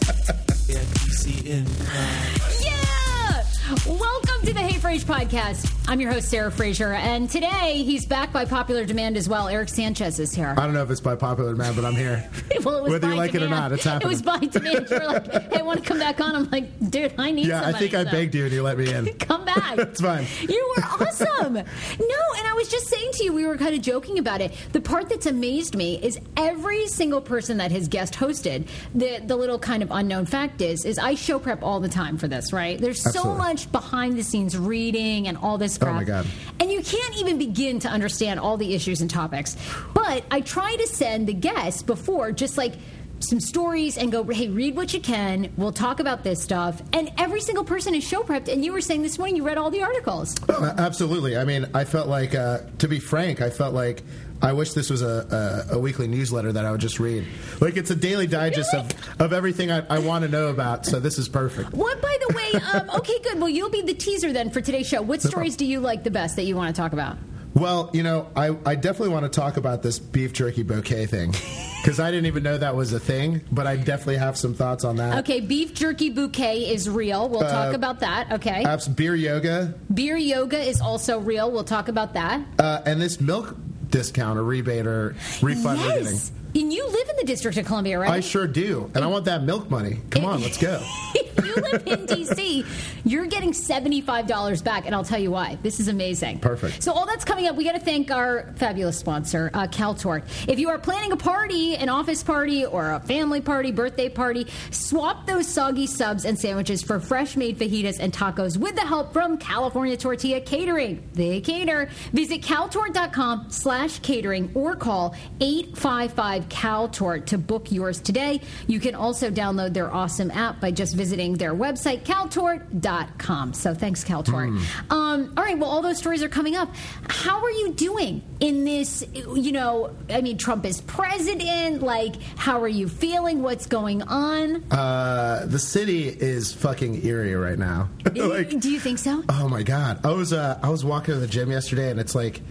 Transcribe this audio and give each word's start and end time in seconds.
yeah, 0.67 0.83
DC 0.91 1.23
Improv. 1.47 2.27
Yeah! 2.65 3.93
Welcome 3.97 4.45
to 4.45 4.53
the 4.53 4.59
Hey 4.59 4.77
Frase 4.77 5.05
podcast. 5.05 5.72
I'm 5.85 5.99
your 5.99 6.11
host, 6.11 6.29
Sarah 6.29 6.49
Fraser, 6.49 6.93
and 6.93 7.29
today 7.29 7.83
he's 7.83 8.05
back 8.05 8.31
by 8.31 8.45
popular 8.45 8.85
demand 8.85 9.17
as 9.17 9.27
well. 9.27 9.49
Erick 9.49 9.67
Sanchez 9.67 10.17
is 10.17 10.33
here. 10.33 10.55
I 10.57 10.63
don't 10.65 10.73
know 10.73 10.81
if 10.81 10.89
it's 10.89 11.01
by 11.01 11.15
popular 11.15 11.51
demand, 11.51 11.75
but 11.75 11.83
I'm 11.85 11.93
here. 11.95 12.27
well, 12.63 12.77
it 12.77 12.83
was 12.83 12.91
Whether 12.93 13.09
you 13.09 13.15
like 13.15 13.35
it 13.35 13.43
or 13.43 13.49
not, 13.49 13.73
it's 13.73 13.83
happening. 13.83 14.07
It 14.07 14.09
was 14.09 14.21
by 14.21 14.37
demand. 14.39 14.87
You 14.89 14.97
were 14.97 15.05
like, 15.05 15.29
hey, 15.51 15.59
I 15.59 15.61
want 15.61 15.83
to 15.83 15.85
come 15.87 15.99
back 15.99 16.21
on. 16.21 16.35
I'm 16.35 16.49
like, 16.49 16.89
dude, 16.89 17.13
I 17.19 17.31
need 17.31 17.47
Yeah, 17.47 17.59
I 17.59 17.63
somebody. 17.65 17.89
think 17.89 17.93
I 17.95 18.03
so 18.05 18.11
begged 18.11 18.33
you 18.33 18.45
and 18.45 18.53
you 18.53 18.63
let 18.63 18.77
me 18.77 18.91
in. 18.91 19.05
Come 19.19 19.43
back. 19.45 19.77
It's 19.77 20.01
fine. 20.01 20.25
You 20.41 20.73
were 20.77 20.83
awesome. 20.83 21.53
no, 21.53 21.61
and 21.61 22.47
I 22.47 22.53
was 22.55 22.69
just 22.69 22.87
saying 22.87 23.11
to 23.15 23.23
you, 23.25 23.33
we 23.33 23.45
were 23.45 23.57
kind 23.57 23.75
of 23.75 23.81
joking 23.81 24.17
about 24.19 24.39
it. 24.41 24.53
The 24.71 24.81
part 24.81 25.09
that's 25.09 25.25
amazed 25.25 25.75
me 25.75 25.99
is 26.01 26.17
every 26.37 26.87
single 26.87 27.21
person 27.21 27.57
that 27.57 27.71
has 27.71 27.87
guest 27.89 28.13
hosted. 28.13 28.67
The 28.95 29.19
the 29.25 29.35
little 29.35 29.59
kind 29.59 29.83
of 29.83 29.91
unknown 29.91 30.25
fact 30.27 30.61
is, 30.61 30.85
is 30.85 30.97
I 30.97 31.15
show 31.15 31.39
prep 31.39 31.61
all 31.61 31.79
the 31.81 31.89
time 31.89 32.17
for 32.17 32.27
this. 32.29 32.53
Right? 32.53 32.79
There's 32.79 33.01
so 33.01 33.35
much 33.35 33.69
behind 33.71 34.17
the 34.17 34.23
scenes 34.23 34.57
reading 34.57 35.27
and 35.27 35.37
all 35.37 35.57
this 35.57 35.72
Oh, 35.81 35.85
crap. 35.85 35.95
my 35.95 36.03
God. 36.03 36.27
And 36.59 36.71
you 36.71 36.81
can't 36.81 37.17
even 37.17 37.37
begin 37.37 37.79
to 37.79 37.89
understand 37.89 38.39
all 38.39 38.57
the 38.57 38.73
issues 38.73 39.01
and 39.01 39.09
topics. 39.09 39.57
But 39.93 40.23
I 40.31 40.41
try 40.41 40.75
to 40.75 40.87
send 40.87 41.27
the 41.27 41.33
guests 41.33 41.81
before 41.81 42.31
just 42.31 42.57
like 42.57 42.73
some 43.19 43.39
stories 43.39 43.97
and 43.97 44.11
go, 44.11 44.23
hey, 44.25 44.49
read 44.49 44.75
what 44.75 44.93
you 44.93 44.99
can. 44.99 45.51
We'll 45.55 45.71
talk 45.71 45.99
about 45.99 46.23
this 46.23 46.41
stuff. 46.41 46.81
And 46.91 47.11
every 47.17 47.41
single 47.41 47.63
person 47.63 47.95
is 47.95 48.03
show 48.03 48.21
prepped. 48.23 48.51
And 48.51 48.65
you 48.65 48.73
were 48.73 48.81
saying 48.81 49.01
this 49.01 49.17
morning 49.17 49.37
you 49.37 49.43
read 49.45 49.57
all 49.57 49.71
the 49.71 49.81
articles. 49.81 50.35
Uh, 50.49 50.73
Absolutely. 50.77 51.37
I 51.37 51.45
mean, 51.45 51.67
I 51.73 51.85
felt 51.85 52.07
like, 52.07 52.35
uh, 52.35 52.59
to 52.79 52.87
be 52.87 52.99
frank, 52.99 53.41
I 53.41 53.49
felt 53.49 53.73
like 53.73 54.03
I 54.41 54.51
wish 54.53 54.73
this 54.73 54.89
was 54.89 55.01
a, 55.01 55.65
a, 55.71 55.75
a 55.75 55.79
weekly 55.79 56.07
newsletter 56.07 56.51
that 56.51 56.65
I 56.65 56.71
would 56.71 56.81
just 56.81 56.99
read. 56.99 57.25
Like 57.61 57.77
it's 57.77 57.91
a 57.91 57.95
daily 57.95 58.27
digest 58.27 58.73
of, 58.73 58.91
of 59.21 59.31
everything 59.33 59.71
I, 59.71 59.85
I 59.89 59.99
want 59.99 60.23
to 60.25 60.29
know 60.29 60.47
about. 60.47 60.85
So 60.85 60.99
this 60.99 61.17
is 61.17 61.29
perfect. 61.29 61.71
What, 61.73 62.01
by 62.01 62.17
the 62.27 62.33
way, 62.35 62.61
um, 62.73 62.89
okay, 62.97 63.17
good. 63.23 63.39
Well, 63.39 63.49
you'll 63.49 63.69
be 63.69 63.81
the 63.83 63.93
teaser 63.93 64.33
then 64.33 64.49
for 64.49 64.59
today's 64.59 64.87
show. 64.87 65.01
What 65.01 65.21
stories 65.21 65.55
do 65.55 65.65
you 65.65 65.79
like 65.79 66.03
the 66.03 66.11
best 66.11 66.35
that 66.35 66.43
you 66.43 66.55
want 66.57 66.75
to 66.75 66.81
talk 66.81 66.91
about? 66.93 67.17
Well, 67.55 67.91
you 67.93 68.01
know, 68.01 68.29
I, 68.35 68.57
I 68.65 68.73
definitely 68.75 69.09
want 69.13 69.31
to 69.31 69.39
talk 69.39 69.57
about 69.57 69.83
this 69.83 69.99
beef 69.99 70.33
jerky 70.33 70.63
bouquet 70.63 71.05
thing 71.05 71.31
because 71.83 71.99
I 71.99 72.09
didn't 72.09 72.25
even 72.25 72.41
know 72.41 72.57
that 72.57 72.75
was 72.75 72.91
a 72.93 72.99
thing, 72.99 73.41
but 73.51 73.67
I 73.67 73.75
definitely 73.77 74.17
have 74.17 74.35
some 74.37 74.55
thoughts 74.55 74.83
on 74.83 74.95
that. 74.95 75.19
Okay, 75.19 75.39
beef 75.39 75.73
jerky 75.75 76.09
bouquet 76.09 76.67
is 76.73 76.89
real. 76.89 77.29
We'll 77.29 77.41
talk 77.41 77.71
Uh, 77.71 77.75
about 77.75 77.99
that. 77.99 78.31
Okay. 78.33 78.63
Apps, 78.63 78.93
beer 78.93 79.13
yoga, 79.13 79.75
Beer 79.93 80.17
yoga 80.17 80.59
is 80.59 80.81
also 80.81 81.19
real. 81.19 81.51
We'll 81.51 81.63
talk 81.63 81.89
about 81.89 82.15
that. 82.15 82.41
uh, 82.57 82.81
and 82.87 82.99
this 82.99 83.21
milk 83.21 83.55
discount 83.93 84.39
or 84.39 84.43
rebate 84.43 84.87
or 84.87 85.15
refund 85.41 85.79
we're 85.79 85.87
getting. 85.87 86.05
yes. 86.05 86.31
And 86.55 86.73
you 86.73 86.85
live 86.85 87.09
in 87.09 87.15
the 87.15 87.23
District 87.23 87.57
of 87.57 87.65
Columbia, 87.65 87.99
right? 87.99 88.09
I 88.11 88.19
sure 88.19 88.47
do, 88.47 88.91
and 88.93 89.03
I 89.03 89.07
want 89.07 89.25
that 89.25 89.43
milk 89.43 89.69
money. 89.69 89.99
Come 90.09 90.25
on, 90.25 90.41
let's 90.41 90.57
go. 90.57 90.83
if 91.37 91.45
you 91.45 91.55
live 91.55 91.83
in 91.85 92.07
DC, 92.07 92.65
you're 93.05 93.25
getting 93.25 93.51
$75 93.51 94.63
back, 94.63 94.85
and 94.85 94.95
I'll 94.95 95.03
tell 95.03 95.19
you 95.19 95.31
why. 95.31 95.57
This 95.61 95.79
is 95.79 95.87
amazing. 95.87 96.39
Perfect. 96.39 96.83
So, 96.83 96.91
all 96.91 97.05
that's 97.05 97.25
coming 97.25 97.47
up, 97.47 97.55
we 97.55 97.63
got 97.63 97.73
to 97.73 97.79
thank 97.79 98.11
our 98.11 98.53
fabulous 98.55 98.97
sponsor, 98.97 99.51
uh, 99.53 99.67
CalTort. 99.67 100.23
If 100.47 100.59
you 100.59 100.69
are 100.69 100.77
planning 100.77 101.11
a 101.11 101.17
party, 101.17 101.75
an 101.75 101.89
office 101.89 102.23
party, 102.23 102.65
or 102.65 102.91
a 102.91 102.99
family 102.99 103.41
party, 103.41 103.71
birthday 103.71 104.09
party, 104.09 104.47
swap 104.71 105.25
those 105.25 105.47
soggy 105.47 105.87
subs 105.87 106.25
and 106.25 106.37
sandwiches 106.37 106.83
for 106.83 106.99
fresh 106.99 107.35
made 107.35 107.57
fajitas 107.57 107.99
and 107.99 108.13
tacos 108.13 108.57
with 108.57 108.75
the 108.75 108.81
help 108.81 109.13
from 109.13 109.37
California 109.37 109.97
Tortilla 109.97 110.41
Catering. 110.41 111.07
They 111.13 111.41
cater. 111.41 111.89
Visit 112.11 112.41
caltort.com 112.41 113.49
slash 113.49 113.99
catering 113.99 114.51
or 114.53 114.75
call 114.75 115.15
855 115.39 116.49
CalTort 116.49 117.25
to 117.27 117.37
book 117.37 117.71
yours 117.71 117.99
today. 117.99 118.41
You 118.67 118.79
can 118.79 118.95
also 118.95 119.29
download 119.29 119.73
their 119.73 119.93
awesome 119.93 120.31
app 120.31 120.59
by 120.59 120.71
just 120.71 120.95
visiting 120.95 121.22
their 121.31 121.53
website, 121.53 122.03
caltort.com. 122.03 123.53
So 123.53 123.73
thanks, 123.73 124.03
CalTort. 124.03 124.59
Um, 124.91 125.33
all 125.37 125.43
right, 125.43 125.57
well, 125.57 125.69
all 125.69 125.81
those 125.81 125.97
stories 125.97 126.21
are 126.21 126.29
coming 126.29 126.57
up. 126.57 126.69
How 127.07 127.41
are 127.41 127.51
you 127.51 127.71
doing 127.73 128.21
in 128.41 128.65
this? 128.65 129.05
You 129.13 129.53
know, 129.53 129.95
I 130.09 130.19
mean, 130.19 130.37
Trump 130.37 130.65
is 130.65 130.81
president. 130.81 131.81
Like, 131.81 132.21
how 132.35 132.61
are 132.61 132.67
you 132.67 132.89
feeling? 132.89 133.41
What's 133.41 133.65
going 133.65 134.01
on? 134.01 134.63
Uh, 134.71 135.45
the 135.47 135.59
city 135.59 136.09
is 136.09 136.53
fucking 136.53 137.05
eerie 137.05 137.35
right 137.35 137.57
now. 137.57 137.89
like, 138.15 138.59
Do 138.59 138.69
you 138.69 138.79
think 138.79 138.99
so? 138.99 139.23
Oh 139.29 139.47
my 139.47 139.63
god! 139.63 140.05
I 140.05 140.11
was 140.11 140.33
uh, 140.33 140.59
I 140.61 140.69
was 140.69 140.83
walking 140.83 141.13
to 141.13 141.19
the 141.19 141.27
gym 141.27 141.49
yesterday, 141.49 141.89
and 141.89 141.99
it's 141.99 142.15
like 142.15 142.41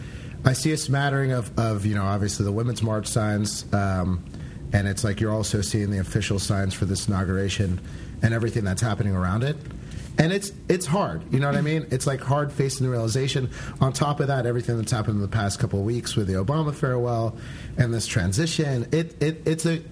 I 0.44 0.54
see 0.54 0.72
a 0.72 0.76
smattering 0.76 1.32
of, 1.32 1.56
of 1.58 1.84
you 1.86 1.94
know 1.94 2.04
obviously 2.04 2.44
the 2.44 2.52
women's 2.52 2.82
march 2.82 3.06
signs, 3.06 3.64
um, 3.72 4.24
and 4.72 4.88
it's 4.88 5.04
like 5.04 5.20
you're 5.20 5.32
also 5.32 5.60
seeing 5.60 5.90
the 5.90 5.98
official 5.98 6.38
signs 6.38 6.74
for 6.74 6.84
this 6.84 7.08
inauguration 7.08 7.80
and 8.22 8.32
everything 8.32 8.64
that's 8.64 8.82
happening 8.82 9.14
around 9.14 9.42
it. 9.42 9.56
And 10.18 10.30
it's 10.32 10.52
it's 10.68 10.84
hard, 10.84 11.22
you 11.32 11.40
know 11.40 11.46
what 11.46 11.56
I 11.56 11.62
mean? 11.62 11.86
It's 11.90 12.06
like 12.06 12.20
hard 12.20 12.52
facing 12.52 12.84
the 12.84 12.90
realization. 12.90 13.50
On 13.80 13.92
top 13.92 14.20
of 14.20 14.26
that, 14.26 14.44
everything 14.44 14.76
that's 14.76 14.92
happened 14.92 15.16
in 15.16 15.22
the 15.22 15.28
past 15.28 15.58
couple 15.58 15.78
of 15.78 15.86
weeks 15.86 16.16
with 16.16 16.26
the 16.26 16.34
Obama 16.34 16.74
farewell 16.74 17.36
and 17.78 17.94
this 17.94 18.06
transition, 18.06 18.86
it, 18.92 19.20
it 19.22 19.42
it's 19.46 19.64
a 19.64 19.82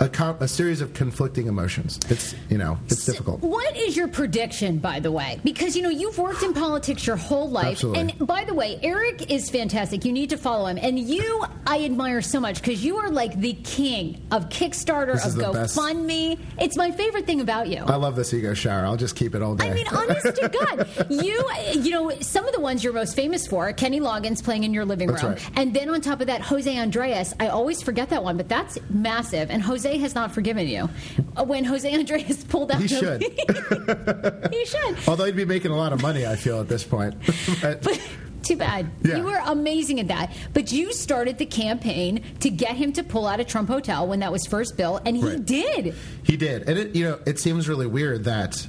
a, 0.00 0.08
co- 0.08 0.36
a 0.40 0.48
series 0.48 0.80
of 0.80 0.94
conflicting 0.94 1.46
emotions. 1.46 1.98
It's 2.08 2.34
you 2.48 2.58
know 2.58 2.78
it's 2.86 3.04
difficult. 3.04 3.40
What 3.40 3.76
is 3.76 3.96
your 3.96 4.08
prediction, 4.08 4.78
by 4.78 5.00
the 5.00 5.10
way? 5.10 5.40
Because 5.44 5.74
you 5.76 5.82
know 5.82 5.88
you've 5.90 6.18
worked 6.18 6.42
in 6.42 6.54
politics 6.54 7.06
your 7.06 7.16
whole 7.16 7.50
life, 7.50 7.66
Absolutely. 7.72 8.00
and 8.18 8.26
by 8.26 8.44
the 8.44 8.54
way, 8.54 8.78
Erick 8.82 9.30
is 9.30 9.50
fantastic. 9.50 10.04
You 10.04 10.12
need 10.12 10.30
to 10.30 10.36
follow 10.38 10.66
him, 10.66 10.78
and 10.80 10.98
you 10.98 11.44
I 11.66 11.84
admire 11.84 12.22
so 12.22 12.38
much 12.40 12.60
because 12.60 12.84
you 12.84 12.96
are 12.98 13.10
like 13.10 13.38
the 13.40 13.54
king 13.54 14.22
of 14.30 14.48
Kickstarter, 14.48 15.14
This 15.14 15.24
of 15.24 15.28
is 15.30 15.34
the 15.36 15.50
best. 15.52 15.76
GoFundMe. 15.76 16.38
It's 16.60 16.76
my 16.76 16.90
favorite 16.90 17.26
thing 17.26 17.40
about 17.40 17.68
you. 17.68 17.78
I 17.78 17.96
love 17.96 18.14
this 18.16 18.32
ego 18.32 18.54
shower. 18.54 18.84
I'll 18.86 18.96
just 18.96 19.16
keep 19.16 19.34
it 19.34 19.42
all 19.42 19.54
day. 19.56 19.68
I 19.70 19.74
mean, 19.74 19.86
honest 19.88 20.22
to 20.36 20.48
God, 20.48 21.06
you 21.10 21.44
you 21.74 21.90
know 21.90 22.10
some 22.20 22.46
of 22.46 22.54
the 22.54 22.60
ones 22.60 22.84
you're 22.84 22.92
most 22.92 23.16
famous 23.16 23.46
for, 23.46 23.72
Kenny 23.72 24.00
Loggins 24.00 24.42
playing 24.44 24.64
in 24.64 24.72
your 24.72 24.84
living 24.84 25.08
That's 25.08 25.22
room, 25.22 25.32
right. 25.32 25.50
and 25.56 25.74
then 25.74 25.90
on 25.90 26.00
top 26.00 26.20
of 26.20 26.28
that, 26.28 26.40
Jose 26.42 26.76
Andres. 26.76 27.34
I 27.40 27.48
always 27.48 27.82
forget 27.82 28.10
that 28.10 28.22
one, 28.22 28.36
but 28.36 28.48
that's 28.48 28.78
massive. 28.90 29.50
And 29.50 29.60
Jose 29.62 29.87
has 29.96 30.14
not 30.14 30.32
forgiven 30.32 30.68
you 30.68 30.90
Uh, 31.34 31.44
when 31.44 31.64
Jose 31.64 31.90
Andres 31.90 32.44
pulled 32.50 32.70
out. 32.70 32.82
He 32.82 32.88
should. 32.88 33.22
he 34.52 34.64
should. 34.66 34.98
Although 35.08 35.24
he'd 35.24 35.36
be 35.36 35.46
making 35.46 35.70
a 35.70 35.76
lot 35.76 35.94
of 35.94 36.02
money, 36.02 36.26
I 36.26 36.36
feel 36.36 36.60
at 36.60 36.68
this 36.68 36.84
point. 36.84 37.14
But- 37.62 37.80
But 37.88 38.00
too 38.42 38.56
bad. 38.56 38.90
Yeah. 39.02 39.16
You 39.18 39.24
were 39.24 39.40
amazing 39.46 39.98
at 40.00 40.08
that. 40.08 40.32
But 40.54 40.70
you 40.72 40.92
started 40.92 41.38
the 41.38 41.44
campaign 41.46 42.22
to 42.40 42.50
get 42.50 42.76
him 42.76 42.92
to 42.92 43.02
pull 43.02 43.26
out 43.26 43.40
of 43.40 43.46
Trump 43.46 43.68
Hotel 43.68 44.06
when 44.06 44.20
that 44.20 44.30
was 44.32 44.46
first 44.46 44.76
built, 44.76 45.02
and 45.06 45.16
he 45.16 45.22
Right. 45.22 45.44
did. 45.44 45.94
he 46.22 46.36
did, 46.36 46.68
and 46.68 46.78
it 46.78 46.94
you 46.94 47.04
know 47.04 47.18
it 47.26 47.38
seems 47.38 47.68
really 47.68 47.86
weird 47.86 48.24
that 48.24 48.66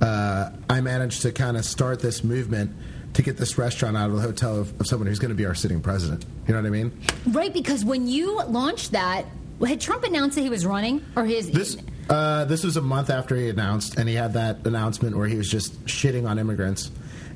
uh, 0.00 0.50
I 0.68 0.80
managed 0.80 1.22
to 1.22 1.32
kind 1.32 1.56
of 1.56 1.64
start 1.64 2.00
this 2.00 2.24
movement 2.24 2.72
to 3.14 3.22
get 3.22 3.36
this 3.36 3.58
restaurant 3.58 3.96
out 3.96 4.08
of 4.10 4.16
the 4.16 4.22
hotel 4.22 4.56
of, 4.56 4.80
of 4.80 4.86
someone 4.86 5.06
who's 5.06 5.18
going 5.18 5.28
to 5.30 5.34
be 5.36 5.44
our 5.46 5.54
sitting 5.54 5.80
president. 5.80 6.24
You 6.48 6.54
know 6.54 6.60
what 6.60 6.66
I 6.66 6.70
mean? 6.70 6.98
Right, 7.26 7.52
because 7.52 7.84
when 7.84 8.06
you 8.08 8.40
launched 8.44 8.92
that, 8.92 9.26
had 9.68 9.80
Trump 9.80 10.04
announced 10.04 10.36
that 10.36 10.42
he 10.42 10.48
was 10.48 10.64
running, 10.64 11.04
or 11.16 11.24
his 11.26 11.50
This 11.50 11.76
uh, 12.08 12.44
this 12.46 12.64
was 12.64 12.76
a 12.76 12.80
month 12.80 13.10
after 13.10 13.36
he 13.36 13.48
announced, 13.48 13.98
and 13.98 14.08
he 14.08 14.14
had 14.14 14.32
that 14.32 14.66
announcement 14.66 15.16
where 15.16 15.28
he 15.28 15.36
was 15.36 15.48
just 15.48 15.84
shitting 15.84 16.28
on 16.28 16.38
immigrants, 16.38 16.90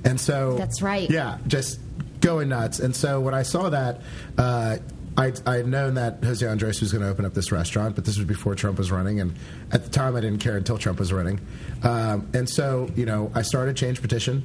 and 0.04 0.20
so 0.20 0.56
That's 0.56 0.82
right. 0.82 1.08
Yeah, 1.10 1.38
just 1.46 1.80
going 2.20 2.48
nuts. 2.48 2.78
And 2.80 2.94
so 2.94 3.20
when 3.20 3.34
I 3.34 3.42
saw 3.42 3.70
that. 3.70 4.00
Uh, 4.38 4.78
I 5.16 5.32
I 5.46 5.56
had 5.58 5.68
known 5.68 5.94
that 5.94 6.24
Jose 6.24 6.44
Andres 6.44 6.80
was 6.80 6.92
going 6.92 7.02
to 7.02 7.08
open 7.08 7.24
up 7.24 7.34
this 7.34 7.52
restaurant, 7.52 7.94
but 7.94 8.04
this 8.04 8.16
was 8.18 8.26
before 8.26 8.56
Trump 8.56 8.78
was 8.78 8.90
running, 8.90 9.20
and 9.20 9.34
at 9.70 9.84
the 9.84 9.90
time 9.90 10.16
I 10.16 10.20
didn't 10.20 10.40
care 10.40 10.56
until 10.56 10.76
Trump 10.76 10.98
was 10.98 11.12
running. 11.12 11.40
Um, 11.84 12.28
and 12.34 12.50
so, 12.50 12.90
you 12.96 13.06
know, 13.06 13.30
I 13.32 13.42
started 13.42 13.76
Change 13.76 14.02
Petition. 14.02 14.44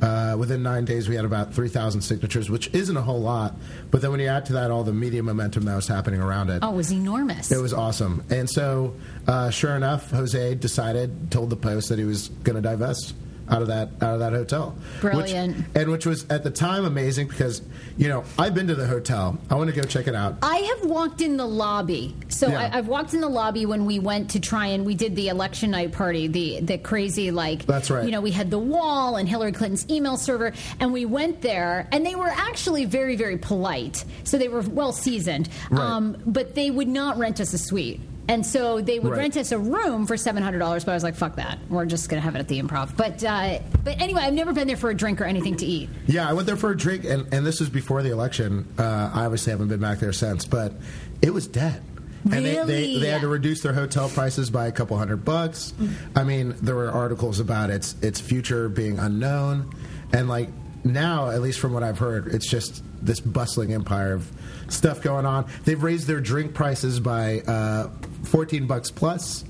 Uh, 0.00 0.36
within 0.38 0.62
nine 0.62 0.84
days, 0.84 1.08
we 1.08 1.16
had 1.16 1.24
about 1.24 1.52
3,000 1.54 2.00
signatures, 2.02 2.48
which 2.48 2.72
isn't 2.72 2.96
a 2.96 3.02
whole 3.02 3.20
lot. 3.20 3.56
But 3.90 4.00
then 4.00 4.10
when 4.12 4.20
you 4.20 4.28
add 4.28 4.46
to 4.46 4.52
that 4.54 4.70
all 4.70 4.84
the 4.84 4.92
media 4.92 5.22
momentum 5.22 5.64
that 5.64 5.74
was 5.74 5.88
happening 5.88 6.20
around 6.20 6.50
it, 6.50 6.60
oh, 6.62 6.72
it 6.72 6.76
was 6.76 6.92
enormous. 6.92 7.50
it 7.50 7.60
was 7.60 7.72
awesome. 7.72 8.24
And 8.30 8.48
so, 8.48 8.94
uh, 9.26 9.50
sure 9.50 9.74
enough, 9.74 10.10
Jose 10.10 10.54
decided, 10.56 11.30
told 11.30 11.50
the 11.50 11.56
Post 11.56 11.88
that 11.88 11.98
he 11.98 12.04
was 12.04 12.28
going 12.28 12.56
to 12.56 12.62
divest 12.62 13.14
out 13.50 13.62
of 13.62 13.68
that 13.68 13.88
out 14.00 14.14
of 14.14 14.20
that 14.20 14.32
hotel. 14.32 14.76
Brilliant. 15.00 15.56
Which, 15.56 15.66
and 15.74 15.90
which 15.90 16.06
was 16.06 16.26
at 16.30 16.44
the 16.44 16.50
time 16.50 16.84
amazing 16.84 17.28
because 17.28 17.62
you 17.96 18.08
know 18.08 18.24
I've 18.38 18.54
been 18.54 18.66
to 18.68 18.74
the 18.74 18.86
hotel. 18.86 19.38
I 19.50 19.54
want 19.54 19.70
to 19.70 19.76
go 19.76 19.82
check 19.82 20.06
it 20.06 20.14
out. 20.14 20.36
I 20.42 20.56
have 20.56 20.88
walked 20.90 21.20
in 21.20 21.36
the 21.36 21.46
lobby. 21.46 22.14
So 22.28 22.48
Yeah. 22.48 22.70
I, 22.72 22.78
I've 22.78 22.88
walked 22.88 23.14
in 23.14 23.20
the 23.20 23.28
lobby 23.28 23.66
when 23.66 23.86
we 23.86 23.98
went 23.98 24.30
to 24.30 24.40
try 24.40 24.66
and 24.68 24.84
we 24.84 24.94
did 24.94 25.16
the 25.16 25.28
election 25.28 25.70
night 25.70 25.92
party, 25.92 26.26
the 26.26 26.60
the 26.60 26.78
crazy 26.78 27.30
like 27.30 27.66
That's 27.66 27.90
right. 27.90 28.04
You 28.04 28.10
know, 28.10 28.20
we 28.20 28.30
had 28.30 28.50
the 28.50 28.58
wall 28.58 29.16
and 29.16 29.28
Hillary 29.28 29.52
Clinton's 29.52 29.88
email 29.90 30.16
server, 30.16 30.52
and 30.80 30.92
we 30.92 31.04
went 31.04 31.40
there, 31.42 31.88
and 31.92 32.04
they 32.04 32.14
were 32.14 32.28
actually 32.28 32.84
very 32.84 33.16
very 33.16 33.38
polite. 33.38 34.04
So 34.24 34.38
they 34.38 34.48
were 34.48 34.60
well 34.62 34.92
seasoned, 34.92 35.48
Right. 35.70 35.80
um, 35.80 36.16
but 36.26 36.54
they 36.54 36.70
would 36.70 36.88
not 36.88 37.18
rent 37.18 37.40
us 37.40 37.52
a 37.52 37.58
suite. 37.58 38.00
And 38.28 38.44
so 38.44 38.80
they 38.82 38.98
would 38.98 39.12
Right. 39.12 39.18
rent 39.20 39.36
us 39.38 39.52
a 39.52 39.58
room 39.58 40.06
for 40.06 40.16
seven 40.18 40.42
hundred 40.42 40.58
dollars, 40.58 40.84
but 40.84 40.92
I 40.92 40.94
was 40.94 41.02
like, 41.02 41.14
"Fuck 41.16 41.36
that! 41.36 41.58
We're 41.70 41.86
just 41.86 42.08
gonna 42.10 42.20
have 42.20 42.36
it 42.36 42.40
at 42.40 42.48
the 42.48 42.60
Improv." 42.60 42.94
But 42.96 43.24
uh, 43.24 43.58
but 43.82 44.00
anyway, 44.00 44.20
I've 44.22 44.34
never 44.34 44.52
been 44.52 44.66
there 44.66 44.76
for 44.76 44.90
a 44.90 44.94
drink 44.94 45.20
or 45.20 45.24
anything 45.24 45.56
to 45.56 45.66
eat. 45.66 45.88
Yeah, 46.06 46.28
I 46.28 46.34
went 46.34 46.46
there 46.46 46.56
for 46.56 46.70
a 46.70 46.76
drink, 46.76 47.04
and, 47.04 47.26
and 47.32 47.46
this 47.46 47.58
was 47.60 47.70
before 47.70 48.02
the 48.02 48.10
election. 48.12 48.66
Uh, 48.78 49.10
I 49.14 49.24
obviously 49.24 49.50
haven't 49.52 49.68
been 49.68 49.80
back 49.80 49.98
there 49.98 50.12
since, 50.12 50.44
but 50.44 50.74
it 51.22 51.32
was 51.32 51.46
dead. 51.46 51.80
And 52.30 52.44
they, 52.44 52.62
they, 52.64 52.98
they 52.98 53.08
had 53.08 53.22
to 53.22 53.28
reduce 53.28 53.62
their 53.62 53.72
hotel 53.72 54.08
prices 54.10 54.50
by 54.50 54.66
a 54.66 54.72
couple 54.72 54.98
hundred 54.98 55.24
bucks. 55.24 55.72
I 56.14 56.24
mean, 56.24 56.54
there 56.60 56.74
were 56.74 56.90
articles 56.90 57.40
about 57.40 57.70
its 57.70 57.96
its 58.02 58.20
future 58.20 58.68
being 58.68 58.98
unknown, 58.98 59.70
and 60.12 60.28
like 60.28 60.50
now, 60.84 61.30
at 61.30 61.40
least 61.40 61.60
from 61.60 61.72
what 61.72 61.82
I've 61.82 61.98
heard, 61.98 62.26
it's 62.34 62.50
just 62.50 62.82
this 63.02 63.20
bustling 63.20 63.72
empire 63.72 64.14
of 64.14 64.30
stuff 64.68 65.00
going 65.02 65.26
on. 65.26 65.46
They've 65.64 65.82
raised 65.82 66.06
their 66.06 66.20
drink 66.20 66.54
prices 66.54 67.00
by 67.00 67.40
uh, 67.40 67.90
fourteen 68.24 68.66
bucks 68.66 68.90
plus, 68.90 69.44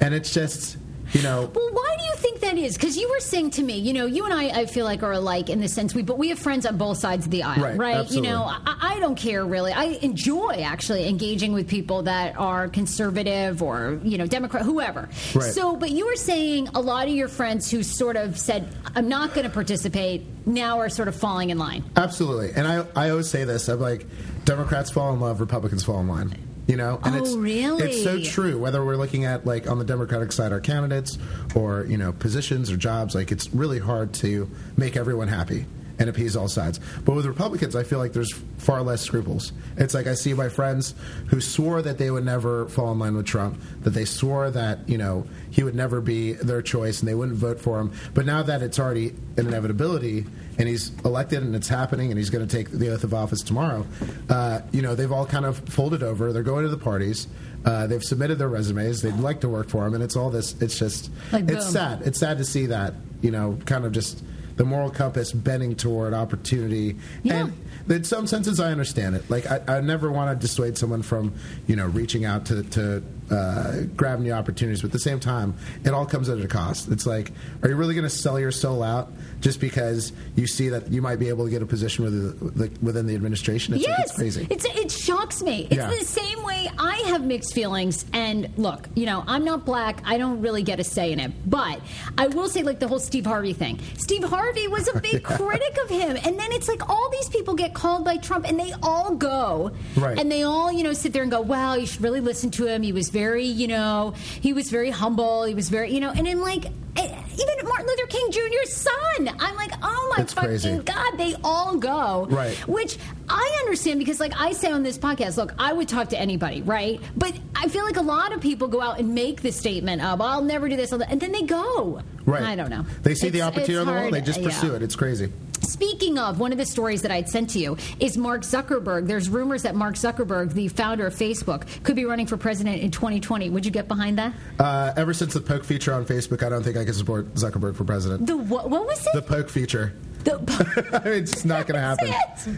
and 0.00 0.14
it's 0.14 0.32
just 0.32 0.76
you 1.14 1.22
know 1.22 1.50
Well, 1.54 1.70
why 1.72 1.96
do 1.98 2.04
you 2.04 2.14
think 2.16 2.40
that 2.40 2.58
is? 2.58 2.74
Because 2.76 2.96
you 2.96 3.08
were 3.08 3.20
saying 3.20 3.50
to 3.52 3.62
me, 3.62 3.78
you 3.78 3.92
know, 3.92 4.06
you 4.06 4.24
and 4.24 4.34
I, 4.34 4.60
I 4.60 4.66
feel 4.66 4.84
like 4.84 5.02
are 5.02 5.12
alike 5.12 5.48
in 5.48 5.60
the 5.60 5.68
sense 5.68 5.94
we, 5.94 6.02
but 6.02 6.18
we 6.18 6.28
have 6.28 6.38
friends 6.38 6.66
on 6.66 6.76
both 6.76 6.98
sides 6.98 7.24
of 7.26 7.30
the 7.30 7.42
aisle, 7.42 7.62
Right, 7.62 7.76
right? 7.76 8.10
You 8.10 8.20
know, 8.20 8.42
I, 8.44 8.94
I 8.94 9.00
don't 9.00 9.16
care 9.16 9.44
really. 9.46 9.72
I 9.72 9.84
enjoy 10.02 10.62
actually 10.62 11.08
engaging 11.08 11.52
with 11.52 11.68
people 11.68 12.02
that 12.02 12.36
are 12.36 12.68
conservative 12.68 13.62
or 13.62 14.00
you 14.04 14.18
know 14.18 14.26
Democrat, 14.26 14.62
whoever. 14.64 15.08
Right. 15.34 15.52
So, 15.52 15.76
but 15.76 15.90
you 15.90 16.06
were 16.06 16.16
saying 16.16 16.68
a 16.74 16.80
lot 16.80 17.08
of 17.08 17.14
your 17.14 17.28
friends 17.28 17.70
who 17.70 17.82
sort 17.82 18.16
of 18.16 18.38
said, 18.38 18.68
"I'm 18.94 19.08
not 19.08 19.34
going 19.34 19.44
to 19.46 19.52
participate," 19.52 20.24
now 20.46 20.80
are 20.80 20.88
sort 20.88 21.08
of 21.08 21.16
falling 21.16 21.50
in 21.50 21.58
line. 21.58 21.84
Absolutely. 21.96 22.52
And 22.54 22.66
I, 22.66 22.86
I 22.96 23.10
always 23.10 23.28
say 23.30 23.44
this 23.44 23.68
I'm 23.68 23.80
like, 23.80 24.06
Democrats 24.44 24.90
fall 24.90 25.12
in 25.14 25.20
love, 25.20 25.40
Republicans 25.40 25.84
fall 25.84 26.00
in 26.00 26.08
line. 26.08 26.36
You 26.66 26.76
know? 26.76 26.98
And 27.04 27.14
Oh, 27.14 27.18
it's, 27.18 27.34
really? 27.34 27.84
It's 27.84 28.02
so 28.02 28.20
true. 28.20 28.58
Whether 28.58 28.84
we're 28.84 28.96
looking 28.96 29.24
at, 29.26 29.44
like, 29.44 29.68
on 29.70 29.78
the 29.78 29.84
Democratic 29.84 30.32
side, 30.32 30.50
our 30.52 30.60
candidates 30.60 31.18
or, 31.54 31.84
you 31.84 31.98
know, 31.98 32.12
positions 32.12 32.70
or 32.70 32.76
jobs, 32.76 33.14
like, 33.14 33.30
it's 33.30 33.52
really 33.52 33.78
hard 33.78 34.14
to 34.14 34.48
make 34.76 34.96
everyone 34.96 35.28
happy. 35.28 35.66
And 35.98 36.08
appease 36.08 36.36
all 36.36 36.48
sides. 36.48 36.80
But 37.04 37.14
with 37.14 37.26
Republicans, 37.26 37.76
I 37.76 37.84
feel 37.84 37.98
like 37.98 38.12
there's 38.12 38.32
far 38.58 38.82
less 38.82 39.00
scruples. 39.02 39.52
It's 39.76 39.94
like 39.94 40.06
I 40.06 40.14
see 40.14 40.34
my 40.34 40.48
friends 40.48 40.94
who 41.28 41.40
swore 41.40 41.82
that 41.82 41.98
they 41.98 42.10
would 42.10 42.24
never 42.24 42.66
fall 42.68 42.90
in 42.92 42.98
line 42.98 43.16
with 43.16 43.26
Trump, 43.26 43.60
that 43.82 43.90
they 43.90 44.04
swore 44.04 44.50
that 44.50 44.88
you 44.88 44.98
know 44.98 45.26
he 45.50 45.62
would 45.62 45.74
never 45.74 46.00
be 46.00 46.32
their 46.32 46.62
choice 46.62 47.00
and 47.00 47.08
they 47.08 47.14
wouldn't 47.14 47.38
vote 47.38 47.60
for 47.60 47.80
him. 47.80 47.92
But 48.14 48.26
now 48.26 48.42
that 48.42 48.62
it's 48.62 48.78
already 48.78 49.14
an 49.36 49.46
inevitability 49.46 50.26
and 50.58 50.68
he's 50.68 50.92
elected 51.04 51.42
and 51.42 51.54
it's 51.56 51.68
happening 51.68 52.10
and 52.10 52.18
he's 52.18 52.30
going 52.30 52.46
to 52.46 52.56
take 52.56 52.70
the 52.70 52.90
oath 52.92 53.04
of 53.04 53.12
office 53.14 53.42
tomorrow, 53.42 53.86
uh, 54.30 54.60
you 54.72 54.82
know 54.82 54.94
they've 54.94 55.12
all 55.12 55.26
kind 55.26 55.44
of 55.44 55.58
folded 55.68 56.02
over. 56.02 56.32
They're 56.32 56.42
going 56.42 56.64
to 56.64 56.70
the 56.70 56.76
parties. 56.76 57.26
Uh, 57.64 57.86
they've 57.86 58.02
submitted 58.04 58.38
their 58.38 58.48
resumes. 58.48 59.00
They'd 59.00 59.16
like 59.16 59.40
to 59.40 59.48
work 59.48 59.70
for 59.70 59.86
him, 59.86 59.94
and 59.94 60.02
it's 60.02 60.16
all 60.16 60.28
this. 60.30 60.54
It's 60.60 60.78
just 60.78 61.10
Like, 61.32 61.50
it's 61.50 61.70
sad. 61.70 62.02
It's 62.02 62.18
sad 62.18 62.38
to 62.38 62.44
see 62.44 62.66
that 62.66 62.94
you 63.22 63.30
know 63.30 63.58
kind 63.64 63.84
of 63.84 63.92
just 63.92 64.22
the 64.56 64.64
moral 64.64 64.90
compass 64.90 65.32
bending 65.32 65.74
toward 65.74 66.14
opportunity. 66.14 66.96
Yeah. 67.22 67.46
And 67.46 67.52
in 67.90 68.04
some 68.04 68.26
senses, 68.26 68.60
I 68.60 68.70
understand 68.70 69.16
it. 69.16 69.28
Like 69.28 69.46
I, 69.46 69.60
I 69.66 69.80
never 69.80 70.10
want 70.10 70.38
to 70.38 70.40
dissuade 70.40 70.78
someone 70.78 71.02
from 71.02 71.34
you 71.66 71.76
know 71.76 71.86
reaching 71.86 72.24
out 72.24 72.46
to 72.46 72.62
to 72.62 73.02
uh, 73.30 73.82
grab 73.96 74.20
new 74.20 74.32
opportunities, 74.32 74.82
but 74.82 74.86
at 74.88 74.92
the 74.92 74.98
same 74.98 75.20
time, 75.20 75.54
it 75.84 75.90
all 75.94 76.06
comes 76.06 76.28
at 76.28 76.38
a 76.38 76.48
cost. 76.48 76.88
It's 76.88 77.06
like, 77.06 77.32
are 77.62 77.68
you 77.68 77.76
really 77.76 77.94
going 77.94 78.04
to 78.04 78.10
sell 78.10 78.38
your 78.38 78.50
soul 78.52 78.82
out 78.82 79.12
just 79.40 79.60
because 79.60 80.12
you 80.36 80.46
see 80.46 80.68
that 80.70 80.90
you 80.90 81.00
might 81.02 81.16
be 81.18 81.28
able 81.28 81.44
to 81.44 81.50
get 81.50 81.62
a 81.62 81.66
position 81.66 82.04
within 82.04 82.38
the, 82.56 82.70
within 82.82 83.06
the 83.06 83.14
administration? 83.14 83.74
It's, 83.74 83.86
like, 83.86 83.98
it's 84.00 84.14
crazy. 84.14 84.46
It's, 84.50 84.64
it 84.64 84.90
shocks 84.90 85.42
me. 85.42 85.62
It's 85.70 85.76
Yeah. 85.76 85.88
the 85.90 86.04
same 86.04 86.42
way 86.44 86.70
I 86.78 86.96
have 87.06 87.24
mixed 87.24 87.54
feelings. 87.54 88.04
And 88.12 88.48
look, 88.56 88.88
you 88.94 89.06
know, 89.06 89.24
I'm 89.26 89.44
not 89.44 89.64
black. 89.64 90.02
I 90.04 90.18
don't 90.18 90.40
really 90.40 90.62
get 90.62 90.80
a 90.80 90.84
say 90.84 91.12
in 91.12 91.20
it. 91.20 91.32
But 91.48 91.80
I 92.18 92.26
will 92.28 92.48
say, 92.48 92.62
like 92.62 92.78
the 92.80 92.88
whole 92.88 92.98
Steve 92.98 93.26
Harvey 93.26 93.52
thing. 93.52 93.78
Steve 93.98 94.24
Harvey 94.24 94.68
was 94.68 94.88
a 94.94 95.00
big 95.12 95.22
critic 95.22 95.76
of 95.82 95.90
him, 95.90 96.16
and 96.24 96.38
then 96.38 96.52
it's 96.52 96.68
like 96.68 96.88
all 96.88 97.08
these 97.10 97.28
people 97.28 97.54
get 97.54 97.74
called 97.74 98.04
by 98.04 98.16
Trump, 98.16 98.48
and 98.48 98.58
they 98.58 98.72
all 98.82 99.14
go, 99.14 99.70
Right. 99.96 100.18
and 100.18 100.30
they 100.30 100.42
all, 100.42 100.70
you 100.72 100.82
know, 100.84 100.92
sit 100.92 101.12
there 101.12 101.22
and 101.22 101.30
go, 101.30 101.40
"Well, 101.40 101.78
you 101.78 101.86
should 101.86 102.02
really 102.02 102.20
listen 102.20 102.50
to 102.52 102.66
him. 102.66 102.82
He 102.82 102.92
was 102.92 103.08
very, 103.14 103.46
you 103.46 103.68
know, 103.68 104.12
he 104.42 104.52
was 104.52 104.68
very 104.70 104.90
humble. 104.90 105.44
He 105.44 105.54
was 105.54 105.70
very, 105.70 105.94
you 105.94 106.00
know." 106.00 106.10
And 106.10 106.28
I'm 106.28 106.40
like. 106.40 106.66
Even 106.96 107.66
Martin 107.66 107.86
Luther 107.88 108.06
King 108.06 108.30
Jr.'s 108.30 108.72
son. 108.72 109.28
I'm 109.40 109.56
like, 109.56 109.72
oh 109.82 110.14
my 110.16 110.22
It's 110.22 110.32
fucking 110.32 110.50
crazy. 110.50 110.78
God, 110.78 111.18
they 111.18 111.34
all 111.42 111.74
go. 111.76 112.28
Right. 112.30 112.56
Which 112.68 112.96
I 113.28 113.58
understand 113.60 113.98
because, 113.98 114.20
like 114.20 114.38
I 114.38 114.52
say 114.52 114.70
on 114.70 114.82
this 114.82 114.98
podcast, 114.98 115.36
look, 115.36 115.54
I 115.58 115.72
would 115.72 115.88
talk 115.88 116.10
to 116.10 116.18
anybody, 116.18 116.62
right? 116.62 117.00
But 117.16 117.38
I 117.54 117.68
feel 117.68 117.84
like 117.84 117.96
a 117.96 118.02
lot 118.02 118.32
of 118.32 118.40
people 118.40 118.68
go 118.68 118.80
out 118.80 118.98
and 118.98 119.14
make 119.14 119.42
the 119.42 119.52
statement 119.52 120.02
of, 120.02 120.20
I'll 120.20 120.42
never 120.42 120.68
do 120.68 120.76
this, 120.76 120.92
and 120.92 121.20
then 121.20 121.32
they 121.32 121.42
go. 121.42 122.02
Right. 122.26 122.42
I 122.42 122.56
don't 122.56 122.70
know. 122.70 122.84
They 123.02 123.14
see 123.14 123.28
the 123.28 123.42
opportunity 123.42 123.76
on 123.76 123.86
the 123.86 123.92
wall, 123.92 124.10
they 124.10 124.20
just 124.20 124.40
yeah. 124.40 124.48
pursue 124.48 124.74
it. 124.74 124.82
It's 124.82 124.96
crazy. 124.96 125.32
Speaking 125.62 126.18
of, 126.18 126.40
one 126.40 126.52
of 126.52 126.58
the 126.58 126.66
stories 126.66 127.02
that 127.02 127.10
I'd 127.10 127.28
sent 127.28 127.50
to 127.50 127.58
you 127.58 127.76
is 127.98 128.16
Mark 128.18 128.42
Zuckerberg. 128.42 129.06
There's 129.06 129.28
rumors 129.28 129.62
that 129.62 129.74
Mark 129.74 129.94
Zuckerberg, 129.94 130.52
the 130.52 130.68
founder 130.68 131.06
of 131.06 131.14
Facebook, 131.14 131.66
could 131.82 131.96
be 131.96 132.04
running 132.04 132.26
for 132.26 132.36
president 132.36 132.82
in 132.82 132.90
2020. 132.90 133.50
Would 133.50 133.64
you 133.64 133.70
get 133.70 133.88
behind 133.88 134.18
that? 134.18 134.34
Uh, 134.58 134.92
ever 134.96 135.14
since 135.14 135.34
the 135.34 135.40
poke 135.40 135.64
feature 135.64 135.92
on 135.92 136.04
Facebook, 136.04 136.44
I 136.44 136.48
don't 136.48 136.62
think 136.62 136.76
I 136.76 136.84
can 136.84 136.94
support 136.94 137.34
Zuckerberg 137.34 137.76
for 137.76 137.84
president. 137.84 138.26
The 138.26 138.36
what, 138.36 138.68
what 138.70 138.86
was 138.86 139.06
it? 139.06 139.12
The 139.14 139.22
poke 139.22 139.48
feature. 139.48 139.94
The- 140.24 140.90
I 141.04 141.08
mean, 141.08 141.22
it's 141.22 141.32
just 141.32 141.46
not 141.46 141.66
going 141.66 141.80
to 141.80 141.86
happen. 141.86 142.12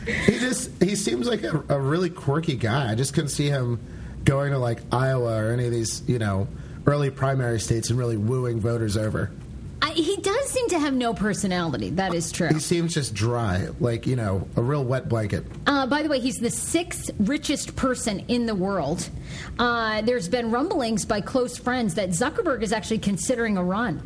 He 0.06 0.38
just 0.38 0.70
he 0.82 0.94
seems 0.96 1.26
like 1.28 1.42
a, 1.42 1.62
a 1.68 1.80
really 1.80 2.10
quirky 2.10 2.56
guy. 2.56 2.90
I 2.90 2.94
just 2.94 3.12
couldn't 3.14 3.30
see 3.30 3.48
him 3.48 3.80
going 4.24 4.52
to 4.52 4.58
like 4.58 4.80
Iowa 4.92 5.36
or 5.44 5.50
any 5.52 5.66
of 5.66 5.72
these 5.72 6.02
you 6.08 6.18
know 6.18 6.48
early 6.86 7.10
primary 7.10 7.58
states 7.60 7.90
and 7.90 7.98
really 7.98 8.16
wooing 8.16 8.60
voters 8.60 8.96
over. 8.96 9.30
I, 9.82 9.90
he 9.90 10.16
does 10.16 10.48
seem 10.48 10.68
to 10.70 10.78
have 10.78 10.94
no 10.94 11.12
personality. 11.12 11.90
That 11.90 12.14
is 12.14 12.32
true. 12.32 12.48
He 12.48 12.60
seems 12.60 12.94
just 12.94 13.12
dry, 13.14 13.68
like 13.78 14.06
you 14.06 14.16
know, 14.16 14.48
a 14.56 14.62
real 14.62 14.84
wet 14.84 15.08
blanket. 15.08 15.44
Uh, 15.66 15.86
by 15.86 16.02
the 16.02 16.08
way, 16.08 16.18
he's 16.18 16.38
the 16.38 16.50
sixth 16.50 17.10
richest 17.18 17.76
person 17.76 18.20
in 18.28 18.46
the 18.46 18.54
world. 18.54 19.08
Uh, 19.58 20.00
there's 20.02 20.28
been 20.28 20.50
rumblings 20.50 21.04
by 21.04 21.20
close 21.20 21.58
friends 21.58 21.94
that 21.94 22.10
Zuckerberg 22.10 22.62
is 22.62 22.72
actually 22.72 22.98
considering 22.98 23.56
a 23.56 23.62
run. 23.64 24.02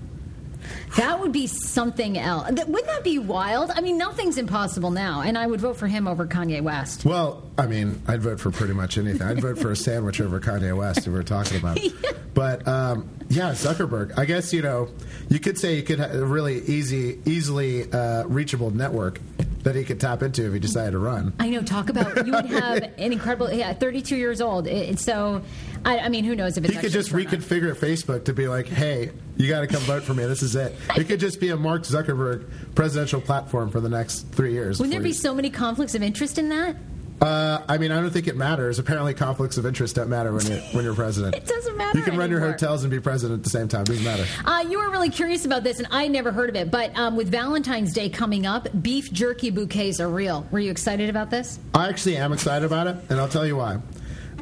That 0.97 1.21
would 1.21 1.33
be 1.33 1.47
something 1.47 2.19
else. 2.19 2.49
Wouldn't 2.51 2.87
that 2.87 3.05
be 3.05 3.19
wild? 3.19 3.71
I 3.71 3.81
mean, 3.81 3.99
nothing's 3.99 4.39
impossible 4.39 4.91
now, 4.91 5.23
and 5.23 5.39
I 5.39 5.47
would 5.47 5.61
vote 5.61 5.77
for 5.77 5.87
him 5.87 6.07
over 6.09 6.27
Kanye 6.27 6.63
West. 6.63 7.05
Well, 7.05 7.43
I 7.59 7.67
mean, 7.67 8.03
I'd 8.07 8.23
vote 8.23 8.41
for 8.41 8.51
pretty 8.51 8.75
much 8.75 8.99
anything. 8.99 9.23
I'd 9.23 9.41
vote 9.41 9.59
for 9.59 9.71
a 9.71 9.77
sandwich 9.77 10.21
over 10.21 10.41
Kanye 10.41 10.77
West 10.77 11.01
if 11.01 11.07
we 11.09 11.13
were 11.13 11.23
talking 11.23 11.59
about 11.59 11.79
it. 11.79 11.93
But 12.33 12.67
um, 12.69 13.11
yeah, 13.29 13.51
Zuckerberg. 13.51 14.17
I 14.17 14.25
guess 14.25 14.53
you 14.53 14.63
know, 14.63 14.89
you 15.29 15.41
could 15.41 15.59
say 15.59 15.75
you 15.75 15.83
could 15.83 15.99
have 15.99 16.15
a 16.15 16.25
really 16.25 16.61
easy, 16.61 17.21
easily 17.27 17.91
uh, 17.93 18.25
reachable 18.25 18.71
network 18.71 19.21
that 19.65 19.75
he 19.75 19.85
could 19.85 20.01
tap 20.01 20.23
into 20.23 20.47
if 20.47 20.53
he 20.53 20.61
decided 20.61 20.93
to 20.93 21.01
run. 21.01 21.33
I 21.41 21.51
know. 21.51 21.61
Talk 21.63 21.89
about 21.91 22.25
you 22.25 22.33
would 22.33 22.47
have 22.47 22.85
an 22.85 23.13
incredible. 23.13 23.53
Yeah, 23.53 23.73
32 23.75 24.17
years 24.17 24.41
old. 24.41 24.69
It, 24.69 25.01
so. 25.01 25.43
I, 25.85 25.99
I 26.01 26.09
mean, 26.09 26.25
who 26.25 26.35
knows 26.35 26.57
if 26.57 26.65
it's 26.65 26.75
He 26.75 26.81
could 26.81 26.93
just 26.93 27.11
true 27.11 27.21
or 27.21 27.25
not. 27.25 27.33
reconfigure 27.33 27.75
Facebook 27.75 28.25
to 28.27 28.33
be 28.33 28.49
like, 28.49 28.67
"Hey, 28.67 29.13
you 29.37 29.49
got 29.49 29.61
to 29.61 29.67
come 29.67 29.83
vote 29.83 30.03
for 30.03 30.15
me. 30.15 30.25
This 30.27 30.43
is 30.43 30.55
it." 30.57 30.75
It 30.97 31.05
could 31.05 31.21
just 31.21 31.41
be 31.41 31.51
a 31.51 31.57
Mark 31.57 31.83
Zuckerberg 31.83 32.49
presidential 32.75 33.21
platform 33.21 33.71
for 33.71 33.81
the 33.81 33.89
next 33.89 34.29
three 34.33 34.53
years. 34.53 34.79
Wouldn't 34.79 34.93
there 34.93 35.03
be 35.03 35.11
years. 35.11 35.21
so 35.21 35.35
many 35.35 35.51
conflicts 35.51 35.95
of 35.95 36.03
interest 36.03 36.39
in 36.39 36.49
that? 36.51 36.77
Uh, 37.21 37.63
I 37.69 37.77
mean, 37.77 37.93
I 37.93 38.01
don't 38.01 38.11
think 38.11 38.29
it 38.29 38.37
matters. 38.37 38.79
Apparently, 38.79 39.13
conflicts 39.13 39.59
of 39.59 39.67
interest 39.67 39.97
don't 39.97 40.09
matter 40.09 40.33
when 40.33 40.47
you're 40.47 40.61
when 40.73 40.85
you're 40.85 40.95
president. 40.95 41.35
It 41.41 41.47
doesn't 41.47 41.77
matter 41.77 41.99
You 41.99 42.05
can 42.05 42.17
run 42.17 42.31
your 42.31 42.41
hotels 42.41 42.83
and 42.83 42.91
be 42.91 43.01
president 43.01 43.41
at 43.41 43.45
the 43.45 43.51
same 43.51 43.69
time. 43.69 43.83
It 43.83 43.89
Doesn't 43.89 44.05
matter. 44.05 44.25
Uh, 44.45 44.65
you 44.69 44.79
were 44.79 44.91
really 44.91 45.11
curious 45.11 45.45
about 45.45 45.63
this, 45.63 45.79
and 45.79 45.89
I 45.91 46.09
never 46.09 46.33
heard 46.33 46.49
of 46.49 46.57
it. 46.57 46.71
But 46.71 46.97
um, 46.97 47.17
with 47.17 47.31
Valentine's 47.31 47.93
Day 47.93 48.09
coming 48.09 48.47
up, 48.47 48.69
beef 48.83 49.13
jerky 49.13 49.51
bouquets 49.51 50.01
are 50.01 50.09
real. 50.09 50.47
Were 50.51 50.61
you 50.61 50.71
excited 50.71 51.11
about 51.11 51.31
this? 51.31 51.59
I 51.75 51.89
actually 51.89 52.17
am 52.17 52.33
excited 52.33 52.65
about 52.65 52.87
it, 52.87 52.97
and 53.11 53.21
I'll 53.21 53.29
tell 53.29 53.47
you 53.47 53.57
why. 53.57 53.79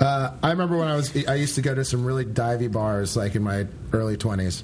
Uh, 0.00 0.36
I 0.42 0.50
remember 0.50 0.76
when 0.76 0.88
I 0.88 0.94
was 0.96 1.14
I 1.26 1.34
used 1.34 1.56
to 1.56 1.62
go 1.62 1.74
to 1.74 1.84
some 1.84 2.04
really 2.04 2.24
divey 2.24 2.70
bars, 2.70 3.16
like 3.16 3.34
in 3.34 3.42
my 3.42 3.66
early 3.92 4.16
twenties, 4.16 4.62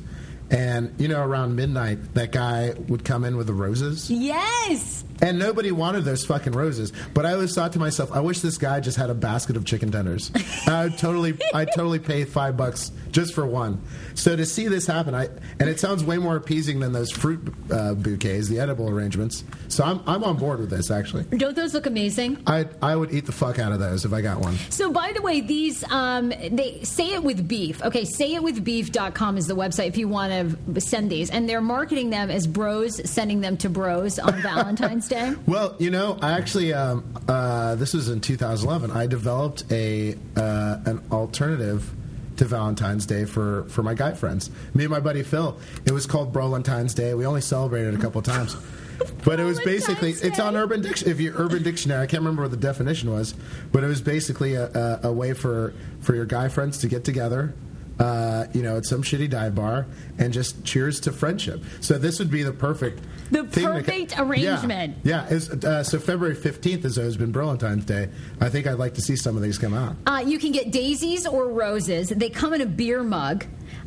and 0.51 0.95
you 0.99 1.09
know, 1.09 1.21
around 1.25 1.57
midnight, 1.57 2.15
that 2.15 2.31
guy 2.33 2.75
would 2.89 3.05
come 3.05 3.25
in 3.25 3.37
with 3.37 3.47
the 3.47 3.53
roses. 3.55 4.11
Yes. 4.11 5.05
And 5.23 5.39
nobody 5.39 5.71
wanted 5.71 6.05
those 6.05 6.25
fucking 6.25 6.53
roses. 6.53 6.93
But 7.13 7.27
I 7.27 7.33
always 7.33 7.55
thought 7.55 7.73
to 7.75 7.79
myself, 7.79 8.13
I 8.13 8.21
wish 8.21 8.41
this 8.41 8.59
guy 8.59 8.81
just 8.81 8.97
had 8.97 9.11
a 9.11 9.15
basket 9.15 9.57
of 9.57 9.65
chicken 9.65 9.91
tenders. 9.91 10.31
I 10.67 10.89
totally, 10.89 11.39
I'd 11.53 11.69
totally 11.75 11.99
pay 11.99 12.25
five 12.25 12.57
bucks 12.57 12.91
just 13.11 13.33
for 13.35 13.47
one. 13.47 13.81
So 14.15 14.37
to 14.37 14.45
see 14.45 14.69
this 14.69 14.87
happen, 14.87 15.15
I 15.15 15.29
and 15.59 15.69
it 15.69 15.81
sounds 15.81 16.05
way 16.05 16.19
more 16.19 16.37
appeasing 16.37 16.81
than 16.81 16.93
those 16.93 17.11
fruit 17.11 17.55
uh, 17.71 17.95
bouquets, 17.95 18.49
the 18.49 18.59
edible 18.61 18.91
arrangements. 18.91 19.45
So 19.69 19.85
I'm, 19.85 20.03
I'm 20.07 20.25
on 20.25 20.37
board 20.37 20.61
with 20.61 20.71
this. 20.71 20.91
Actually, 20.91 21.25
Don't 21.25 21.57
those 21.57 21.75
look 21.75 21.87
amazing? 21.87 22.43
I, 22.47 22.69
I 22.83 22.97
would 22.97 23.13
eat 23.13 23.27
the 23.27 23.33
fuck 23.33 23.59
out 23.59 23.73
of 23.73 23.79
those 23.79 24.05
if 24.05 24.13
I 24.13 24.21
got 24.21 24.41
one. 24.41 24.57
So, 24.71 24.91
by 24.93 25.13
the 25.13 25.23
way, 25.23 25.41
these 25.41 25.85
um, 25.91 26.31
they 26.31 26.81
say 26.83 27.15
it 27.15 27.23
with 27.23 27.47
beef. 27.47 27.83
Okay, 27.83 28.03
sayitwithbeef.com 28.03 29.37
is 29.37 29.47
the 29.47 29.57
website 29.57 29.89
if 29.89 29.97
you 29.97 30.09
want 30.09 30.59
to 30.75 30.81
send 30.81 31.11
these, 31.11 31.31
and 31.31 31.49
they're 31.49 31.61
marketing 31.61 32.11
them 32.11 32.31
as 32.31 32.47
bros 32.47 33.01
sending 33.09 33.41
them 33.41 33.57
to 33.59 33.69
bros 33.69 34.19
on 34.19 34.33
Valentine's 34.43 35.04
Day. 35.09 35.35
Well, 35.47 35.77
you 35.79 35.91
know, 35.91 36.19
I 36.21 36.33
actually 36.33 36.73
um, 36.73 37.05
uh, 37.29 37.75
this 37.77 37.95
was 37.95 38.09
in 38.09 38.21
2011. 38.21 38.91
I 38.91 39.07
developed 39.07 39.65
a 39.71 40.17
uh, 40.37 40.79
an 40.87 41.03
alternative 41.11 41.93
to 42.37 42.45
Valentine's 42.45 43.07
Day 43.07 43.25
for 43.25 43.65
for 43.65 43.83
my 43.83 43.95
guy 43.95 44.13
friends. 44.13 44.51
Me 44.75 44.85
and 44.85 44.91
my 44.91 45.01
buddy 45.01 45.23
Phil. 45.23 45.59
It 45.85 45.93
was 45.93 46.07
called 46.07 46.33
Brolentine's 46.33 46.95
Day. 46.95 47.15
We 47.15 47.27
only 47.27 47.41
celebrated 47.41 47.95
it 47.95 47.99
a 47.99 48.01
couple 48.01 48.23
times. 48.23 48.57
But 49.25 49.41
it 49.41 49.45
was 49.45 49.61
basically 49.61 50.11
it's 50.11 50.39
on 50.39 50.57
Urban 50.57 50.81
Dictionary. 50.81 51.13
If 51.13 51.21
you 51.21 51.33
Urban 51.37 51.63
Dictionary, 51.63 52.03
I 52.03 52.07
can't 52.07 52.23
remember 52.23 52.43
what 52.43 52.51
the 52.51 52.57
definition 52.57 53.11
was, 53.11 53.35
but 53.73 53.83
it 53.83 53.87
was 53.87 54.01
basically 54.01 54.55
a, 54.55 54.71
a, 54.73 55.09
a 55.09 55.13
way 55.13 55.33
for 55.33 55.75
for 56.01 56.15
your 56.15 56.27
guy 56.27 56.49
friends 56.49 56.79
to 56.79 56.89
get 56.89 57.05
together. 57.05 57.55
Uh, 57.99 58.47
you 58.53 58.61
know, 58.63 58.77
at 58.77 58.85
some 58.87 59.03
shitty 59.05 59.31
dive 59.31 59.55
bar, 59.55 59.87
and 60.19 60.33
just 60.33 60.65
cheers 60.65 60.99
to 60.99 61.13
friendship. 61.13 61.63
So 61.81 61.97
this 61.97 62.19
would 62.19 62.31
be 62.31 62.43
the 62.43 62.51
perfect, 62.53 63.01
The 63.31 63.45
to- 63.45 63.61
perfect 63.61 64.13
Yeah. 64.13 64.23
arrangement. 64.23 64.97
Yeah, 65.05 65.27
it's, 65.31 65.49
uh, 65.49 65.85
so 65.85 66.01
February 66.01 66.35
15th 66.35 66.85
is 66.85 66.99
always 66.99 67.17
been 67.17 67.33
Valentine's 67.33 67.85
Day. 67.85 68.09
I 68.41 68.49
think 68.49 68.67
I'd 68.67 68.79
like 68.81 68.95
to 68.95 69.01
see 69.01 69.15
some 69.15 69.37
of 69.37 69.45
these 69.45 69.59
come 69.59 69.75
out. 69.75 69.95
Uh, 70.09 70.25
you 70.27 70.41
can 70.41 70.51
get 70.51 70.73
daisies 70.73 71.25
or 71.25 71.47
roses. 71.49 72.09
They 72.09 72.31
come 72.31 72.53
in 72.53 72.63
a 72.63 72.67
beer 72.67 73.05
mug. 73.05 73.45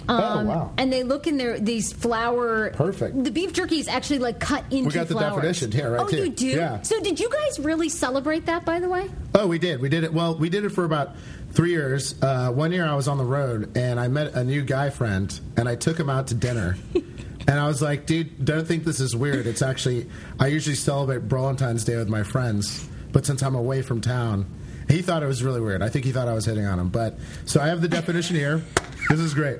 Um, 0.09 0.17
Oh, 0.19 0.45
wow. 0.45 0.71
And 0.77 0.91
they 0.91 1.03
look 1.03 1.27
in 1.27 1.37
their 1.37 1.59
these 1.59 1.91
flower. 1.91 2.69
Perfect. 2.71 3.25
The 3.25 3.31
beef 3.31 3.51
jerky 3.51 3.77
is 3.79 3.89
actually 3.89 4.19
like 4.19 4.39
cut 4.39 4.63
into 4.71 4.87
We 4.87 4.93
got 4.93 5.09
the 5.09 5.15
flowers. 5.15 5.35
definition 5.35 5.71
here, 5.73 5.91
right 5.91 6.01
Oh, 6.01 6.05
here. 6.07 6.23
you 6.23 6.29
do. 6.31 6.47
Yeah. 6.47 6.81
So 6.81 7.01
did 7.01 7.19
you 7.19 7.29
guys 7.29 7.59
really 7.59 7.89
celebrate 7.89 8.45
that? 8.45 8.63
By 8.63 8.79
the 8.79 8.87
way. 8.87 9.09
Oh, 9.35 9.47
we 9.47 9.59
did. 9.59 9.81
We 9.81 9.89
did 9.89 10.05
it. 10.05 10.13
Well, 10.13 10.37
we 10.37 10.47
did 10.49 10.63
it 10.63 10.69
for 10.69 10.85
about 10.85 11.13
three 11.57 11.71
years. 11.71 12.13
Uh, 12.21 12.51
one 12.51 12.71
year 12.71 12.85
I 12.85 12.93
was 12.93 13.07
on 13.07 13.17
the 13.17 13.25
road 13.25 13.75
and 13.75 13.99
I 13.99 14.09
met 14.09 14.35
a 14.35 14.43
new 14.43 14.61
guy 14.61 14.91
friend 14.91 15.27
and 15.57 15.67
I 15.67 15.73
took 15.73 15.99
him 15.99 16.07
out 16.07 16.27
to 16.27 16.35
dinner. 16.35 16.77
and 16.93 17.49
I 17.49 17.65
was 17.65 17.81
like, 17.81 18.05
dude, 18.05 18.45
don't 18.45 18.67
think 18.67 18.83
this 18.83 18.99
is 18.99 19.15
weird. 19.15 19.47
It's 19.47 19.63
actually, 19.63 20.07
I 20.39 20.47
usually 20.47 20.75
celebrate 20.75 21.23
Valentine's 21.23 21.83
Day 21.83 21.97
with 21.97 22.09
my 22.09 22.21
friends, 22.21 22.87
but 23.11 23.25
since 23.25 23.41
I'm 23.41 23.55
away 23.55 23.81
from 23.81 24.01
town, 24.01 24.45
he 24.87 25.01
thought 25.01 25.23
it 25.23 25.25
was 25.25 25.43
really 25.43 25.59
weird. 25.59 25.81
I 25.81 25.89
think 25.89 26.05
he 26.05 26.11
thought 26.11 26.27
I 26.27 26.35
was 26.35 26.45
hitting 26.45 26.67
on 26.67 26.79
him. 26.79 26.89
But 26.89 27.17
so 27.45 27.59
I 27.59 27.65
have 27.69 27.81
the 27.81 27.87
definition 27.87 28.35
here. 28.35 28.61
This 29.09 29.19
is 29.19 29.33
great. 29.33 29.57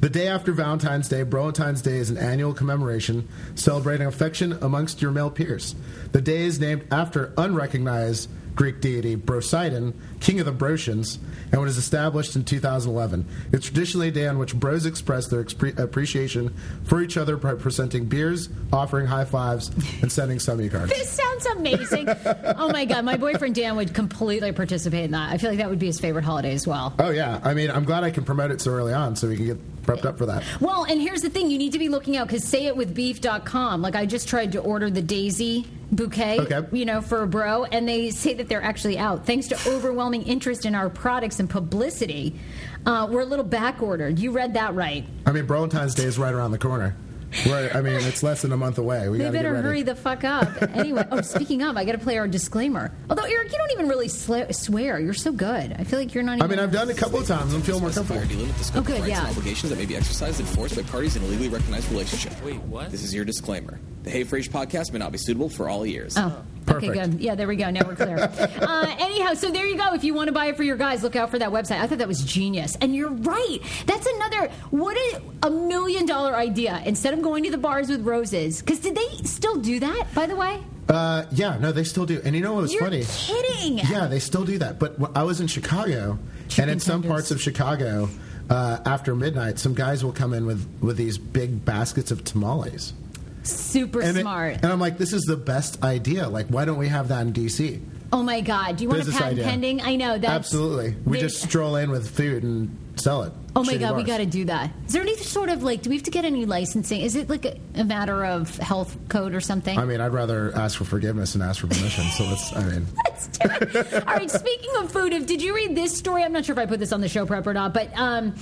The 0.00 0.08
day 0.08 0.28
after 0.28 0.52
Valentine's 0.52 1.06
Day, 1.06 1.22
Valentine's 1.22 1.82
Day 1.82 1.98
is 1.98 2.08
an 2.08 2.16
annual 2.16 2.54
commemoration 2.54 3.28
celebrating 3.56 4.06
affection 4.06 4.54
amongst 4.62 5.02
your 5.02 5.10
male 5.10 5.30
peers. 5.30 5.74
The 6.12 6.22
day 6.22 6.44
is 6.44 6.58
named 6.58 6.86
after 6.90 7.34
unrecognized 7.36 8.30
Greek 8.58 8.80
deity 8.80 9.16
Poseidon, 9.16 9.94
king 10.18 10.40
of 10.40 10.46
the 10.46 10.52
Brocians, 10.52 11.18
and 11.52 11.60
was 11.60 11.78
established 11.78 12.34
in 12.34 12.44
2011. 12.44 13.24
It's 13.52 13.66
traditionally 13.66 14.08
a 14.08 14.10
day 14.10 14.26
on 14.26 14.36
which 14.36 14.52
bros 14.56 14.84
express 14.84 15.28
their 15.28 15.44
expre- 15.44 15.78
appreciation 15.78 16.52
for 16.82 17.00
each 17.00 17.16
other 17.16 17.36
by 17.36 17.54
presenting 17.54 18.06
beers, 18.06 18.48
offering 18.72 19.06
high 19.06 19.26
fives, 19.26 19.68
and 20.02 20.10
sending 20.10 20.38
summy 20.38 20.68
cards. 20.68 20.90
This 20.90 21.08
sounds 21.08 21.46
amazing. 21.46 22.08
oh 22.56 22.68
my 22.72 22.84
god, 22.84 23.04
my 23.04 23.16
boyfriend 23.16 23.54
Dan 23.54 23.76
would 23.76 23.94
completely 23.94 24.50
participate 24.50 25.04
in 25.04 25.12
that. 25.12 25.30
I 25.32 25.38
feel 25.38 25.50
like 25.50 25.60
that 25.60 25.70
would 25.70 25.78
be 25.78 25.86
his 25.86 26.00
favorite 26.00 26.24
holiday 26.24 26.52
as 26.52 26.66
well. 26.66 26.92
Oh 26.98 27.10
yeah, 27.10 27.40
I 27.44 27.54
mean, 27.54 27.70
I'm 27.70 27.84
glad 27.84 28.02
I 28.02 28.10
can 28.10 28.24
promote 28.24 28.50
it 28.50 28.60
so 28.60 28.72
early 28.72 28.92
on, 28.92 29.14
so 29.14 29.28
we 29.28 29.36
can 29.36 29.46
get 29.46 29.82
prepped 29.84 30.04
up 30.04 30.18
for 30.18 30.26
that. 30.26 30.42
Well, 30.60 30.82
and 30.82 31.00
here's 31.00 31.22
the 31.22 31.30
thing: 31.30 31.48
you 31.48 31.58
need 31.58 31.74
to 31.74 31.78
be 31.78 31.88
looking 31.88 32.16
out 32.16 32.26
because 32.26 32.44
sayitwithbeef.com. 32.44 33.82
Like 33.82 33.94
I 33.94 34.04
just 34.04 34.26
tried 34.26 34.50
to 34.50 34.58
order 34.58 34.90
the 34.90 35.02
Daisy 35.02 35.64
bouquet, 35.92 36.40
Okay. 36.40 36.62
you 36.76 36.84
know, 36.84 37.00
for 37.00 37.22
a 37.22 37.26
bro, 37.26 37.64
and 37.64 37.88
they 37.88 38.10
say 38.10 38.34
that 38.34 38.48
they're 38.48 38.62
actually 38.62 38.98
out 38.98 39.26
thanks 39.26 39.48
to 39.48 39.58
overwhelming 39.68 40.22
interest 40.22 40.66
in 40.66 40.74
our 40.74 40.88
products 40.90 41.40
and 41.40 41.48
publicity. 41.48 42.38
Uh, 42.86 43.06
we're 43.10 43.20
a 43.20 43.26
little 43.26 43.44
back 43.44 43.82
ordered. 43.82 44.18
You 44.18 44.30
read 44.32 44.54
that 44.54 44.74
right. 44.74 45.06
I 45.26 45.32
mean, 45.32 45.46
Valentine's 45.46 45.94
Day 45.94 46.04
is 46.04 46.18
right 46.18 46.32
around 46.32 46.52
the 46.52 46.58
corner. 46.58 46.96
Right, 47.46 47.74
I 47.76 47.82
mean, 47.82 47.92
it's 48.00 48.22
less 48.22 48.40
than 48.40 48.52
a 48.52 48.56
month 48.56 48.78
away. 48.78 49.06
We 49.10 49.18
They 49.18 49.28
better 49.30 49.54
hurry 49.54 49.82
the 49.82 49.94
fuck 49.94 50.24
up. 50.24 50.48
Anyway, 50.74 51.06
oh, 51.10 51.20
speaking 51.20 51.62
of, 51.62 51.76
I 51.76 51.84
got 51.84 51.92
to 51.92 51.98
play 51.98 52.16
our 52.16 52.26
disclaimer. 52.26 52.90
Although 53.10 53.24
Erick, 53.24 53.52
you 53.52 53.58
don't 53.58 53.70
even 53.72 53.86
really 53.86 54.06
sla- 54.08 54.54
swear. 54.54 54.98
You're 54.98 55.12
so 55.12 55.30
good. 55.32 55.74
I 55.78 55.84
feel 55.84 55.98
like 55.98 56.14
you're 56.14 56.22
not. 56.24 56.38
Even 56.38 56.46
I 56.46 56.48
mean, 56.48 56.58
I've 56.58 56.72
done 56.72 56.88
it 56.88 56.96
a 56.96 56.98
couple 56.98 57.18
of 57.18 57.26
times. 57.26 57.52
I'm 57.52 57.60
feeling 57.60 57.82
more 57.82 57.92
Specify 57.92 58.14
or 58.14 58.18
comfortable. 58.20 58.46
delimit 58.46 58.56
the 58.56 58.64
scope 58.64 58.82
Okay, 58.84 58.92
of 58.94 59.00
rights 59.00 59.10
yeah. 59.10 59.20
and 59.20 59.28
obligations 59.36 59.68
that 59.70 59.78
may 59.78 59.84
be 59.84 59.94
exercised 59.96 60.40
and 60.40 60.48
enforced 60.48 60.76
by 60.76 60.82
parties 60.84 61.16
in 61.16 61.22
a 61.22 61.26
legally 61.26 61.50
recognized 61.50 61.90
relationship. 61.90 62.32
Wait, 62.42 62.60
what? 62.62 62.90
This 62.90 63.02
is 63.02 63.12
your 63.14 63.26
disclaimer. 63.26 63.78
The 64.08 64.14
Hey 64.14 64.24
Frase 64.24 64.48
podcast 64.48 64.90
may 64.90 64.98
not 64.98 65.12
be 65.12 65.18
suitable 65.18 65.50
for 65.50 65.68
all 65.68 65.84
ears. 65.84 66.16
Oh, 66.16 66.42
Perfect. 66.64 66.96
okay, 66.96 67.08
good. 67.10 67.20
Yeah, 67.20 67.34
there 67.34 67.46
we 67.46 67.56
go. 67.56 67.68
Now 67.68 67.86
we're 67.86 67.94
clear. 67.94 68.18
uh, 68.62 68.96
anyhow, 68.98 69.34
so 69.34 69.50
there 69.50 69.66
you 69.66 69.76
go. 69.76 69.92
If 69.92 70.02
you 70.02 70.14
want 70.14 70.28
to 70.28 70.32
buy 70.32 70.46
it 70.46 70.56
for 70.56 70.62
your 70.62 70.78
guys, 70.78 71.02
look 71.02 71.14
out 71.14 71.30
for 71.30 71.38
that 71.38 71.50
website. 71.50 71.78
I 71.78 71.86
thought 71.86 71.98
that 71.98 72.08
was 72.08 72.24
genius. 72.24 72.74
And 72.80 72.96
you're 72.96 73.10
right. 73.10 73.58
That's 73.84 74.06
another, 74.06 74.48
what 74.70 74.96
a, 74.96 75.20
a 75.42 75.50
million 75.50 76.06
dollar 76.06 76.34
idea. 76.34 76.82
Instead 76.86 77.12
of 77.12 77.20
going 77.20 77.44
to 77.44 77.50
the 77.50 77.58
bars 77.58 77.90
with 77.90 78.00
roses, 78.00 78.62
because 78.62 78.78
did 78.78 78.94
they 78.94 79.08
still 79.24 79.56
do 79.56 79.78
that, 79.80 80.06
by 80.14 80.24
the 80.24 80.36
way? 80.36 80.58
Uh, 80.88 81.26
yeah, 81.30 81.58
no, 81.58 81.70
they 81.70 81.84
still 81.84 82.06
do. 82.06 82.18
And 82.24 82.34
you 82.34 82.40
know 82.40 82.54
what 82.54 82.62
was 82.62 82.72
You're 82.72 82.84
funny? 82.84 83.04
kidding. 83.06 83.76
Yeah, 83.76 84.06
they 84.06 84.20
still 84.20 84.46
do 84.46 84.56
that. 84.56 84.78
But 84.78 84.96
I 85.14 85.24
was 85.24 85.42
in 85.42 85.48
Chicago, 85.48 86.18
Chicken 86.48 86.62
and 86.62 86.70
in 86.70 86.80
some 86.80 87.02
parts 87.02 87.30
of 87.30 87.42
Chicago, 87.42 88.08
uh, 88.48 88.78
after 88.86 89.14
midnight, 89.14 89.58
some 89.58 89.74
guys 89.74 90.02
will 90.02 90.12
come 90.14 90.32
in 90.32 90.46
with, 90.46 90.66
with 90.80 90.96
these 90.96 91.18
big 91.18 91.62
baskets 91.66 92.10
of 92.10 92.24
tamales. 92.24 92.94
Super 93.50 94.00
And, 94.00 94.16
it- 94.16 94.20
smart. 94.22 94.54
and 94.62 94.66
I'm 94.66 94.80
like, 94.80 94.98
this 94.98 95.12
is 95.12 95.22
the 95.22 95.36
best 95.36 95.82
idea. 95.82 96.28
Like, 96.28 96.46
why 96.48 96.64
don't 96.64 96.78
we 96.78 96.88
have 96.88 97.08
that 97.08 97.22
in 97.22 97.32
D.C.? 97.32 97.80
oh 98.10 98.22
my 98.22 98.40
God. 98.40 98.78
Do 98.78 98.84
you 98.84 98.88
want 98.88 99.02
a 99.02 99.04
patent 99.12 99.22
idea. 99.32 99.44
pending? 99.44 99.82
I 99.82 99.96
know. 99.96 100.16
That's, 100.16 100.32
Absolutely. 100.32 100.96
We 101.04 101.18
they- 101.18 101.24
just 101.24 101.42
stroll 101.42 101.76
in 101.76 101.90
with 101.90 102.08
food 102.08 102.42
and 102.42 102.74
sell 102.96 103.22
it. 103.24 103.32
Oh 103.54 103.62
my 103.64 103.74
Shitty 103.74 103.80
God, 103.80 103.96
we 103.96 104.02
got 104.04 104.18
to 104.18 104.26
do 104.26 104.44
that. 104.46 104.70
Is 104.86 104.92
there 104.94 105.02
any 105.02 105.16
sort 105.16 105.50
of 105.50 105.62
like, 105.62 105.82
do 105.82 105.90
we 105.90 105.96
have 105.96 106.04
to 106.04 106.10
get 106.10 106.24
any 106.24 106.46
licensing? 106.46 107.00
Is 107.02 107.16
it 107.16 107.28
like 107.28 107.44
a, 107.44 107.58
a 107.74 107.84
matter 107.84 108.24
of 108.24 108.56
health 108.58 108.96
code 109.08 109.34
or 109.34 109.40
something? 109.40 109.76
I 109.78 109.84
mean, 109.84 110.00
I'd 110.00 110.12
rather 110.14 110.56
ask 110.56 110.78
for 110.78 110.84
forgiveness 110.84 111.32
than 111.34 111.42
ask 111.42 111.60
for 111.60 111.66
permission. 111.66 112.04
so 112.04 112.24
let's, 112.24 112.54
I 112.56 112.64
mean, 112.64 112.86
That's 113.06 113.26
terrible. 113.38 113.78
All 114.08 114.14
right, 114.14 114.30
speaking 114.30 114.70
of 114.78 114.90
food, 114.92 115.12
if, 115.12 115.26
did 115.26 115.42
you 115.42 115.54
read 115.54 115.74
this 115.76 115.94
story? 115.96 116.22
I'm 116.22 116.32
not 116.32 116.44
sure 116.46 116.54
if 116.54 116.58
I 116.58 116.66
put 116.66 116.78
this 116.80 116.92
on 116.92 117.00
the 117.02 117.08
show 117.08 117.26
prep 117.26 117.46
or 117.46 117.52
not, 117.54 117.74
but 117.74 117.90
um, 117.98 118.34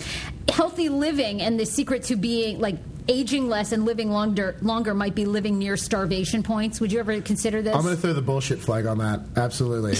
healthy 0.48 0.90
living 0.90 1.40
and 1.42 1.58
the 1.58 1.66
secret 1.66 2.04
to 2.04 2.16
being 2.16 2.60
like 2.60 2.76
aging 3.08 3.48
less 3.48 3.72
and 3.72 3.84
living 3.84 4.10
longer 4.10 4.56
longer 4.62 4.94
might 4.94 5.14
be 5.14 5.24
living 5.24 5.58
near 5.58 5.76
starvation 5.76 6.42
points. 6.42 6.80
Would 6.80 6.92
you 6.92 6.98
ever 6.98 7.20
consider 7.20 7.62
this? 7.62 7.74
I'm 7.74 7.82
going 7.82 7.94
to 7.94 8.00
throw 8.00 8.12
the 8.12 8.22
bullshit 8.22 8.58
flag 8.58 8.86
on 8.86 8.98
that. 8.98 9.20
Absolutely. 9.36 9.96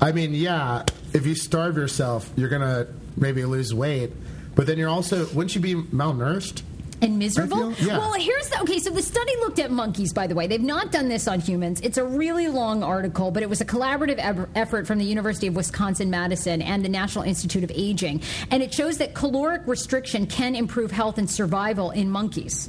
I 0.00 0.12
mean, 0.12 0.34
yeah, 0.34 0.84
if 1.12 1.26
you 1.26 1.34
starve 1.34 1.76
yourself, 1.76 2.30
you're 2.36 2.48
going 2.48 2.62
to 2.62 2.88
maybe 3.16 3.44
lose 3.44 3.72
weight, 3.72 4.12
but 4.54 4.66
then 4.66 4.78
you're 4.78 4.88
also, 4.88 5.26
wouldn't 5.26 5.54
you 5.54 5.60
be 5.60 5.74
malnourished? 5.74 6.62
And 7.06 7.18
miserable? 7.18 7.72
Yeah. 7.74 7.98
Well, 7.98 8.12
here's 8.14 8.48
the 8.50 8.60
okay. 8.62 8.78
So 8.78 8.90
the 8.90 9.02
study 9.02 9.32
looked 9.38 9.58
at 9.58 9.70
monkeys. 9.70 10.12
By 10.12 10.26
the 10.26 10.34
way, 10.34 10.46
they've 10.46 10.60
not 10.60 10.92
done 10.92 11.08
this 11.08 11.26
on 11.28 11.40
humans. 11.40 11.80
It's 11.82 11.98
a 11.98 12.04
really 12.04 12.48
long 12.48 12.82
article, 12.82 13.30
but 13.30 13.42
it 13.42 13.48
was 13.48 13.60
a 13.60 13.64
collaborative 13.64 14.16
ev- 14.18 14.48
effort 14.54 14.86
from 14.86 14.98
the 14.98 15.04
University 15.04 15.46
of 15.46 15.56
Wisconsin 15.56 16.10
Madison 16.10 16.60
and 16.60 16.84
the 16.84 16.88
National 16.88 17.24
Institute 17.24 17.64
of 17.64 17.72
Aging, 17.74 18.22
and 18.50 18.62
it 18.62 18.74
shows 18.74 18.98
that 18.98 19.14
caloric 19.14 19.62
restriction 19.66 20.26
can 20.26 20.54
improve 20.54 20.90
health 20.90 21.18
and 21.18 21.30
survival 21.30 21.90
in 21.90 22.10
monkeys. 22.10 22.68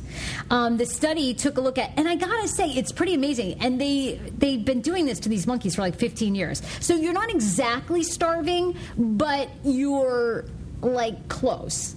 Um, 0.50 0.78
the 0.78 0.86
study 0.86 1.34
took 1.34 1.58
a 1.58 1.62
look 1.62 1.78
at, 1.78 1.92
and 1.98 2.08
I 2.08 2.16
gotta 2.16 2.48
say, 2.48 2.70
it's 2.70 2.92
pretty 2.92 3.14
amazing. 3.14 3.58
And 3.62 3.80
they 3.82 4.20
they've 4.38 4.64
been 4.64 4.82
doing 4.82 5.06
this 5.06 5.20
to 5.22 5.30
these 5.30 5.48
monkeys 5.48 5.76
for 5.76 5.82
like 5.82 5.96
15 5.96 6.36
years. 6.36 6.62
So 6.80 6.96
you're 6.96 7.14
not 7.14 7.30
exactly 7.30 8.04
starving, 8.04 8.76
but 8.98 9.50
you're 9.64 10.46
like 10.82 11.28
close. 11.30 11.96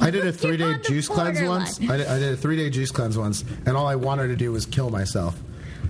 I 0.00 0.10
did 0.10 0.26
a 0.26 0.32
three 0.42 0.56
day 0.56 0.74
juice 0.84 1.08
cleanse 1.08 1.38
borderline. 1.38 1.60
once. 1.60 1.80
I 1.90 1.96
did, 1.96 2.06
I 2.06 2.18
did 2.18 2.32
a 2.32 2.36
three 2.36 2.56
day 2.56 2.70
juice 2.70 2.90
cleanse 2.90 3.16
once, 3.16 3.44
and 3.66 3.76
all 3.76 3.86
I 3.86 3.94
wanted 3.96 4.28
to 4.28 4.36
do 4.36 4.52
was 4.52 4.66
kill 4.66 4.90
myself. 4.90 5.38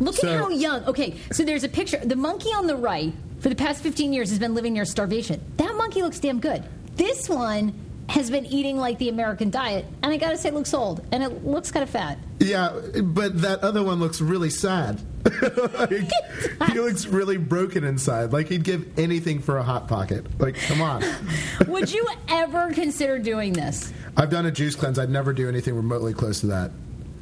Look 0.01 0.15
So- 0.17 0.29
at 0.29 0.39
how 0.41 0.49
young. 0.51 0.85
Okay, 0.85 1.17
so 1.33 1.45
there's 1.45 1.65
a 1.65 1.69
picture. 1.69 1.99
The 2.05 2.17
monkey 2.17 2.51
on 2.51 2.67
the 2.67 2.77
right, 2.77 3.13
for 3.41 3.49
the 3.49 3.55
past 3.55 3.83
15 3.83 4.13
years, 4.13 4.29
has 4.31 4.39
been 4.39 4.55
living 4.55 4.75
near 4.75 4.85
starvation. 4.85 5.41
That 5.57 5.75
monkey 5.77 6.03
looks 6.03 6.21
damn 6.21 6.39
good. 6.41 6.63
This 6.97 7.29
one 7.29 7.73
has 8.09 8.31
been 8.31 8.47
eating 8.47 8.77
like 8.77 8.99
the 8.99 9.09
American 9.09 9.51
diet, 9.51 9.85
and 10.03 10.13
I 10.13 10.17
gotta 10.17 10.39
say, 10.39 10.49
it 10.49 10.55
looks 10.55 10.73
old, 10.75 11.05
and 11.13 11.23
it 11.23 11.45
looks 11.45 11.71
kind 11.71 11.83
of 11.83 11.91
fat. 11.91 12.19
Yeah, 12.39 12.81
but 13.03 13.41
that 13.43 13.61
other 13.61 13.83
one 13.83 13.99
looks 13.99 14.21
really 14.21 14.51
sad. 14.51 15.01
like, 15.75 15.91
he 16.73 16.81
looks 16.81 17.07
really 17.07 17.37
broken 17.37 17.85
inside. 17.85 18.33
Like 18.33 18.49
he'd 18.49 18.63
give 18.63 18.99
anything 18.99 19.41
for 19.41 19.59
a 19.59 19.63
hot 19.63 19.89
pocket. 19.89 20.25
Like, 20.41 20.57
come 20.57 20.81
on. 20.81 21.03
Would 21.67 21.93
you 21.93 22.07
ever 22.29 22.73
consider 22.73 23.19
doing 23.19 23.53
this? 23.53 23.93
I've 24.17 24.31
done 24.31 24.47
a 24.47 24.53
juice 24.53 24.77
cleanse. 24.77 24.99
I'd 24.99 25.11
never 25.11 25.33
do 25.33 25.49
anything 25.49 25.75
remotely 25.75 26.15
close 26.15 26.41
to 26.41 26.47
that. 26.49 26.71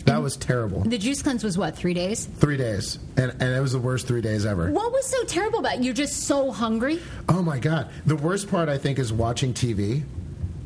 That 0.04 0.20
was 0.20 0.36
terrible. 0.36 0.82
The 0.82 0.98
juice 0.98 1.22
cleanse 1.22 1.42
was 1.42 1.56
what, 1.56 1.76
three 1.76 1.94
days? 1.94 2.26
Three 2.26 2.58
days, 2.58 2.98
and 3.16 3.30
and 3.40 3.54
it 3.54 3.60
was 3.60 3.72
the 3.72 3.78
worst 3.78 4.06
three 4.06 4.20
days 4.20 4.44
ever. 4.44 4.70
What 4.70 4.92
was 4.92 5.06
so 5.06 5.24
terrible 5.24 5.60
about 5.60 5.76
it? 5.76 5.82
You're 5.82 5.94
just 5.94 6.24
so 6.24 6.50
hungry? 6.50 7.00
Oh 7.30 7.40
my 7.40 7.58
god! 7.58 7.88
The 8.04 8.16
worst 8.16 8.50
part 8.50 8.68
I 8.68 8.76
think 8.76 8.98
is 8.98 9.14
watching 9.14 9.54
TV. 9.54 10.04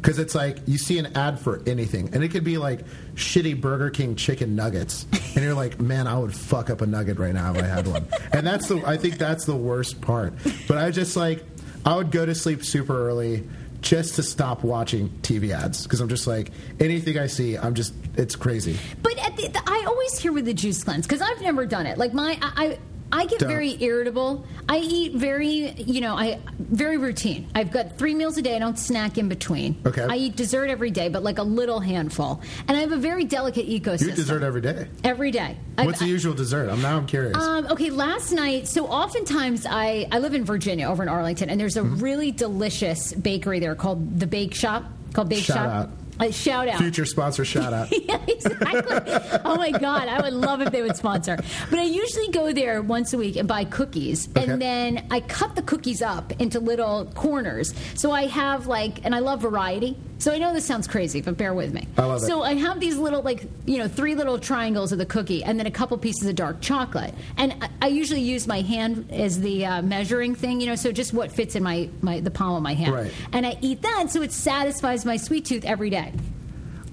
Because 0.00 0.18
it's 0.18 0.34
like 0.34 0.58
you 0.66 0.78
see 0.78 0.98
an 0.98 1.16
ad 1.16 1.40
for 1.40 1.60
anything, 1.66 2.10
and 2.14 2.22
it 2.22 2.28
could 2.28 2.44
be 2.44 2.56
like 2.56 2.80
shitty 3.14 3.60
Burger 3.60 3.90
King 3.90 4.14
chicken 4.14 4.54
nuggets, 4.54 5.06
and 5.34 5.44
you're 5.44 5.54
like, 5.54 5.80
"Man, 5.80 6.06
I 6.06 6.18
would 6.18 6.34
fuck 6.34 6.70
up 6.70 6.80
a 6.80 6.86
nugget 6.86 7.18
right 7.18 7.34
now 7.34 7.52
if 7.54 7.62
I 7.62 7.66
had 7.66 7.86
one." 7.86 8.06
and 8.32 8.46
that's 8.46 8.68
the 8.68 8.82
I 8.86 8.96
think 8.96 9.18
that's 9.18 9.44
the 9.44 9.56
worst 9.56 10.00
part. 10.00 10.34
But 10.68 10.78
I 10.78 10.90
just 10.90 11.16
like 11.16 11.44
I 11.84 11.96
would 11.96 12.10
go 12.10 12.24
to 12.24 12.34
sleep 12.34 12.64
super 12.64 13.08
early 13.08 13.44
just 13.80 14.16
to 14.16 14.22
stop 14.22 14.64
watching 14.64 15.08
TV 15.22 15.50
ads 15.50 15.84
because 15.84 16.00
I'm 16.00 16.08
just 16.08 16.26
like 16.26 16.50
anything 16.80 17.18
I 17.18 17.26
see, 17.26 17.56
I'm 17.56 17.74
just 17.74 17.94
it's 18.16 18.36
crazy. 18.36 18.76
But 19.02 19.18
the, 19.38 19.48
the, 19.48 19.62
I 19.66 19.84
always 19.86 20.18
hear 20.18 20.32
with 20.32 20.44
the 20.44 20.54
juice 20.54 20.82
cleanse 20.82 21.06
because 21.06 21.22
I've 21.22 21.40
never 21.40 21.66
done 21.66 21.86
it. 21.86 21.98
Like 21.98 22.12
my, 22.12 22.38
I, 22.42 22.52
I, 22.56 22.78
I 23.10 23.24
get 23.26 23.38
Don't. 23.40 23.48
very 23.48 23.76
irritable. 23.82 24.46
I 24.68 24.78
eat 24.78 25.14
very, 25.14 25.72
you 25.72 26.00
know, 26.02 26.14
I 26.14 26.40
very 26.58 26.98
routine. 26.98 27.48
I've 27.54 27.70
got 27.70 27.96
three 27.96 28.14
meals 28.14 28.36
a 28.36 28.42
day. 28.42 28.54
I 28.54 28.58
don't 28.58 28.78
snack 28.78 29.16
in 29.16 29.28
between. 29.28 29.80
Okay. 29.86 30.02
I 30.08 30.16
eat 30.16 30.36
dessert 30.36 30.68
every 30.68 30.90
day, 30.90 31.08
but 31.08 31.22
like 31.22 31.38
a 31.38 31.42
little 31.42 31.80
handful. 31.80 32.42
And 32.68 32.76
I 32.76 32.80
have 32.80 32.92
a 32.92 32.98
very 32.98 33.24
delicate 33.24 33.66
ecosystem. 33.66 34.02
You 34.02 34.08
eat 34.10 34.16
dessert 34.16 34.42
every 34.42 34.60
day. 34.60 34.88
every 35.04 35.30
day. 35.30 35.56
I- 35.78 35.86
What's 35.86 36.00
the 36.00 36.06
usual 36.06 36.34
dessert? 36.34 36.68
I'm 36.68 36.82
now 36.82 36.98
I'm 36.98 37.06
curious. 37.06 37.36
um, 37.36 37.66
okay, 37.68 37.88
last 37.90 38.32
night. 38.32 38.68
So 38.68 38.86
oftentimes 38.86 39.64
I 39.68 40.06
I 40.12 40.18
live 40.18 40.34
in 40.34 40.44
Virginia, 40.44 40.86
over 40.88 41.02
in 41.02 41.08
Arlington, 41.08 41.48
and 41.48 41.58
there's 41.60 41.76
a 41.76 41.80
Mm-hmm. 41.80 41.98
really 42.04 42.30
delicious 42.32 43.12
bakery 43.14 43.58
there 43.60 43.74
called 43.74 44.20
the 44.20 44.26
Bake 44.26 44.54
Shop. 44.54 44.84
Called 45.14 45.28
Bake 45.30 45.44
Shout 45.44 45.56
Shop. 45.56 45.66
out. 45.66 45.90
Uh, 46.20 46.30
shout 46.30 46.68
out. 46.68 46.78
Future 46.78 47.04
sponsor 47.04 47.44
shout 47.44 47.72
out. 47.72 47.88
yeah, 48.06 48.18
exactly. 48.26 49.40
oh 49.44 49.56
my 49.56 49.70
god, 49.70 50.08
I 50.08 50.20
would 50.22 50.32
love 50.32 50.60
if 50.60 50.70
they 50.72 50.82
would 50.82 50.96
sponsor. 50.96 51.36
But 51.70 51.78
I 51.78 51.84
usually 51.84 52.28
go 52.28 52.52
there 52.52 52.82
once 52.82 53.12
a 53.12 53.18
week 53.18 53.36
and 53.36 53.46
buy 53.46 53.64
cookies, 53.64 54.28
Okay. 54.36 54.50
and 54.50 54.60
then 54.60 55.06
I 55.10 55.20
cut 55.20 55.54
the 55.56 55.62
cookies 55.62 56.02
up 56.02 56.32
into 56.40 56.60
little 56.60 57.06
corners. 57.14 57.72
So 57.94 58.10
I 58.10 58.26
have 58.26 58.66
like, 58.66 59.04
and 59.04 59.14
I 59.14 59.20
love 59.20 59.40
variety. 59.42 59.96
So 60.18 60.32
I 60.32 60.38
know 60.38 60.52
this 60.52 60.64
sounds 60.64 60.86
crazy, 60.86 61.20
but 61.20 61.36
bear 61.36 61.54
with 61.54 61.72
me. 61.72 61.86
I 61.96 62.04
love 62.04 62.22
it. 62.22 62.26
So 62.26 62.42
I 62.42 62.54
have 62.54 62.80
these 62.80 62.96
little 62.96 63.22
like, 63.22 63.44
you 63.66 63.78
know, 63.78 63.86
three 63.88 64.14
little 64.14 64.38
triangles 64.38 64.90
of 64.92 64.98
the 64.98 65.06
cookie, 65.06 65.44
and 65.44 65.58
then 65.58 65.66
a 65.66 65.70
couple 65.70 65.96
pieces 65.96 66.28
of 66.28 66.34
dark 66.34 66.60
chocolate. 66.60 67.14
And 67.36 67.54
I, 67.62 67.70
I 67.82 67.86
usually 67.88 68.20
use 68.20 68.46
my 68.46 68.60
hand 68.60 69.10
as 69.12 69.40
the 69.40 69.64
uh, 69.64 69.82
measuring 69.82 70.34
thing, 70.34 70.60
you 70.60 70.66
know, 70.66 70.74
so 70.74 70.90
just 70.90 71.12
what 71.12 71.30
fits 71.30 71.54
in 71.54 71.62
my, 71.62 71.88
my 72.02 72.20
the 72.20 72.30
palm 72.30 72.56
of 72.56 72.62
my 72.62 72.74
hand. 72.74 72.92
Right. 72.92 73.12
And 73.32 73.46
I 73.46 73.56
eat 73.60 73.82
that, 73.82 74.10
so 74.10 74.22
it 74.22 74.32
satisfies 74.32 75.04
my 75.04 75.16
sweet 75.16 75.44
tooth 75.44 75.64
every 75.64 75.90
day. 75.90 76.12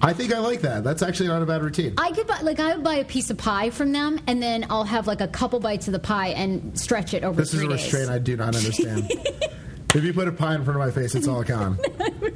I 0.02 0.12
think 0.12 0.32
I 0.32 0.38
like 0.38 0.60
that. 0.60 0.84
That's 0.84 1.02
actually 1.02 1.28
not 1.28 1.42
a 1.42 1.46
bad 1.46 1.62
routine. 1.62 1.94
I 1.98 2.12
could 2.12 2.26
buy 2.26 2.40
like 2.42 2.60
I 2.60 2.74
would 2.74 2.84
buy 2.84 2.96
a 2.96 3.04
piece 3.04 3.30
of 3.30 3.38
pie 3.38 3.70
from 3.70 3.92
them, 3.92 4.20
and 4.26 4.42
then 4.42 4.66
I'll 4.70 4.84
have 4.84 5.06
like 5.06 5.20
a 5.20 5.28
couple 5.28 5.58
bites 5.58 5.88
of 5.88 5.92
the 5.92 5.98
pie 5.98 6.28
and 6.28 6.78
stretch 6.78 7.14
it 7.14 7.24
over 7.24 7.40
This 7.40 7.54
is 7.54 7.62
a 7.62 7.68
restraint 7.68 8.06
days. 8.06 8.14
I 8.14 8.18
do 8.18 8.36
not 8.36 8.54
understand. 8.54 9.10
if 9.94 10.04
you 10.04 10.12
put 10.12 10.28
a 10.28 10.32
pie 10.32 10.54
in 10.54 10.64
front 10.64 10.80
of 10.80 10.86
my 10.86 10.90
face, 10.92 11.14
it's 11.14 11.28
all 11.28 11.42
gone. 11.54 11.78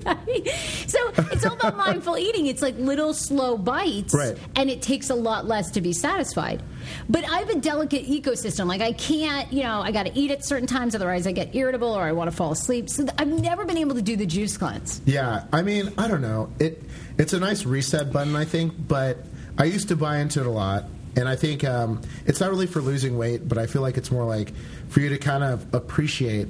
Right? 0.04 0.48
So 0.86 0.98
it's 1.30 1.44
all 1.44 1.54
about 1.54 1.76
mindful 1.86 2.16
eating. 2.16 2.46
It's 2.46 2.62
like 2.62 2.76
little 2.78 3.12
slow 3.12 3.56
bites, 3.58 4.14
Right. 4.14 4.36
and 4.56 4.70
it 4.70 4.82
takes 4.82 5.10
a 5.10 5.14
lot 5.14 5.46
less 5.46 5.70
to 5.72 5.80
be 5.80 5.92
satisfied. 5.92 6.62
But 7.08 7.24
I 7.28 7.38
have 7.40 7.50
a 7.50 7.56
delicate 7.56 8.06
ecosystem. 8.06 8.66
Like 8.66 8.80
I 8.80 8.92
can't, 8.92 9.52
you 9.52 9.62
know, 9.62 9.80
I 9.80 9.90
got 9.92 10.06
to 10.06 10.18
eat 10.18 10.30
at 10.30 10.44
certain 10.44 10.66
times, 10.66 10.94
otherwise 10.94 11.26
I 11.26 11.32
get 11.32 11.54
irritable 11.54 11.88
or 11.92 12.02
I 12.02 12.12
want 12.12 12.30
to 12.30 12.36
fall 12.36 12.52
asleep. 12.52 12.88
So 12.88 13.02
th- 13.04 13.14
I've 13.18 13.28
never 13.28 13.64
been 13.64 13.76
able 13.78 13.94
to 13.96 14.02
do 14.02 14.16
the 14.16 14.26
juice 14.26 14.56
cleanse. 14.56 15.00
Yeah, 15.04 15.44
I 15.52 15.62
mean, 15.62 15.92
I 15.98 16.08
don't 16.08 16.22
know. 16.22 16.50
It 16.58 16.82
it's 17.18 17.32
a 17.32 17.40
nice 17.40 17.64
reset 17.66 18.12
button, 18.12 18.34
I 18.36 18.44
think, 18.46 18.72
but 18.88 19.18
I 19.58 19.64
used 19.64 19.88
to 19.88 19.96
buy 19.96 20.18
into 20.18 20.40
it 20.40 20.46
a 20.46 20.50
lot, 20.50 20.84
and 21.16 21.28
I 21.28 21.36
think 21.36 21.64
um, 21.64 22.00
it's 22.26 22.40
not 22.40 22.48
really 22.50 22.66
for 22.66 22.80
losing 22.80 23.18
weight, 23.18 23.46
but 23.46 23.58
I 23.58 23.66
feel 23.66 23.82
like 23.82 23.98
it's 23.98 24.10
more 24.10 24.24
like 24.24 24.52
for 24.88 25.00
you 25.00 25.10
to 25.10 25.18
kind 25.18 25.44
of 25.44 25.74
appreciate 25.74 26.48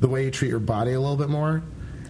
the 0.00 0.08
way 0.08 0.24
you 0.24 0.30
treat 0.30 0.48
your 0.48 0.60
body 0.60 0.92
a 0.92 1.00
little 1.00 1.16
bit 1.16 1.28
more. 1.28 1.62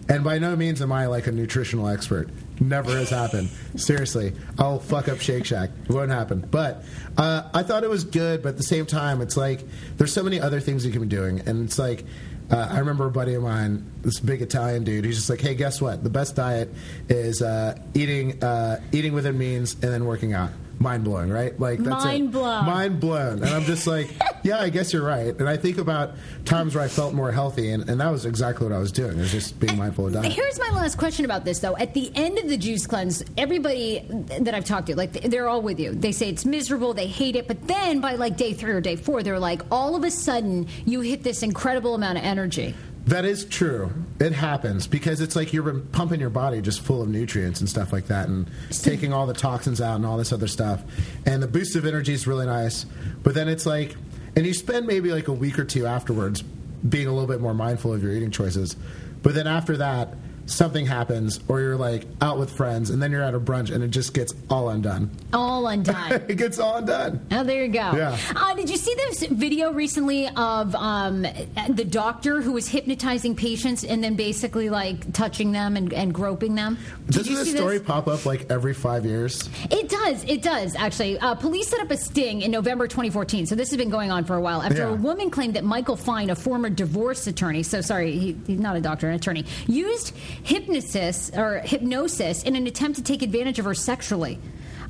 And 0.07 0.23
by 0.23 0.39
no 0.39 0.55
means 0.55 0.81
am 0.81 0.91
I 0.91 1.05
like 1.05 1.27
a 1.27 1.31
nutritional 1.31 1.87
expert. 1.87 2.29
Never 2.59 2.97
has 2.97 3.11
happened. 3.11 3.49
Seriously, 3.75 4.33
I'll 4.57 4.79
fuck 4.79 5.07
up 5.07 5.19
Shake 5.19 5.45
Shack. 5.45 5.69
It 5.83 5.91
won't 5.91 6.09
happen. 6.09 6.47
But 6.49 6.83
uh, 7.15 7.49
I 7.53 7.61
thought 7.61 7.83
it 7.83 7.89
was 7.89 8.03
good, 8.03 8.41
but 8.41 8.49
at 8.49 8.57
the 8.57 8.63
same 8.63 8.87
time, 8.87 9.21
it's 9.21 9.37
like 9.37 9.63
there's 9.97 10.11
so 10.11 10.23
many 10.23 10.41
other 10.41 10.59
things 10.59 10.83
you 10.83 10.91
can 10.91 11.01
be 11.01 11.07
doing, 11.07 11.41
and 11.41 11.63
it's 11.63 11.77
like 11.77 12.05
uh, 12.49 12.67
I 12.71 12.79
remember 12.79 13.05
a 13.05 13.11
buddy 13.11 13.35
of 13.35 13.43
mine, 13.43 13.91
this 14.01 14.19
big 14.19 14.41
Italian 14.41 14.83
dude. 14.83 15.05
He's 15.05 15.17
just 15.17 15.29
like, 15.29 15.41
"Hey, 15.41 15.53
guess 15.53 15.79
what? 15.79 16.03
The 16.03 16.09
best 16.09 16.35
diet 16.35 16.73
is 17.07 17.43
uh, 17.43 17.77
eating 17.93 18.43
uh, 18.43 18.81
eating 18.91 19.13
within 19.13 19.37
means 19.37 19.73
and 19.73 19.83
then 19.83 20.05
working 20.05 20.33
out." 20.33 20.49
Mind 20.81 21.03
blowing, 21.03 21.29
right? 21.29 21.59
Like 21.59 21.79
that's 21.79 22.05
Mind 22.05 22.29
it. 22.29 22.31
blown. 22.31 22.65
Mind 22.65 22.99
blown. 23.01 23.43
And 23.43 23.49
I'm 23.49 23.63
just 23.63 23.85
like, 23.85 24.09
yeah, 24.43 24.59
I 24.59 24.69
guess 24.69 24.93
you're 24.93 25.03
right. 25.05 25.37
And 25.37 25.47
I 25.47 25.57
think 25.57 25.77
about 25.77 26.11
times 26.45 26.73
where 26.73 26.83
I 26.83 26.87
felt 26.87 27.13
more 27.13 27.31
healthy, 27.33 27.71
and, 27.71 27.89
and 27.89 27.99
that 27.99 28.09
was 28.09 28.25
exactly 28.25 28.65
what 28.65 28.73
I 28.73 28.79
was 28.79 28.91
doing. 28.93 29.17
It 29.17 29.21
was 29.21 29.31
just 29.31 29.59
being 29.59 29.77
mindful 29.77 30.07
of 30.07 30.13
diet. 30.13 30.31
Here's 30.31 30.57
my 30.57 30.69
last 30.69 30.97
question 30.97 31.25
about 31.25 31.43
this, 31.43 31.59
though. 31.59 31.75
At 31.75 31.93
the 31.93 32.09
end 32.15 32.37
of 32.39 32.47
the 32.47 32.55
juice 32.57 32.87
cleanse, 32.87 33.23
everybody 33.37 34.05
that 34.39 34.53
I've 34.55 34.63
talked 34.63 34.87
to, 34.87 34.95
like 34.95 35.11
they're 35.11 35.49
all 35.49 35.61
with 35.61 35.79
you. 35.81 35.91
They 35.93 36.13
say 36.13 36.29
it's 36.29 36.45
miserable, 36.45 36.93
they 36.93 37.07
hate 37.07 37.35
it, 37.35 37.47
but 37.47 37.67
then 37.67 37.99
by 37.99 38.13
like 38.15 38.37
day 38.37 38.53
three 38.53 38.71
or 38.71 38.79
day 38.81 38.95
four, 38.95 39.21
they're 39.21 39.37
like, 39.37 39.61
all 39.71 39.95
of 39.97 40.03
a 40.05 40.11
sudden, 40.11 40.67
you 40.85 41.01
hit 41.01 41.23
this 41.23 41.43
incredible 41.43 41.93
amount 41.95 42.17
of 42.17 42.23
energy. 42.23 42.73
That 43.09 43.25
is 43.25 43.43
true. 43.43 43.91
It 44.19 44.33
happens 44.33 44.85
because 44.85 45.19
it's 45.19 45.35
like 45.35 45.51
you're 45.51 45.79
pumping 45.79 46.19
your 46.19 46.29
body 46.29 46.61
just 46.61 46.81
full 46.81 47.01
of 47.01 47.09
nutrients 47.09 47.59
and 47.59 47.67
stuff 47.67 47.91
like 47.91 48.05
that, 48.05 48.27
and 48.27 48.47
taking 48.69 49.13
all 49.13 49.25
the 49.25 49.33
toxins 49.33 49.81
out 49.81 49.95
and 49.95 50.05
all 50.05 50.15
this 50.15 50.31
other 50.31 50.47
stuff. 50.47 50.83
And 51.25 51.41
the 51.41 51.47
boost 51.47 51.75
of 51.75 51.87
energy 51.87 52.13
is 52.13 52.27
really 52.27 52.45
nice. 52.45 52.85
But 53.23 53.33
then 53.33 53.49
it's 53.49 53.65
like, 53.65 53.95
and 54.35 54.45
you 54.45 54.53
spend 54.53 54.85
maybe 54.85 55.11
like 55.11 55.27
a 55.27 55.33
week 55.33 55.57
or 55.57 55.65
two 55.65 55.87
afterwards 55.87 56.43
being 56.43 57.07
a 57.07 57.11
little 57.11 57.27
bit 57.27 57.41
more 57.41 57.55
mindful 57.55 57.91
of 57.91 58.03
your 58.03 58.11
eating 58.11 58.29
choices. 58.29 58.75
But 59.23 59.33
then 59.33 59.47
after 59.47 59.77
that, 59.77 60.13
something 60.49 60.85
happens, 60.85 61.39
or 61.47 61.59
you're 61.61 61.77
like 61.77 62.05
out 62.21 62.37
with 62.39 62.51
friends, 62.51 62.89
and 62.89 63.01
then 63.01 63.11
you're 63.11 63.23
at 63.23 63.33
a 63.35 63.39
brunch, 63.39 63.73
and 63.73 63.83
it 63.83 63.91
just 63.91 64.13
gets 64.13 64.33
all 64.49 64.69
undone. 64.69 65.09
All 65.33 65.67
undone. 65.67 66.11
it 66.27 66.35
gets 66.37 66.59
all 66.59 66.77
undone. 66.77 67.25
Oh, 67.31 67.43
there 67.43 67.63
you 67.63 67.71
go. 67.71 67.91
Yeah. 67.95 68.17
Uh, 68.35 68.53
did 68.55 68.69
you 68.69 68.77
see 68.77 68.93
this 68.95 69.23
video 69.27 69.71
recently 69.71 70.27
of 70.35 70.75
um, 70.75 71.21
the 71.69 71.85
doctor 71.87 72.41
who 72.41 72.51
was 72.53 72.67
hypnotizing 72.67 73.35
patients 73.35 73.83
and 73.83 74.03
then 74.03 74.15
basically 74.15 74.69
like 74.69 75.13
touching 75.13 75.51
them 75.51 75.77
and, 75.77 75.93
and 75.93 76.13
groping 76.13 76.55
them? 76.55 76.77
Did 77.05 77.15
Doesn't 77.15 77.33
this 77.35 77.51
story 77.51 77.79
pop 77.79 78.07
up 78.07 78.25
like 78.25 78.49
every 78.49 78.73
five 78.73 79.05
years? 79.05 79.49
It 79.69 79.89
does. 79.89 80.23
It 80.25 80.41
does, 80.41 80.75
actually. 80.75 81.19
Uh, 81.19 81.35
police 81.35 81.67
set 81.67 81.79
up 81.79 81.91
a 81.91 81.97
sting 81.97 82.41
in 82.41 82.51
November 82.51 82.87
2014, 82.87 83.45
so 83.45 83.55
this 83.55 83.69
has 83.69 83.77
been 83.77 83.89
going 83.89 84.11
on 84.11 84.25
for 84.25 84.35
a 84.35 84.41
while, 84.41 84.61
after 84.61 84.79
Yeah. 84.79 84.89
a 84.89 84.95
woman 84.95 85.29
claimed 85.29 85.53
that 85.55 85.63
Michael 85.63 85.95
Fine, 85.95 86.29
a 86.29 86.35
former 86.35 86.69
divorce 86.69 87.27
attorney, 87.27 87.63
so 87.63 87.81
sorry, 87.81 88.17
he, 88.17 88.37
he's 88.47 88.59
not 88.59 88.75
a 88.75 88.81
doctor, 88.81 89.09
an 89.09 89.15
attorney, 89.15 89.45
used 89.67 90.13
hypnosis 90.43 91.31
or 91.35 91.59
hypnosis 91.59 92.43
in 92.43 92.55
an 92.55 92.67
attempt 92.67 92.97
to 92.97 93.03
take 93.03 93.21
advantage 93.21 93.59
of 93.59 93.65
her 93.65 93.73
sexually. 93.73 94.39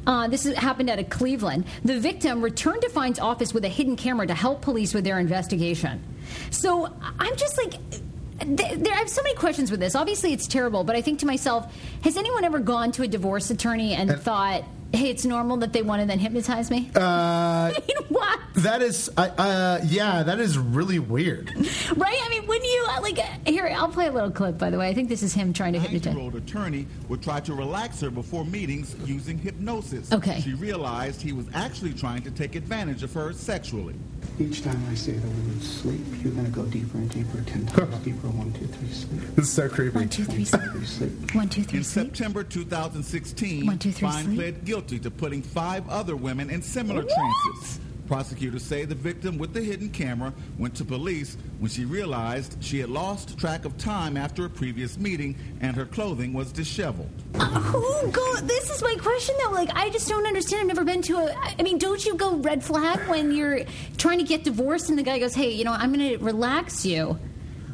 Uh, 0.08 0.28
this 0.28 0.46
is- 0.46 0.56
happened 0.58 0.90
out 0.90 0.98
of 1.00 1.10
Cleveland. 1.10 1.66
The 1.84 2.00
victim 2.00 2.42
returned 2.42 2.82
to 2.84 2.90
Fine's 2.90 3.20
office 3.20 3.54
with 3.54 3.66
a 3.66 3.68
hidden 3.70 3.96
camera 3.96 4.26
to 4.28 4.34
help 4.34 4.62
police 4.62 4.94
with 4.94 5.04
their 5.04 5.20
investigation. 5.20 6.02
So 6.52 6.88
I'm 7.20 7.36
just 7.36 7.58
like, 7.58 7.72
th- 8.40 8.80
there, 8.80 8.94
I 8.94 8.98
have 8.98 9.10
so 9.10 9.22
many 9.22 9.36
questions 9.36 9.70
with 9.72 9.80
this. 9.80 9.96
Obviously, 9.96 10.32
it's 10.34 10.48
terrible, 10.48 10.84
but 10.84 10.96
I 10.96 11.02
think 11.02 11.20
to 11.20 11.26
myself, 11.26 11.74
has 12.04 12.16
anyone 12.18 12.44
ever 12.44 12.60
gone 12.60 12.92
to 12.94 13.04
a 13.04 13.08
divorce 13.08 13.50
attorney 13.52 13.94
and 13.94 14.12
thought, 14.20 14.64
"Hey, 14.94 15.10
it's 15.10 15.26
normal 15.26 15.58
that 15.58 15.74
they 15.74 15.82
want 15.82 16.02
to 16.02 16.08
then 16.08 16.20
hypnotize 16.20 16.70
me"? 16.72 16.90
Uh, 16.96 17.00
I 17.02 17.74
mean, 17.88 17.98
what? 18.10 18.40
that 18.56 18.82
is, 18.82 19.10
I 19.18 19.28
uh, 19.30 19.82
yeah, 19.86 20.24
that 20.24 20.40
is 20.40 20.58
really 20.58 21.00
weird. 21.00 21.52
Right? 21.96 22.18
I 22.24 22.30
mean, 22.30 22.46
wouldn't 22.48 22.66
you 22.66 22.86
uh, 22.90 23.02
like? 23.02 23.20
uh, 23.20 23.24
Here, 23.52 23.68
I'll 23.76 23.88
play 23.90 24.08
a 24.08 24.12
little 24.12 24.32
clip. 24.32 24.58
By 24.58 24.70
the 24.70 24.78
way, 24.78 24.88
I 24.90 24.94
think 24.94 25.10
this 25.10 25.24
is 25.24 25.34
him 25.34 25.52
trying 25.54 25.74
to 25.74 25.80
hypnotize. 25.80 26.06
Nine-year-old 26.14 26.36
attorney 26.36 26.88
would 27.10 27.22
try 27.22 27.40
to 27.42 27.54
relax 27.54 28.00
her 28.02 28.10
before 28.10 28.46
meetings 28.46 28.96
using 29.06 29.38
hypnosis. 29.38 30.12
Okay. 30.14 30.40
She 30.42 30.54
realized 30.54 31.22
he 31.22 31.34
was 31.34 31.46
actually 31.54 31.94
trying 31.94 32.22
to 32.24 32.32
take 32.32 32.56
advantage 32.56 33.02
of 33.04 33.12
her 33.14 33.34
sexually. 33.34 33.96
Each 34.40 34.64
time 34.64 34.82
I 34.90 34.96
say 34.96 35.14
the 35.14 35.28
word 35.28 35.62
sleep, 35.62 36.02
you're 36.24 36.32
going 36.34 36.46
to 36.46 36.52
go 36.52 36.64
deeper 36.66 36.98
and 36.98 37.10
deeper, 37.10 37.42
ten 37.42 37.66
times 37.68 37.96
deeper. 38.06 38.28
One, 38.30 38.54
two, 38.54 38.68
three, 38.68 38.90
sleep. 38.90 39.22
This 39.36 39.46
is 39.48 39.52
so 39.52 39.68
creepy. 39.68 39.96
One, 39.98 40.10
two, 40.10 40.24
three, 40.26 40.46
Five, 40.46 40.62
sleep. 40.62 40.72
three, 40.72 40.86
sleep. 40.86 41.36
One, 41.36 41.50
two, 41.50 41.64
three, 41.64 41.80
In. 41.80 41.84
September 41.84 42.44
2016, 42.44 43.66
One, 43.66 43.78
two, 43.80 43.92
three, 43.92 44.08
Fine 44.08 44.26
sleep. 44.26 44.38
pled 44.38 44.66
guilty 44.66 44.79
to 44.82 45.12
putting 45.12 45.42
five 45.42 45.88
other 45.90 46.16
women 46.16 46.50
in 46.50 46.62
similar 46.62 47.04
trances. 47.04 47.80
Prosecutors 48.08 48.64
say 48.64 48.86
the 48.86 48.96
victim 48.96 49.38
with 49.38 49.54
the 49.54 49.62
hidden 49.62 49.90
camera 49.90 50.34
went 50.58 50.74
to 50.78 50.84
police 50.84 51.38
when 51.60 51.70
she 51.70 51.86
realized 51.86 52.58
she 52.60 52.80
had 52.80 52.90
lost 52.90 53.38
track 53.38 53.66
of 53.66 53.78
time 53.78 54.18
after 54.18 54.46
a 54.46 54.50
previous 54.50 54.98
meeting 54.98 55.36
and 55.62 55.76
her 55.76 55.86
clothing 55.86 56.34
was 56.34 56.52
disheveled. 56.52 57.12
Uh, 57.36 57.46
who 57.46 58.12
go? 58.12 58.36
This 58.42 58.72
is 58.72 58.82
my 58.82 58.96
question 59.00 59.36
though. 59.44 59.52
Like, 59.52 59.70
I 59.76 59.92
just 59.92 60.10
don't 60.10 60.26
understand. 60.26 60.62
I've 60.62 60.68
never 60.78 60.84
been 60.84 61.04
to 61.04 61.18
a. 61.18 61.36
I 61.60 61.62
mean, 61.62 61.78
don't 61.78 62.04
you 62.04 62.16
go 62.16 62.36
red 62.38 62.64
flag 62.64 63.08
when 63.08 63.32
you're 63.32 63.62
trying 63.98 64.18
to 64.18 64.26
get 64.26 64.44
divorced 64.44 64.90
and 64.90 64.98
the 64.98 65.04
guy 65.04 65.20
goes, 65.20 65.36
"Hey, 65.36 65.52
you 65.52 65.64
know, 65.64 65.74
I'm 65.74 65.94
going 65.94 66.10
to 66.10 66.18
relax 66.18 66.84
you." 66.88 67.20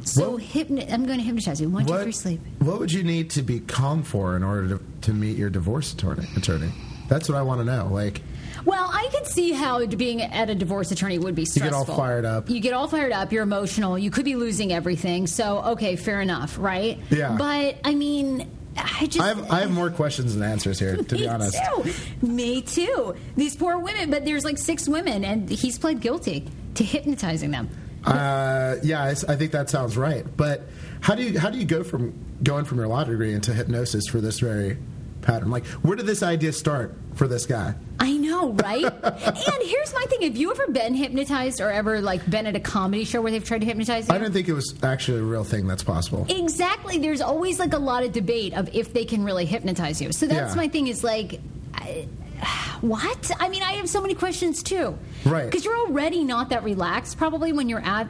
So 0.04 0.32
What- 0.32 0.42
hypno- 0.44 0.86
I'm 0.92 1.06
going 1.06 1.20
to 1.20 1.24
hypnotize 1.26 1.62
you. 1.62 1.70
One, 1.70 1.86
two, 1.86 1.94
three, 1.94 2.06
What, 2.08 2.14
sleep. 2.16 2.42
what 2.60 2.80
would 2.80 2.92
you 2.92 3.04
need 3.04 3.30
to 3.32 3.42
be 3.42 3.62
calm 3.62 4.04
for 4.04 4.36
in 4.36 4.44
order 4.44 4.68
to, 4.78 4.84
to 5.04 5.14
meet 5.14 5.38
your 5.38 5.50
divorce 5.50 5.94
attorney? 5.94 6.28
attorney? 6.36 6.72
That's 7.08 7.30
what 7.30 7.38
I 7.38 7.42
want 7.44 7.62
to 7.62 7.66
know. 7.66 7.88
Like, 7.92 8.22
Well, 8.66 8.90
I 8.92 9.08
could 9.12 9.28
see 9.28 9.52
how 9.52 9.86
being 9.86 10.22
at 10.22 10.50
a 10.50 10.56
divorce 10.56 10.92
attorney 10.92 11.20
would 11.20 11.36
be 11.36 11.44
You 11.44 11.62
get 11.62 11.74
all 11.74 11.86
fired 11.86 12.26
up. 12.26 12.50
You 12.50 12.60
get 12.60 12.74
all 12.74 12.88
fired 12.88 13.12
up. 13.12 13.32
You're 13.32 13.44
emotional. 13.44 13.98
You 13.98 14.12
could 14.12 14.26
be 14.26 14.36
losing 14.36 14.74
everything. 14.74 15.28
So, 15.28 15.60
okay, 15.74 15.96
fair 15.96 16.22
enough, 16.22 16.58
right? 16.60 17.00
Yeah. 17.10 17.36
But 17.38 17.78
I 17.84 17.96
mean, 17.96 18.50
I 18.78 19.06
just 19.06 19.20
I 19.22 19.28
have 19.30 19.52
I 19.52 19.60
have 19.62 19.72
more 19.72 19.90
questions 19.90 20.34
than 20.36 20.44
answers 20.44 20.80
here, 20.80 20.98
to 20.98 21.04
be 21.16 21.22
Me 21.22 21.28
honest. 21.28 21.58
too. 21.76 21.94
Me 22.26 22.62
too. 22.62 23.16
These 23.38 23.56
poor 23.56 23.78
women, 23.78 24.10
but 24.10 24.26
there's 24.26 24.44
like 24.44 24.58
six 24.58 24.88
women, 24.88 25.24
and 25.24 25.50
he's 25.50 25.78
pled 25.78 26.02
guilty 26.02 26.48
to 26.76 26.84
hypnotizing 26.84 27.52
them. 27.52 27.70
Uh, 28.04 28.76
yeah, 28.84 29.04
I 29.04 29.36
think 29.36 29.52
that 29.54 29.70
sounds 29.70 29.98
right. 29.98 30.26
But 30.38 30.64
how 31.02 31.16
do 31.16 31.24
you 31.24 31.40
how 31.40 31.50
do 31.50 31.58
you 31.58 31.66
go 31.66 31.84
from 31.84 32.14
going 32.44 32.66
from 32.66 32.78
your 32.78 32.88
law 32.88 33.04
degree 33.04 33.34
into 33.34 33.54
hypnosis 33.54 34.08
for 34.08 34.20
this 34.22 34.40
very 34.40 34.78
pattern? 35.26 35.50
Like, 35.52 35.66
where 35.84 35.96
did 35.96 36.06
this 36.06 36.24
idea 36.24 36.54
start 36.54 36.96
for 37.16 37.28
this 37.28 37.46
guy? 37.46 37.76
I 38.00 38.14
know, 38.18 38.52
right? 38.54 38.84
and 39.04 39.64
here's 39.64 39.94
my 39.94 40.06
thing: 40.10 40.22
Have 40.24 40.38
you 40.38 40.52
ever 40.52 40.68
been 40.72 40.94
hypnotized, 40.94 41.60
or 41.62 41.72
ever 41.72 42.00
like 42.02 42.30
been 42.30 42.46
at 42.48 42.56
a 42.56 42.60
comedy 42.60 43.04
show 43.06 43.22
where 43.22 43.32
they've 43.32 43.44
tried 43.44 43.60
to 43.62 43.66
hypnotize 43.66 44.08
you? 44.08 44.14
I 44.16 44.18
didn't 44.18 44.34
think 44.34 44.48
it 44.48 44.54
was 44.54 44.74
actually 44.84 45.20
a 45.20 45.24
real 45.24 45.44
thing 45.44 45.68
that's 45.68 45.84
possible. 45.84 46.26
Exactly. 46.30 46.98
There's 47.00 47.22
always 47.22 47.60
like 47.60 47.74
a 47.74 47.78
lot 47.80 48.04
of 48.04 48.12
debate 48.12 48.54
of 48.54 48.70
if 48.74 48.94
they 48.94 49.06
can 49.06 49.24
really 49.24 49.46
hypnotize 49.46 50.02
you. 50.02 50.12
So 50.12 50.28
that's 50.28 50.54
Yeah. 50.54 50.62
my 50.62 50.68
thing 50.68 50.88
is 50.88 51.04
like, 51.04 51.40
I, 51.74 52.08
what? 52.82 53.32
I 53.40 53.50
mean, 53.50 53.64
I 53.64 53.74
have 53.74 53.90
so 53.90 54.02
many 54.02 54.14
questions 54.14 54.62
too. 54.64 54.98
Right. 55.26 55.46
Because 55.46 55.66
you're 55.66 55.78
already 55.78 56.24
not 56.24 56.50
that 56.50 56.64
relaxed 56.64 57.18
probably 57.18 57.52
when 57.54 57.70
you're 57.70 57.84
at 57.86 58.08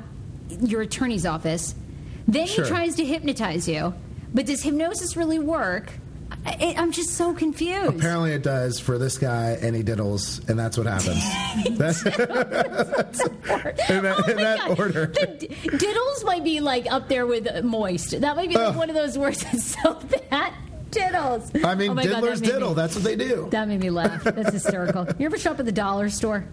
your 0.61 0.81
attorney's 0.81 1.25
office. 1.25 1.73
Then 2.27 2.47
Sure. 2.47 2.63
he 2.65 2.69
tries 2.71 2.95
to 2.95 3.05
hypnotize 3.05 3.67
you. 3.67 3.93
But 4.33 4.47
does 4.47 4.63
hypnosis 4.63 5.15
really 5.15 5.39
work? 5.39 5.91
I, 6.45 6.75
I'm 6.77 6.91
just 6.91 7.11
so 7.11 7.33
confused. 7.33 7.95
Apparently, 7.97 8.31
it 8.31 8.43
does 8.43 8.79
for 8.79 8.97
this 8.97 9.17
guy, 9.17 9.57
and 9.61 9.75
he 9.75 9.83
diddles, 9.83 10.47
and 10.49 10.57
that's 10.57 10.77
what 10.77 10.87
happens. 10.87 11.23
that's, 11.77 12.03
in 12.05 12.11
that, 14.03 14.15
Oh 14.19 14.27
my 14.27 14.33
that 14.33 14.75
order. 14.79 15.07
The 15.07 15.27
d- 15.39 15.47
diddles 15.77 16.23
might 16.25 16.43
be 16.43 16.59
like 16.59 16.91
up 16.91 17.07
there 17.09 17.25
with 17.25 17.63
moist. 17.63 18.19
That 18.21 18.35
might 18.35 18.49
be 18.49 18.55
like 18.55 18.75
one 18.75 18.89
of 18.89 18.95
those 18.95 19.17
words 19.17 19.43
that's 19.43 19.75
so 19.81 19.95
bad. 20.29 20.53
Diddles. 20.91 21.63
I 21.65 21.75
mean, 21.75 21.91
Oh 21.91 21.93
my 21.93 22.05
God, 22.05 22.23
diddlers 22.23 22.39
that 22.39 22.45
diddle. 22.45 22.69
me- 22.69 22.75
That's 22.75 22.95
what 22.95 23.03
they 23.03 23.15
do. 23.15 23.47
That 23.51 23.67
made 23.67 23.81
me 23.81 23.89
laugh. 23.89 24.23
That's 24.23 24.51
hysterical. 24.53 25.07
You 25.19 25.25
ever 25.25 25.37
shop 25.37 25.59
at 25.59 25.65
the 25.65 25.71
dollar 25.71 26.09
store? 26.09 26.47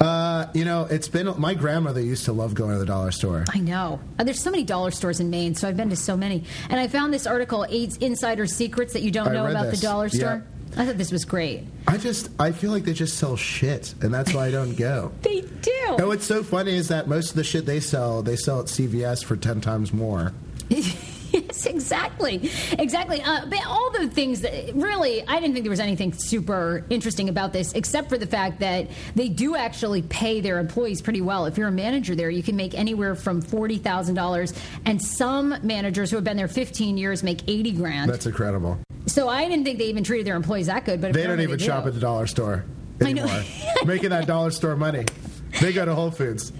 Uh, 0.00 0.46
you 0.52 0.64
know, 0.64 0.84
it's 0.90 1.08
been 1.08 1.32
my 1.38 1.54
grandmother 1.54 2.00
used 2.00 2.26
to 2.26 2.32
love 2.32 2.54
going 2.54 2.72
to 2.72 2.78
the 2.78 2.86
dollar 2.86 3.10
store. 3.10 3.44
I 3.52 3.58
know. 3.58 4.00
Uh, 4.18 4.24
there's 4.24 4.42
so 4.42 4.50
many 4.50 4.64
dollar 4.64 4.90
stores 4.90 5.20
in 5.20 5.30
Maine, 5.30 5.54
so 5.54 5.68
I've 5.68 5.76
been 5.76 5.90
to 5.90 5.96
so 5.96 6.16
many. 6.16 6.44
And 6.68 6.78
I 6.78 6.88
found 6.88 7.14
this 7.14 7.26
article, 7.26 7.64
Eight 7.68 7.96
Insider 8.02 8.46
Secrets 8.46 8.92
That 8.92 9.02
You 9.02 9.10
Don't 9.10 9.28
I 9.28 9.32
Know 9.32 9.46
About 9.46 9.70
this. 9.70 9.80
the 9.80 9.86
Dollar 9.86 10.08
Store. 10.08 10.44
Yeah. 10.44 10.82
I 10.82 10.84
thought 10.84 10.98
this 10.98 11.12
was 11.12 11.24
great. 11.24 11.64
I 11.86 11.96
just 11.96 12.28
I 12.38 12.52
feel 12.52 12.70
like 12.70 12.84
they 12.84 12.92
just 12.92 13.16
sell 13.16 13.36
shit, 13.36 13.94
and 14.02 14.12
that's 14.12 14.34
why 14.34 14.46
I 14.46 14.50
don't 14.50 14.76
go. 14.76 15.12
They 15.22 15.40
do. 15.40 15.72
And 15.98 16.06
what's 16.08 16.26
so 16.26 16.42
funny 16.42 16.76
is 16.76 16.88
that 16.88 17.08
most 17.08 17.30
of 17.30 17.36
the 17.36 17.44
shit 17.44 17.64
they 17.64 17.80
sell, 17.80 18.20
they 18.22 18.36
sell 18.36 18.60
at 18.60 18.66
CVS 18.66 19.24
for 19.24 19.36
ten 19.36 19.60
times 19.62 19.92
more. 19.94 20.32
yes. 21.32 21.66
exactly, 21.66 22.50
exactly. 22.78 23.22
Uh, 23.22 23.46
but 23.46 23.64
all 23.66 23.90
the 23.92 24.08
things 24.08 24.40
that 24.42 24.74
really, 24.74 25.26
I 25.26 25.40
didn't 25.40 25.52
think 25.54 25.64
there 25.64 25.70
was 25.70 25.80
anything 25.80 26.12
super 26.12 26.84
interesting 26.90 27.28
about 27.28 27.52
this, 27.52 27.72
except 27.74 28.08
for 28.08 28.18
the 28.18 28.26
fact 28.26 28.60
that 28.60 28.88
they 29.14 29.28
do 29.28 29.56
actually 29.56 30.02
pay 30.02 30.40
their 30.40 30.58
employees 30.58 31.00
pretty 31.02 31.20
well. 31.20 31.46
If 31.46 31.58
you're 31.58 31.68
a 31.68 31.72
manager 31.72 32.14
there, 32.14 32.30
you 32.30 32.42
can 32.42 32.56
make 32.56 32.74
anywhere 32.74 33.14
from 33.14 33.40
forty 33.42 33.78
thousand 33.78 34.14
dollars, 34.14 34.52
and 34.84 35.00
some 35.02 35.54
managers 35.62 36.10
who 36.10 36.16
have 36.16 36.24
been 36.24 36.36
there 36.36 36.48
fifteen 36.48 36.96
years 36.98 37.22
make 37.22 37.48
eighty 37.48 37.72
grand. 37.72 38.10
That's 38.10 38.26
incredible. 38.26 38.78
so 39.06 39.28
I 39.28 39.48
didn't 39.48 39.64
think 39.64 39.78
they 39.78 39.86
even 39.86 40.04
treated 40.04 40.26
their 40.26 40.36
employees 40.36 40.66
that 40.66 40.84
good. 40.84 41.00
But 41.00 41.12
They 41.12 41.26
don't 41.26 41.40
even 41.40 41.58
do. 41.58 41.64
shop 41.64 41.86
at 41.86 41.94
the 41.94 42.00
dollar 42.00 42.26
store 42.26 42.64
anymore. 43.00 43.42
Making 43.84 44.10
that 44.10 44.26
dollar 44.26 44.50
store 44.50 44.76
money. 44.76 45.04
They 45.60 45.72
go 45.72 45.84
to 45.84 45.94
Whole 45.94 46.10
Foods. 46.10 46.52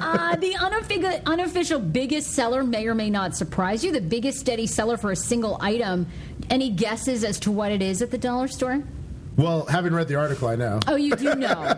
Uh, 0.00 0.36
the 0.36 0.54
unofficial, 0.56 1.20
unofficial 1.26 1.80
biggest 1.80 2.32
seller 2.32 2.62
may 2.62 2.86
or 2.86 2.94
may 2.94 3.10
not 3.10 3.34
surprise 3.34 3.82
you. 3.82 3.90
The 3.90 4.00
biggest 4.00 4.38
steady 4.38 4.66
seller 4.66 4.96
for 4.96 5.10
a 5.10 5.16
single 5.16 5.58
item. 5.60 6.06
Any 6.50 6.70
guesses 6.70 7.24
as 7.24 7.40
to 7.40 7.50
what 7.50 7.72
it 7.72 7.82
is 7.82 8.00
at 8.00 8.10
the 8.10 8.18
dollar 8.18 8.48
store? 8.48 8.82
Well, 9.36 9.66
having 9.66 9.92
read 9.92 10.08
the 10.08 10.16
article, 10.16 10.48
I 10.48 10.56
know. 10.56 10.80
Oh, 10.88 10.96
you 10.96 11.14
do 11.14 11.34
know. 11.36 11.74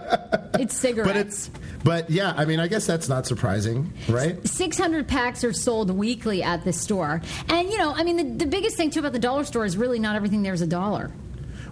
it's 0.58 0.74
cigarettes. 0.74 1.08
But 1.12 1.16
it's, 1.16 1.50
but 1.84 2.10
yeah, 2.10 2.32
I 2.34 2.46
mean, 2.46 2.58
I 2.58 2.68
guess 2.68 2.86
that's 2.86 3.08
not 3.08 3.26
surprising, 3.26 3.92
right? 4.08 4.46
600 4.46 5.06
packs 5.06 5.44
are 5.44 5.52
sold 5.52 5.90
weekly 5.90 6.42
at 6.42 6.64
the 6.64 6.72
store. 6.72 7.20
And, 7.48 7.70
you 7.70 7.76
know, 7.76 7.92
I 7.92 8.02
mean, 8.02 8.16
the, 8.16 8.44
the 8.44 8.50
biggest 8.50 8.76
thing, 8.76 8.90
too, 8.90 9.00
about 9.00 9.12
the 9.12 9.18
dollar 9.18 9.44
store 9.44 9.66
is 9.66 9.76
really 9.76 9.98
not 9.98 10.16
everything 10.16 10.42
there's 10.42 10.62
a 10.62 10.66
dollar. 10.66 11.10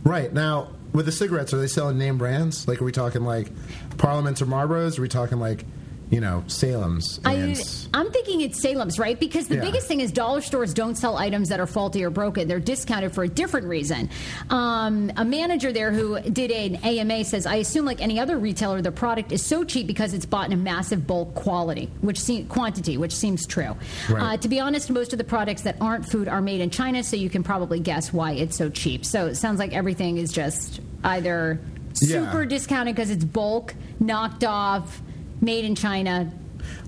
Right 0.05 0.31
now, 0.31 0.73
with 0.93 1.07
the 1.07 1.13
cigarettes, 1.13 1.53
are 1.53 1.61
they 1.61 1.67
selling 1.67 1.99
name 1.99 2.19
brands? 2.19 2.67
Like, 2.67 2.81
are 2.81 2.85
we 2.85 2.93
talking 2.93 3.25
like 3.25 3.51
Parliaments 3.99 4.43
or 4.43 4.47
Marlboros? 4.47 4.99
Are 4.99 5.03
we 5.03 5.09
talking 5.09 5.39
like, 5.39 5.65
you 6.11 6.21
know, 6.21 6.43
Salem's? 6.47 7.21
I, 7.25 7.55
I'm 7.93 8.11
thinking 8.11 8.41
it's 8.41 8.61
Salem's, 8.61 8.99
right? 8.99 9.19
Because 9.19 9.47
the 9.49 9.57
Yeah. 9.57 9.61
biggest 9.63 9.87
thing 9.89 10.01
is 10.01 10.11
dollar 10.11 10.41
stores 10.41 10.73
don't 10.73 10.95
sell 10.97 11.17
items 11.17 11.49
that 11.51 11.61
are 11.61 11.67
faulty 11.67 12.03
or 12.05 12.11
broken. 12.11 12.49
They're 12.49 12.61
discounted 12.61 13.13
for 13.13 13.25
a 13.25 13.29
different 13.29 13.67
reason. 13.67 14.09
Um, 14.51 15.13
a 15.17 15.25
manager 15.25 15.73
there 15.73 15.93
who 15.93 16.19
did 16.21 16.51
an 16.51 16.77
AMA 16.77 17.25
says, 17.25 17.45
I 17.47 17.57
assume, 17.57 17.85
like 17.85 18.01
any 18.01 18.19
other 18.19 18.39
retailer, 18.39 18.81
the 18.81 18.93
product 18.93 19.33
is 19.33 19.45
so 19.45 19.65
cheap 19.65 19.87
because 19.87 20.15
it's 20.15 20.25
bought 20.27 20.47
in 20.47 20.53
a 20.53 20.57
massive 20.57 21.07
bulk 21.07 21.35
quality, 21.35 21.91
which 22.01 22.19
se- 22.21 22.45
quantity, 22.49 22.97
which 22.97 23.15
seems 23.15 23.47
true. 23.47 23.77
Right. 24.09 24.35
Uh, 24.35 24.37
to 24.39 24.49
be 24.49 24.61
honest, 24.61 24.91
most 24.91 25.13
of 25.13 25.19
the 25.19 25.25
products 25.25 25.63
that 25.63 25.77
aren't 25.81 26.07
food 26.07 26.29
are 26.29 26.41
made 26.41 26.61
in 26.61 26.71
China, 26.71 27.03
so 27.05 27.17
you 27.17 27.29
can 27.29 27.43
probably 27.43 27.81
guess 27.81 28.13
why 28.13 28.33
it's 28.33 28.57
so 28.57 28.71
cheap. 28.71 29.05
So 29.05 29.27
it 29.27 29.35
sounds 29.37 29.59
like 29.59 29.73
everything 29.75 30.17
is 30.17 30.33
just 30.33 30.81
either 31.05 31.61
Yeah. 32.01 32.31
super 32.31 32.47
discounted 32.47 32.95
because 32.95 33.11
it's 33.11 33.25
bulk, 33.25 33.75
knocked 34.01 34.45
off, 34.45 35.03
made 35.41 35.65
in 35.65 35.75
China. 35.75 36.31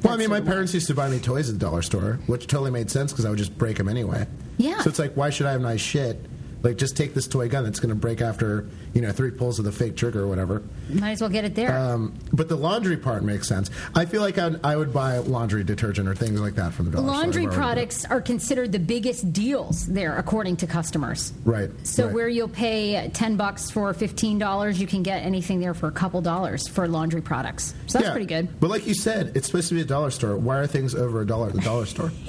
Well, 0.03 0.15
I 0.15 0.17
mean, 0.17 0.31
my 0.31 0.41
parents 0.41 0.75
used 0.75 0.87
to 0.89 0.95
buy 0.95 1.09
me 1.09 1.19
toys 1.19 1.49
at 1.49 1.59
the 1.59 1.59
dollar 1.59 1.83
store, 1.83 2.19
which 2.27 2.47
totally 2.47 2.71
made 2.71 2.91
sense 2.91 3.13
because 3.13 3.25
I 3.25 3.31
would 3.31 3.39
just 3.39 3.57
break 3.57 3.77
them 3.77 3.89
anyway. 3.89 4.27
Yeah. 4.59 4.81
So 4.81 4.91
it's 4.91 4.99
like, 4.99 5.17
why 5.17 5.31
should 5.31 5.47
I 5.47 5.53
have 5.53 5.61
nice 5.61 5.81
shit? 5.81 6.25
Like, 6.63 6.77
just 6.77 6.97
take 6.97 7.15
this 7.15 7.27
toy 7.27 7.49
gun 7.49 7.65
that's 7.65 7.81
going 7.81 7.89
to 7.91 7.95
break 7.95 8.21
after, 8.21 8.67
you 8.95 9.01
know, 9.01 9.13
three 9.13 9.31
pulls 9.31 9.59
of 9.59 9.65
the 9.65 9.73
fake 9.73 9.97
trigger 9.97 10.23
or 10.23 10.27
whatever. 10.27 10.63
Might 10.91 11.13
as 11.13 11.21
well 11.21 11.31
get 11.31 11.45
it 11.45 11.55
there. 11.55 11.77
Um, 11.77 12.15
but 12.33 12.49
the 12.49 12.57
laundry 12.57 12.97
part 12.97 13.25
makes 13.25 13.49
sense. 13.49 13.71
I 13.95 14.05
feel 14.05 14.21
like 14.21 14.39
I'd, 14.39 14.65
I 14.65 14.77
would 14.77 14.93
buy 14.93 15.19
laundry 15.19 15.65
detergent 15.65 16.09
or 16.09 16.15
things 16.15 16.41
like 16.41 16.55
that 16.57 16.73
from 16.75 16.87
the 16.87 16.91
dollar 16.93 17.07
store. 17.07 17.17
Laundry 17.17 17.47
products 17.47 18.05
are 18.05 18.21
considered 18.21 18.73
the 18.73 18.79
biggest 18.79 19.33
deals 19.33 19.87
there, 19.87 20.17
according 20.19 20.57
to 20.59 20.67
customers. 20.67 21.33
Right. 21.45 21.71
So 21.85 22.07
right. 22.07 22.15
where 22.15 22.29
you'll 22.29 22.49
pay 22.49 23.11
ten 23.15 23.37
bucks 23.37 23.71
for 23.71 23.93
fifteen 23.95 24.39
dollars, 24.39 24.81
you 24.81 24.87
can 24.87 25.03
get 25.03 25.23
anything 25.23 25.61
there 25.61 25.75
for 25.75 25.87
a 25.89 25.93
couple 25.93 26.21
dollars 26.21 26.69
for 26.69 26.87
laundry 26.89 27.23
products. 27.23 27.75
So 27.87 27.99
that's 27.99 28.09
Yeah. 28.09 28.13
pretty 28.13 28.27
good. 28.27 28.61
But 28.61 28.71
like 28.71 28.87
you 28.87 28.95
said, 28.95 29.33
it's 29.35 29.47
supposed 29.47 29.69
to 29.69 29.75
be 29.75 29.81
a 29.81 29.85
dollar 29.85 30.11
store. 30.11 30.37
Why 30.37 30.59
are 30.59 30.67
things 30.67 30.95
over 30.95 31.21
a 31.21 31.27
dollar 31.27 31.49
at 31.49 31.55
the 31.55 31.61
dollar 31.61 31.87
store? 31.87 32.13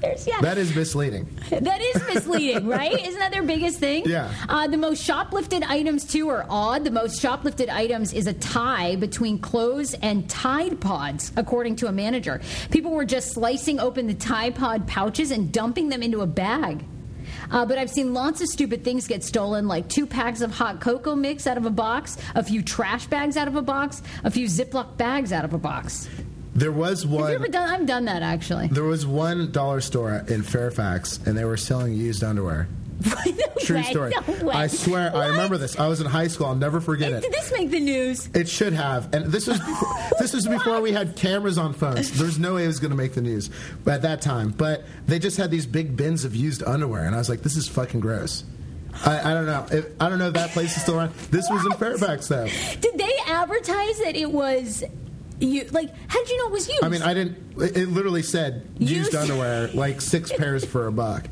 There's, 0.00 0.26
yeah, 0.26 0.40
that 0.40 0.58
is 0.58 0.74
misleading. 0.74 1.28
that 1.50 1.80
is 1.80 2.02
misleading, 2.06 2.66
right? 2.66 2.92
Isn't 2.92 3.18
that 3.18 3.32
their 3.32 3.42
biggest 3.42 3.78
thing? 3.78 4.04
Yeah. 4.06 4.32
Uh, 4.48 4.66
the 4.66 4.76
most 4.76 5.06
shoplifted 5.06 5.62
items 5.62 6.04
too 6.04 6.28
are 6.28 6.46
odd. 6.48 6.84
The 6.84 6.90
most 6.90 7.22
shoplifted 7.22 7.68
items 7.68 8.12
is 8.12 8.26
a 8.26 8.32
tie 8.34 8.96
between 8.96 9.38
clothes 9.38 9.94
and 9.94 10.28
Tide 10.28 10.80
Pods, 10.80 11.32
according 11.36 11.76
to 11.76 11.86
a 11.86 11.92
manager. 11.92 12.40
People 12.70 12.92
were 12.92 13.04
just 13.04 13.32
slicing 13.32 13.80
open 13.80 14.06
the 14.06 14.14
Tide 14.14 14.54
Pod 14.54 14.86
pouches 14.86 15.30
and 15.30 15.52
dumping 15.52 15.88
them 15.88 16.02
into 16.02 16.20
a 16.20 16.26
bag. 16.26 16.84
Uh, 17.50 17.64
but 17.64 17.78
I've 17.78 17.90
seen 17.90 18.14
lots 18.14 18.40
of 18.40 18.48
stupid 18.48 18.84
things 18.84 19.06
get 19.06 19.22
stolen, 19.22 19.68
like 19.68 19.88
two 19.88 20.06
packs 20.06 20.40
of 20.40 20.50
hot 20.50 20.80
cocoa 20.80 21.14
mix 21.14 21.46
out 21.46 21.56
of 21.56 21.66
a 21.66 21.70
box, 21.70 22.16
a 22.34 22.42
few 22.42 22.62
trash 22.62 23.06
bags 23.06 23.36
out 23.36 23.48
of 23.48 23.56
a 23.56 23.62
box, 23.62 24.02
a 24.24 24.30
few 24.30 24.46
Ziploc 24.46 24.96
bags 24.96 25.32
out 25.32 25.44
of 25.44 25.54
a 25.54 25.58
box. 25.58 26.08
There 26.54 26.72
was 26.72 27.02
Have 27.02 27.12
you 27.12 27.18
ever 27.26 27.38
one. 27.40 27.50
done? 27.50 27.68
I've 27.68 27.86
done 27.86 28.04
that 28.06 28.22
actually. 28.22 28.68
There 28.68 28.84
was 28.84 29.06
one 29.06 29.50
dollar 29.50 29.80
store 29.80 30.24
in 30.28 30.42
Fairfax, 30.42 31.18
and 31.26 31.36
they 31.36 31.44
were 31.44 31.56
selling 31.56 31.94
used 31.94 32.22
underwear. 32.22 32.68
True 33.60 33.76
way, 33.76 33.82
story. 33.82 34.12
no. 34.42 34.50
I 34.50 34.68
swear, 34.68 35.14
I 35.14 35.26
remember 35.28 35.58
this. 35.58 35.78
I 35.78 35.88
was 35.88 36.00
in 36.00 36.06
high 36.06 36.28
school. 36.28 36.46
I'll 36.46 36.54
never 36.54 36.80
forget 36.80 37.10
Did 37.10 37.16
it. 37.18 37.22
Did 37.24 37.32
this 37.32 37.52
make 37.52 37.70
the 37.70 37.80
news? 37.80 38.28
It 38.34 38.48
should 38.48 38.72
have, 38.72 39.12
and 39.12 39.26
this 39.26 39.46
was 39.48 39.58
before, 39.58 39.94
this 40.20 40.32
was 40.32 40.46
before 40.46 40.80
we 40.80 40.92
had 40.92 41.16
cameras 41.16 41.58
on 41.58 41.74
phones. 41.74 42.16
There's 42.18 42.38
no 42.38 42.54
way 42.54 42.64
it 42.64 42.68
was 42.68 42.78
going 42.78 42.92
to 42.92 42.96
make 42.96 43.14
the 43.14 43.20
news 43.20 43.50
at 43.86 44.02
that 44.02 44.22
time. 44.22 44.50
But 44.50 44.84
they 45.06 45.18
just 45.18 45.36
had 45.36 45.50
these 45.50 45.66
big 45.66 45.96
bins 45.96 46.24
of 46.24 46.36
used 46.36 46.62
underwear, 46.62 47.04
and 47.04 47.14
I 47.14 47.18
was 47.18 47.28
like, 47.28 47.42
"This 47.42 47.56
is 47.56 47.68
fucking 47.68 48.00
gross." 48.00 48.44
I, 49.04 49.32
I 49.32 49.34
don't 49.34 49.46
know. 49.46 49.66
If, 49.72 49.86
I 50.00 50.08
don't 50.08 50.20
know 50.20 50.28
if 50.28 50.34
that 50.34 50.50
place 50.50 50.76
is 50.76 50.82
still 50.82 50.96
around. 50.98 51.12
This 51.30 51.50
was 51.50 51.66
in 51.66 51.72
Fairfax, 51.72 52.28
though. 52.28 52.46
Did 52.80 52.96
they 52.96 53.12
advertise 53.26 53.98
that 54.04 54.14
it 54.14 54.30
was 54.30 54.84
you? 55.40 55.64
Like, 55.72 55.90
how 56.08 56.18
did 56.20 56.30
you 56.30 56.38
know 56.38 56.46
it 56.46 56.52
was 56.52 56.68
used? 56.68 56.84
I 56.84 56.88
mean, 56.88 57.02
I 57.02 57.14
didn't. 57.14 57.60
It 57.62 57.76
it 57.76 57.88
literally 57.88 58.22
said 58.22 58.66
used, 58.78 58.92
Used. 59.12 59.14
underwear, 59.14 59.68
like 59.68 60.00
six 60.00 60.32
pairs 60.36 60.64
for 60.64 60.86
a 60.86 60.92
buck. 60.92 61.26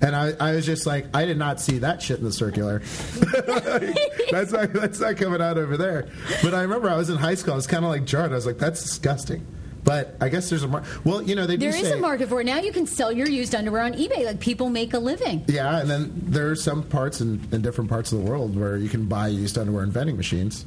And 0.00 0.14
I, 0.14 0.32
I 0.38 0.52
was 0.54 0.64
just 0.64 0.86
like, 0.86 1.06
I 1.12 1.24
did 1.24 1.38
not 1.38 1.60
see 1.60 1.78
that 1.78 2.00
shit 2.00 2.18
in 2.18 2.24
the 2.24 2.30
circular. 2.32 2.78
that's 4.30 4.52
not 4.52 4.72
that's 4.72 5.00
not 5.00 5.16
coming 5.16 5.40
out 5.40 5.58
over 5.58 5.76
there. 5.76 6.08
But 6.42 6.54
I 6.54 6.62
remember 6.62 6.88
I 6.88 6.96
was 6.96 7.10
in 7.10 7.16
high 7.16 7.34
school. 7.34 7.52
I 7.54 7.56
was 7.56 7.66
kind 7.66 7.84
of 7.84 7.90
like 7.90 8.04
jarred. 8.04 8.32
I 8.32 8.36
was 8.36 8.46
like, 8.46 8.58
that's 8.58 8.82
disgusting. 8.82 9.44
But 9.84 10.16
I 10.20 10.28
guess 10.28 10.50
there's 10.50 10.64
a 10.64 10.68
mar- 10.68 10.84
well, 11.04 11.22
you 11.22 11.34
know, 11.34 11.46
they 11.46 11.56
do 11.56 11.70
there 11.70 11.80
is 11.80 11.88
say 11.88 11.96
a 11.98 12.00
market 12.00 12.28
for 12.28 12.40
it 12.40 12.44
now. 12.44 12.58
You 12.58 12.72
can 12.72 12.86
sell 12.86 13.10
your 13.10 13.26
used 13.28 13.54
underwear 13.54 13.82
on 13.82 13.94
eBay. 13.94 14.24
Like 14.24 14.38
people 14.38 14.68
make 14.68 14.92
a 14.92 14.98
living. 14.98 15.44
yeah, 15.48 15.80
and 15.80 15.88
then 15.88 16.12
there 16.26 16.50
are 16.50 16.56
some 16.56 16.82
parts 16.82 17.20
in, 17.20 17.40
in 17.52 17.62
different 17.62 17.88
parts 17.88 18.12
of 18.12 18.22
the 18.22 18.24
world 18.30 18.54
where 18.56 18.76
you 18.76 18.88
can 18.88 19.06
buy 19.06 19.28
used 19.28 19.56
underwear 19.56 19.82
in 19.84 19.90
vending 19.90 20.16
machines. 20.16 20.66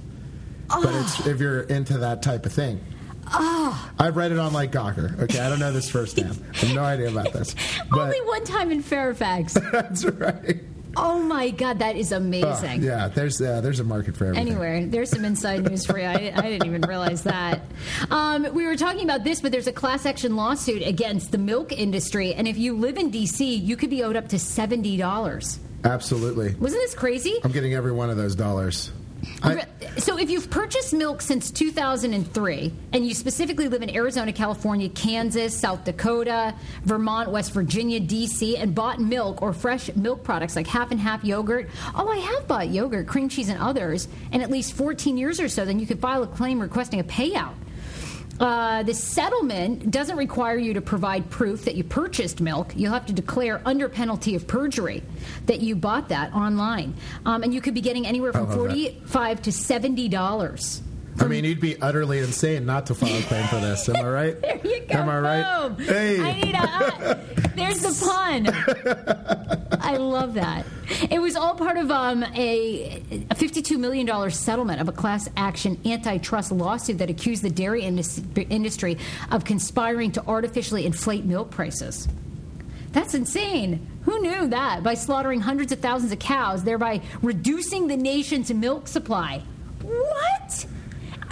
But 0.82 0.94
Ah. 0.94 1.02
it's 1.02 1.28
if 1.28 1.40
you're 1.40 1.62
into 1.62 1.98
that 2.00 2.22
type 2.22 2.46
of 2.46 2.54
thing. 2.54 2.80
I've 3.34 4.18
read 4.18 4.32
it 4.32 4.40
on 4.40 4.52
like 4.52 4.72
Gawker. 4.72 5.18
Okay, 5.22 5.40
I 5.40 5.48
don't 5.50 5.60
know 5.60 5.72
this 5.72 5.90
firsthand. 5.90 6.44
I 6.54 6.58
have 6.66 6.76
no 6.76 6.84
idea 6.84 7.10
about 7.10 7.32
this. 7.34 7.56
But 7.90 8.00
Only 8.00 8.22
one 8.22 8.44
time 8.44 8.72
in 8.72 8.82
Fairfax. 8.82 9.54
that's 9.72 10.04
right. 10.06 10.62
oh 10.98 11.20
my 11.20 11.50
god, 11.52 11.80
that 11.80 11.96
is 11.96 12.12
Oh, 12.12 12.18
amazing. 12.18 12.84
yeah, 12.84 13.08
there's 13.08 13.42
uh, 13.42 13.62
there's 13.62 13.80
a 13.80 13.84
market 13.86 14.18
for 14.18 14.26
everything. 14.26 14.48
Anyway, 14.50 14.86
there's 14.88 15.10
some 15.10 15.24
inside 15.24 15.64
news 15.70 15.86
for 15.86 15.98
you. 15.98 16.06
I, 16.06 16.34
I 16.36 16.42
didn't 16.42 16.66
even 16.66 16.82
realize 16.82 17.24
that. 17.24 17.62
Um, 18.10 18.48
we 18.54 18.66
were 18.66 18.76
talking 18.76 19.04
about 19.06 19.24
this, 19.24 19.40
but 19.40 19.52
there's 19.54 19.68
a 19.68 19.72
class 19.74 20.06
action 20.06 20.36
lawsuit 20.36 20.82
against 20.86 21.32
the 21.32 21.38
milk 21.38 21.72
industry, 21.72 22.34
and 22.34 22.48
if 22.50 22.58
you 22.58 22.76
live 22.76 22.98
in 22.98 23.12
D.C., 23.12 23.56
you 23.56 23.78
could 23.78 23.90
be 23.90 24.04
owed 24.04 24.18
up 24.18 24.28
to 24.30 24.40
seventy 24.40 24.98
dollars. 24.98 25.60
Absolutely. 25.86 26.54
Wasn't 26.56 26.82
this 26.82 26.94
crazy? 26.96 27.40
I'm 27.44 27.52
getting 27.54 27.74
every 27.74 27.92
one 27.94 28.10
of 28.10 28.18
those 28.18 28.36
dollars. 28.36 28.92
I, 29.44 29.66
So, 29.98 30.18
if 30.18 30.30
you've 30.30 30.50
purchased 30.50 30.94
milk 30.94 31.22
since 31.22 31.52
2003 31.52 32.74
and 32.94 33.06
you 33.06 33.14
specifically 33.14 33.68
live 33.68 33.82
in 33.82 33.96
Arizona, 33.96 34.32
California, 34.34 34.90
Kansas, 34.90 35.58
South 35.58 35.84
Dakota, 35.84 36.56
Vermont, 36.86 37.32
West 37.32 37.52
Virginia, 37.52 38.00
DC, 38.00 38.58
and 38.58 38.74
bought 38.74 39.00
milk 39.00 39.42
or 39.42 39.54
fresh 39.54 39.94
milk 39.96 40.24
products 40.24 40.56
like 40.56 40.68
half 40.68 40.92
and 40.92 41.00
half 41.00 41.24
yogurt, 41.24 41.70
oh, 41.96 42.08
I 42.08 42.18
have 42.18 42.48
bought 42.48 42.70
yogurt, 42.70 43.08
cream 43.08 43.30
cheese, 43.30 43.50
and 43.50 43.60
others, 43.60 44.08
in 44.32 44.42
at 44.42 44.50
least 44.50 44.74
14 44.74 45.18
years 45.18 45.40
or 45.40 45.50
so, 45.50 45.66
then 45.66 45.80
you 45.80 45.86
could 45.86 46.00
file 46.00 46.24
a 46.24 46.28
claim 46.28 46.60
requesting 46.60 47.00
a 47.00 47.04
payout. 47.04 47.54
Uh, 48.42 48.82
the 48.82 48.94
settlement 48.94 49.92
doesn't 49.92 50.18
require 50.18 50.58
you 50.58 50.74
to 50.74 50.82
provide 50.82 51.30
proof 51.30 51.64
that 51.66 51.76
you 51.76 51.84
purchased 51.84 52.42
milk. 52.42 52.74
You'll 52.76 52.92
have 52.92 53.06
to 53.06 53.14
declare 53.14 53.62
under 53.66 53.88
penalty 53.88 54.34
of 54.36 54.48
perjury 54.48 55.04
that 55.46 55.60
you 55.60 55.76
bought 55.76 56.10
that 56.10 56.34
online, 56.34 56.96
um, 57.24 57.44
and 57.44 57.54
you 57.54 57.62
could 57.62 57.76
be 57.76 57.82
getting 57.82 58.08
anywhere 58.08 58.34
from 58.34 58.50
love 58.50 58.50
that. 58.50 58.58
forty-five 58.58 59.44
to 59.44 59.52
seventy 59.52 60.10
dollars. 60.10 60.82
I 61.20 61.28
mean, 61.28 61.44
you'd 61.44 61.60
be 61.60 61.80
utterly 61.82 62.20
insane 62.20 62.66
not 62.66 62.88
to 62.88 62.96
file 62.96 63.16
a 63.18 63.22
claim 63.24 63.46
for 63.48 63.58
this. 63.58 63.88
Am 63.90 63.98
I 63.98 64.10
right? 64.10 64.42
There 64.42 64.60
you 64.64 64.80
go. 64.88 64.96
Am 64.96 65.10
I 65.10 65.20
right? 65.20 65.68
Boom. 65.68 65.86
Hey. 65.86 66.20
I 66.22 66.34
need 66.34 66.56
a. 66.56 66.60
Uh, 66.60 67.20
there's 67.56 67.80
the 67.82 68.06
pun. 68.06 68.48
I 69.82 69.98
love 69.98 70.36
that. 70.36 70.66
It 71.10 71.20
was 71.22 71.36
all 71.36 71.56
part 71.56 71.78
of 71.78 71.92
um, 71.92 72.24
a, 72.24 73.02
a 73.30 73.36
$52 73.36 73.78
million 73.78 74.32
settlement 74.32 74.80
of 74.82 74.88
a 74.88 74.92
class 74.92 75.30
action 75.36 75.80
antitrust 75.86 76.52
lawsuit 76.52 76.98
that 77.00 77.10
accused 77.10 77.44
the 77.44 77.50
dairy 77.50 77.84
indus- 77.84 78.22
industry 78.50 78.98
of 79.32 79.44
conspiring 79.44 80.12
to 80.14 80.26
artificially 80.28 80.86
inflate 80.86 81.26
milk 81.26 81.52
prices. 81.52 82.08
That's 82.92 83.14
insane. 83.14 83.88
Who 84.04 84.20
knew 84.22 84.48
that? 84.48 84.84
By 84.84 84.96
slaughtering 84.96 85.40
hundreds 85.42 85.72
of 85.72 85.80
thousands 85.80 86.12
of 86.12 86.20
cows, 86.20 86.64
thereby 86.64 87.02
reducing 87.22 87.88
the 87.88 87.98
nation's 87.98 88.52
milk 88.54 88.88
supply. 88.88 89.44
What? 89.82 90.66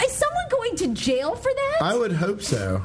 Is 0.04 0.12
someone 0.14 0.46
going 0.50 0.76
to 0.78 0.88
jail 0.94 1.36
for 1.36 1.52
that? 1.54 1.78
I 1.82 1.96
would 1.98 2.12
hope 2.14 2.42
so. 2.42 2.84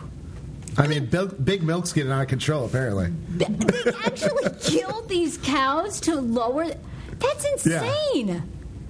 I 0.76 0.86
mean, 0.88 1.06
Big, 1.06 1.62
Milk's 1.62 1.92
getting 1.92 2.10
out 2.10 2.22
of 2.22 2.28
control, 2.28 2.64
apparently. 2.66 3.12
They 3.36 3.46
actually 4.04 4.50
killed 4.60 5.08
these 5.08 5.38
cows 5.38 6.00
to 6.00 6.16
lower. 6.16 6.66
That's 7.18 7.64
Yeah. 7.66 7.82
insane. 7.84 8.42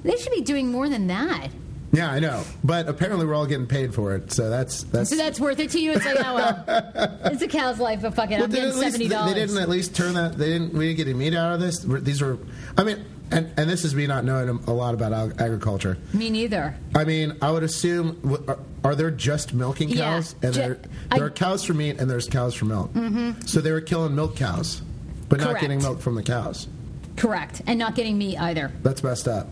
They 0.03 0.17
should 0.17 0.33
be 0.33 0.41
doing 0.41 0.71
more 0.73 0.89
than 0.89 1.07
that. 1.09 1.49
Yeah, 1.93 2.11
I 2.11 2.19
know. 2.19 2.43
But 2.65 2.89
apparently 2.89 3.25
we're 3.27 3.35
all 3.35 3.47
getting 3.47 3.67
paid 3.69 3.95
for 3.95 4.15
it, 4.17 4.33
so 4.33 4.51
that's 4.51 4.83
that's. 4.85 5.11
So 5.11 5.17
that's 5.17 5.39
worth 5.39 5.61
it 5.61 5.71
to 5.71 5.79
you. 5.81 5.93
It's 5.93 6.05
like, 6.05 6.17
oh 6.19 6.35
well, 6.35 6.65
it's 7.27 7.41
a 7.43 7.47
cow's 7.47 7.79
life, 7.79 8.03
but 8.03 8.15
fuck 8.15 8.31
it, 8.33 8.35
Well, 8.37 8.45
I'm 8.45 8.51
they- 8.51 8.57
getting 8.63 8.73
seventy 8.81 9.07
they- 9.07 9.15
dollars. 9.15 9.35
They 9.35 9.41
didn't 9.41 9.59
at 9.59 9.69
least 9.69 9.95
turn 9.95 10.15
that. 10.15 10.37
They 10.37 10.47
didn't. 10.49 10.73
We 10.73 10.87
didn't 10.89 10.97
get 10.97 11.07
any 11.09 11.17
meat 11.19 11.35
out 11.37 11.55
of 11.55 11.61
this. 11.61 11.79
These 11.81 12.21
were. 12.21 12.39
I 12.77 12.83
mean, 12.83 13.05
and 13.31 13.53
and 13.57 13.69
this 13.71 13.85
is 13.85 13.95
me 13.95 14.07
not 14.07 14.25
knowing 14.25 14.49
a 14.67 14.73
lot 14.73 14.95
about 14.95 15.13
ag- 15.13 15.41
agriculture. 15.41 15.97
Me 16.13 16.31
neither. 16.31 16.75
I 16.95 17.05
mean, 17.05 17.37
I 17.43 17.51
would 17.51 17.63
assume. 17.63 18.39
Are, 18.49 18.59
are 18.85 18.95
there 18.95 19.11
just 19.11 19.55
milking 19.55 19.89
Yeah, 19.89 19.97
cows? 20.17 20.35
and 20.43 20.53
ju- 20.55 20.61
there, 20.61 20.79
I- 21.11 21.19
are 21.21 21.31
cows 21.31 21.65
for 21.65 21.75
meat, 21.75 22.01
and 22.01 22.11
there's 22.11 22.29
cows 22.29 22.55
for 22.55 22.65
milk. 22.67 22.93
Mm-hmm. 22.93 23.43
So 23.47 23.61
they 23.61 23.73
were 23.73 23.81
killing 23.81 24.15
milk 24.15 24.37
cows, 24.37 24.83
but 25.29 25.41
not 25.41 25.61
getting 25.61 25.81
milk 25.81 26.01
from 26.01 26.15
the 26.15 26.23
cows. 26.23 26.69
Correct, 27.17 27.63
and 27.67 27.79
not 27.79 27.95
getting 27.95 28.19
meat 28.19 28.37
either. 28.39 28.73
That's 28.83 29.03
messed 29.03 29.29
up. 29.29 29.49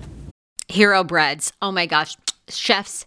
Hero 0.68 1.04
breads. 1.04 1.52
Oh 1.62 1.70
my 1.72 1.86
gosh. 1.86 2.16
Chef's 2.48 3.06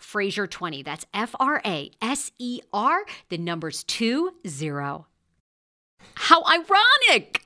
Fraser20. 0.00 0.84
That's 0.84 1.06
F 1.14 1.34
R 1.40 1.60
A 1.64 1.90
S 2.00 2.32
E 2.38 2.60
R, 2.72 3.04
the 3.28 3.38
numbers 3.38 3.84
20. 3.84 4.32
How 6.14 6.42
ironic! 6.44 7.45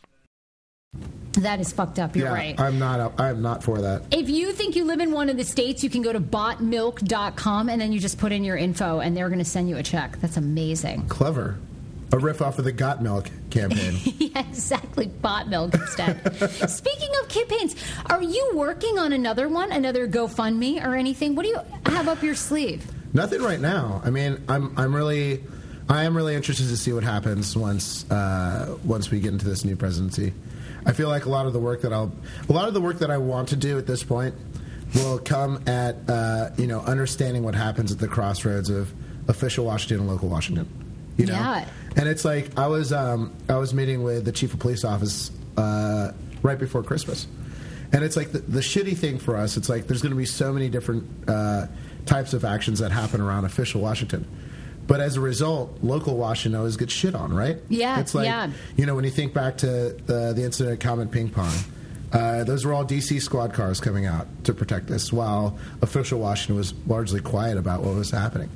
That 1.41 1.59
is 1.59 1.71
fucked 1.71 1.97
up. 1.97 2.15
You're 2.15 2.27
yeah, 2.27 2.33
right. 2.33 2.59
I'm 2.59 2.77
not. 2.77 3.19
I'm 3.19 3.41
not 3.41 3.63
for 3.63 3.81
that. 3.81 4.03
If 4.11 4.29
you 4.29 4.51
think 4.51 4.75
you 4.75 4.85
live 4.85 4.99
in 4.99 5.11
one 5.11 5.29
of 5.29 5.37
the 5.37 5.43
states, 5.43 5.83
you 5.83 5.89
can 5.89 6.01
go 6.01 6.13
to 6.13 6.19
boughtmilk.com 6.19 7.69
and 7.69 7.81
then 7.81 7.91
you 7.91 7.99
just 7.99 8.17
put 8.17 8.31
in 8.31 8.43
your 8.43 8.57
info 8.57 8.99
and 8.99 9.15
they're 9.15 9.29
going 9.29 9.39
to 9.39 9.45
send 9.45 9.69
you 9.69 9.77
a 9.77 9.83
check. 9.83 10.19
That's 10.19 10.37
amazing. 10.37 11.07
Clever. 11.07 11.57
A 12.13 12.17
riff 12.17 12.41
off 12.41 12.59
of 12.59 12.65
the 12.65 12.73
Got 12.73 13.01
Milk 13.01 13.29
campaign. 13.49 13.97
yeah, 14.19 14.39
exactly. 14.39 15.07
Bought 15.07 15.47
milk 15.47 15.73
instead. 15.73 16.19
Speaking 16.69 17.09
of 17.21 17.29
campaigns, 17.29 17.75
are 18.07 18.21
you 18.21 18.51
working 18.53 18.99
on 18.99 19.13
another 19.13 19.47
one, 19.47 19.71
another 19.71 20.09
GoFundMe 20.09 20.85
or 20.85 20.95
anything? 20.95 21.35
What 21.35 21.43
do 21.43 21.49
you 21.49 21.59
have 21.85 22.09
up 22.09 22.21
your 22.21 22.35
sleeve? 22.35 22.85
Nothing 23.13 23.41
right 23.41 23.61
now. 23.61 24.01
I 24.03 24.09
mean, 24.09 24.43
I'm 24.49 24.77
I'm 24.77 24.93
really 24.93 25.41
I 25.87 26.03
am 26.03 26.15
really 26.15 26.35
interested 26.35 26.67
to 26.67 26.77
see 26.77 26.91
what 26.91 27.03
happens 27.03 27.55
once 27.55 28.09
uh, 28.11 28.77
once 28.83 29.09
we 29.09 29.21
get 29.21 29.31
into 29.31 29.45
this 29.45 29.63
new 29.63 29.77
presidency. 29.77 30.33
I 30.85 30.93
feel 30.93 31.09
like 31.09 31.25
a 31.25 31.29
lot 31.29 31.45
of 31.45 31.53
the 31.53 31.59
work 31.59 31.81
that 31.81 31.93
I'll 31.93 32.11
a 32.49 32.53
lot 32.53 32.67
of 32.67 32.73
the 32.73 32.81
work 32.81 32.99
that 32.99 33.11
I 33.11 33.17
want 33.17 33.49
to 33.49 33.55
do 33.55 33.77
at 33.77 33.85
this 33.87 34.03
point 34.03 34.33
will 34.95 35.19
come 35.19 35.61
at 35.67 35.95
uh, 36.09 36.49
you 36.57 36.67
know 36.67 36.79
understanding 36.81 37.43
what 37.43 37.55
happens 37.55 37.91
at 37.91 37.99
the 37.99 38.07
crossroads 38.07 38.69
of 38.69 38.91
official 39.27 39.65
Washington 39.65 39.99
and 39.99 40.07
local 40.09 40.27
Washington. 40.29 40.67
You 41.17 41.27
know, 41.27 41.33
Yeah. 41.33 41.65
and 41.97 42.07
it's 42.07 42.25
like 42.25 42.57
I 42.57 42.67
was 42.67 42.91
um, 42.91 43.33
I 43.49 43.55
was 43.57 43.73
meeting 43.73 44.03
with 44.03 44.25
the 44.25 44.31
chief 44.31 44.53
of 44.53 44.59
police 44.59 44.83
office 44.83 45.29
uh, 45.57 46.11
right 46.41 46.57
before 46.57 46.81
Christmas, 46.83 47.27
and 47.93 48.03
it's 48.03 48.15
like 48.17 48.31
the, 48.31 48.39
the 48.39 48.61
shitty 48.61 48.97
thing 48.97 49.19
for 49.19 49.35
us. 49.37 49.57
It's 49.57 49.69
like 49.69 49.87
there's 49.87 50.01
going 50.01 50.13
to 50.13 50.17
be 50.17 50.25
so 50.25 50.51
many 50.51 50.69
different 50.69 51.05
uh, 51.29 51.67
types 52.05 52.33
of 52.33 52.43
actions 52.45 52.79
that 52.79 52.91
happen 52.91 53.21
around 53.21 53.45
official 53.45 53.81
Washington. 53.81 54.25
But 54.91 54.99
as 54.99 55.15
a 55.15 55.21
result, 55.21 55.77
local 55.81 56.17
Washington 56.17 56.59
always 56.59 56.75
gets 56.75 56.91
shit 56.91 57.15
on, 57.15 57.33
right? 57.33 57.59
Yeah, 57.69 58.01
It's 58.01 58.13
like, 58.13 58.25
yeah. 58.25 58.51
you 58.75 58.85
know, 58.85 58.93
when 58.93 59.05
you 59.05 59.09
think 59.09 59.33
back 59.33 59.55
to 59.59 59.95
the, 60.05 60.33
the 60.35 60.43
incident 60.43 60.73
at 60.73 60.79
Comet 60.81 61.11
Ping 61.11 61.29
Pong, 61.29 61.53
uh, 62.11 62.43
those 62.43 62.65
were 62.65 62.73
all 62.73 62.83
DC 62.83 63.21
squad 63.21 63.53
cars 63.53 63.79
coming 63.79 64.05
out 64.05 64.27
to 64.43 64.53
protect 64.53 64.91
us, 64.91 65.13
while 65.13 65.57
official 65.81 66.19
Washington 66.19 66.57
was 66.57 66.73
largely 66.87 67.21
quiet 67.21 67.57
about 67.57 67.83
what 67.83 67.95
was 67.95 68.11
happening. 68.11 68.49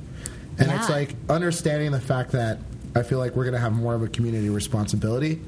And 0.58 0.70
it's 0.70 0.90
like 0.90 1.14
understanding 1.30 1.90
the 1.90 2.02
fact 2.02 2.32
that 2.32 2.58
I 2.94 3.02
feel 3.02 3.18
like 3.18 3.34
we're 3.34 3.44
going 3.44 3.54
to 3.54 3.60
have 3.60 3.72
more 3.72 3.94
of 3.94 4.02
a 4.02 4.08
community 4.08 4.50
responsibility 4.50 5.40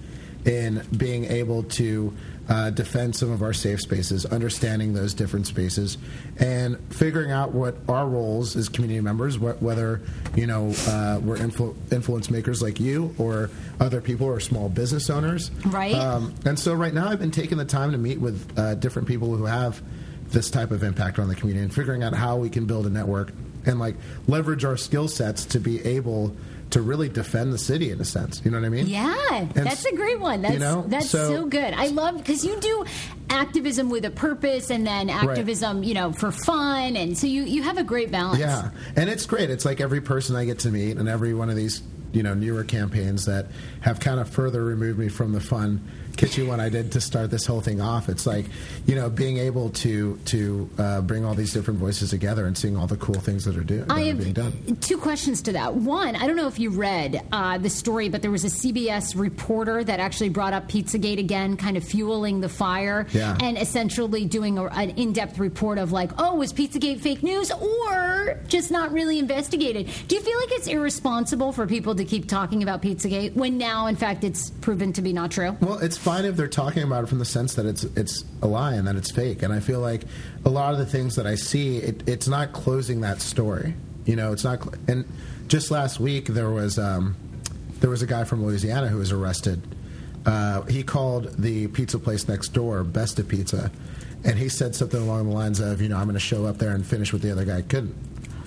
in 0.45 0.83
being 0.97 1.25
able 1.27 1.63
to 1.65 2.15
uh, 2.49 2.71
defend 2.71 3.15
some 3.15 3.31
of 3.31 3.43
our 3.43 3.53
safe 3.53 3.79
spaces, 3.81 4.25
understanding 4.25 4.95
those 4.95 5.13
different 5.13 5.47
spaces, 5.47 5.99
and 6.39 6.79
figuring 6.95 7.31
out 7.31 7.53
what 7.53 7.77
our 7.89 8.09
roles 8.09 8.57
as 8.57 8.71
community 8.71 9.01
members, 9.03 9.37
wh- 9.37 9.61
whether 9.63 10.01
you 10.35 10.47
know 10.47 10.73
uh, 10.87 11.21
we're 11.23 11.37
influ- 11.37 11.75
influence 11.93 12.31
makers 12.31 12.63
like 12.63 12.81
you 12.81 13.15
or 13.19 13.51
other 13.81 14.01
people 14.01 14.27
or 14.27 14.41
small 14.41 14.69
business 14.71 15.11
owners, 15.11 15.51
Right. 15.67 15.95
Um, 15.95 16.35
and 16.47 16.59
so 16.59 16.73
right 16.73 16.95
now, 16.95 17.09
I've 17.09 17.19
been 17.19 17.31
taking 17.31 17.59
the 17.59 17.67
time 17.67 17.93
to 17.93 17.99
meet 17.99 18.19
with 18.19 18.59
uh, 18.59 18.75
different 18.77 19.09
people 19.09 19.37
who 19.37 19.45
have 19.45 19.83
this 20.31 20.51
type 20.51 20.71
of 20.71 20.83
impact 20.83 21.19
on 21.19 21.29
the 21.29 21.35
community 21.35 21.65
and 21.65 21.75
figuring 21.75 22.03
out 22.03 22.15
how 22.15 22.37
we 22.39 22.49
can 22.49 22.65
build 22.65 22.87
a 22.87 22.91
network 22.91 23.33
and 23.67 23.79
like 23.79 23.97
leverage 24.27 24.65
our 24.65 24.77
skill 24.79 25.09
sets 25.09 25.45
to 25.47 25.61
be 25.61 25.85
able 25.85 26.35
to 26.71 26.83
really 26.83 27.09
defend 27.09 27.53
the 27.53 27.59
city 27.59 27.91
in 27.91 28.01
a 28.01 28.05
sense. 28.05 28.43
You 28.45 28.51
know 28.51 28.61
what 28.61 28.67
I 28.67 28.71
mean? 28.71 28.87
Yeah, 28.87 29.47
that's 29.55 29.85
a 29.85 29.95
great 29.95 30.21
one. 30.21 30.43
That's 30.43 30.55
you 30.55 30.61
know, 30.61 30.85
that's 30.87 31.11
so, 31.11 31.29
so- 31.29 31.47
good. 31.47 31.75
I 31.75 31.89
love 31.89 32.17
because 32.17 32.45
you 32.45 32.59
do 32.61 32.85
activism 33.31 33.91
with 33.91 34.05
a 34.05 34.11
purpose 34.11 34.71
and 34.71 34.87
then 34.87 35.11
activism, 35.11 35.83
you 35.83 35.95
know, 35.95 36.13
for 36.13 36.33
fun, 36.33 36.97
and 36.97 37.17
so 37.17 37.27
you 37.27 37.43
you 37.43 37.63
have 37.63 37.79
a 37.79 37.85
great 37.85 38.11
balance. 38.11 38.39
Yeah, 38.39 38.71
and 38.97 39.09
it's 39.09 39.27
great. 39.27 39.51
It's 39.51 39.65
like 39.65 39.81
every 39.81 40.01
person 40.01 40.37
I 40.37 40.45
get 40.45 40.61
to 40.61 40.71
meet, 40.71 40.97
and 40.97 41.09
every 41.09 41.35
one 41.35 41.51
of 41.51 41.57
these 41.57 41.83
you 42.13 42.23
know 42.23 42.35
newer 42.35 42.65
campaigns 42.65 43.27
that 43.27 43.47
have 43.81 44.01
kind 44.01 44.21
of 44.21 44.29
further 44.29 44.65
removed 44.65 44.99
me 44.99 45.09
from 45.09 45.33
the 45.33 45.41
fun 45.41 45.87
kitschy 46.19 46.47
one 46.47 46.61
I 46.61 46.69
did 46.69 46.93
to 46.93 47.01
start 47.01 47.31
this 47.31 47.47
whole 47.47 47.61
thing 47.63 47.81
off. 47.81 48.09
It's 48.11 48.27
like 48.27 48.45
you 48.87 48.95
know 48.95 49.09
being 49.09 49.39
able 49.39 49.71
to 49.71 50.17
to 50.27 50.69
uh, 50.79 51.01
bring 51.01 51.25
all 51.25 51.35
these 51.35 51.53
different 51.55 51.79
voices 51.81 52.11
together 52.11 52.45
and 52.45 52.59
seeing 52.59 52.77
all 52.77 52.87
the 52.87 52.97
cool 52.99 53.15
things 53.15 53.45
that 53.45 53.57
are, 53.57 53.63
do, 53.65 53.79
that 53.85 53.91
I 53.93 54.11
are 54.11 54.15
being 54.15 54.33
done. 54.35 54.53
have 54.69 54.81
two 54.81 54.99
questions 54.99 55.41
to 55.43 55.53
that. 55.53 55.75
One, 55.75 56.17
I 56.17 56.27
don't 56.27 56.37
know 56.37 56.49
if 56.49 56.59
you 56.59 56.71
read 56.71 57.23
uh, 57.33 57.57
the 57.59 57.71
story, 57.71 58.09
but 58.09 58.21
there 58.21 58.31
was 58.31 58.45
a 58.45 58.49
CBS 58.49 59.19
reporter 59.19 59.83
that 59.85 60.01
actually 60.01 60.29
brought 60.31 60.53
up 60.53 60.69
Pizzagate 60.69 61.19
again, 61.19 61.57
kind 61.57 61.77
of 61.77 61.85
fueling 61.85 62.41
the 62.41 62.49
fire, 62.49 63.07
Yeah. 63.13 63.37
and 63.41 63.57
essentially 63.57 64.25
doing 64.25 64.59
a, 64.59 64.65
an 64.67 64.91
in-depth 64.91 65.39
report 65.39 65.79
of 65.79 65.93
like, 65.93 66.11
oh, 66.19 66.35
was 66.35 66.53
Pizzagate 66.53 67.01
fake 67.01 67.23
news 67.23 67.51
or 67.53 68.41
just 68.49 68.71
not 68.71 68.91
really 68.93 69.19
investigated? 69.19 69.89
Do 70.09 70.17
you 70.17 70.23
feel 70.23 70.39
like 70.41 70.53
it's 70.53 70.67
irresponsible 70.67 71.53
for 71.53 71.67
people 71.67 71.95
to 71.95 72.05
keep 72.05 72.27
talking 72.29 72.63
about 72.63 72.83
Pizzagate 72.83 73.35
when 73.35 73.57
now, 73.59 73.87
in 73.87 73.95
fact, 73.97 74.25
it's 74.25 74.51
proven 74.51 74.93
to 74.95 75.03
be 75.03 75.13
not 75.13 75.31
true? 75.31 75.57
Well, 75.61 75.79
it's 75.79 75.97
fine 76.09 76.25
if 76.25 76.37
they're 76.37 76.49
talking 76.49 76.83
about 76.83 77.05
it 77.05 77.07
from 77.07 77.19
the 77.19 77.25
sense 77.25 77.55
that 77.55 77.67
it's 77.67 77.85
it's 77.85 78.25
a 78.41 78.47
lie 78.47 78.75
and 78.75 78.87
that 78.87 78.97
it's 78.97 79.11
fake. 79.11 79.43
And 79.43 79.53
I 79.53 79.61
feel 79.61 79.81
like 79.81 80.05
a 80.45 80.49
lot 80.49 80.73
of 80.73 80.79
the 80.79 80.87
things 80.87 81.17
that 81.17 81.27
I 81.27 81.35
see, 81.35 81.77
it, 81.79 82.09
it's 82.09 82.27
not 82.27 82.53
closing 82.53 83.03
that 83.03 83.21
story. 83.21 83.75
You 84.07 84.17
know, 84.17 84.33
it's 84.33 84.45
not. 84.45 84.63
Cl- 84.63 84.75
and 84.89 85.05
just 85.49 85.71
last 85.71 86.01
week 86.01 86.29
there 86.29 86.51
was 86.51 86.79
um, 86.79 87.15
there 87.81 87.91
was 87.91 88.01
a 88.01 88.07
guy 88.07 88.25
from 88.25 88.43
Louisiana 88.45 88.89
who 88.89 88.97
was 88.97 89.13
arrested. 89.13 89.61
Uh, 90.25 90.63
he 90.63 90.83
called 90.83 91.35
the 91.37 91.69
pizza 91.69 91.99
place 91.99 92.27
next 92.27 92.49
door 92.55 92.85
Besta 92.85 93.27
Pizza, 93.27 93.71
and 94.25 94.39
he 94.39 94.49
said 94.49 94.75
something 94.75 95.01
along 95.01 95.29
the 95.29 95.35
lines 95.35 95.61
of, 95.61 95.81
you 95.81 95.89
know, 95.89 95.97
I'm 95.97 96.05
going 96.05 96.15
to 96.15 96.21
show 96.21 96.47
up 96.47 96.59
there 96.59 96.75
and 96.75 96.85
finish 96.85 97.13
what 97.13 97.23
the 97.23 97.31
other 97.31 97.45
guy 97.45 97.63
couldn't. 97.63 97.95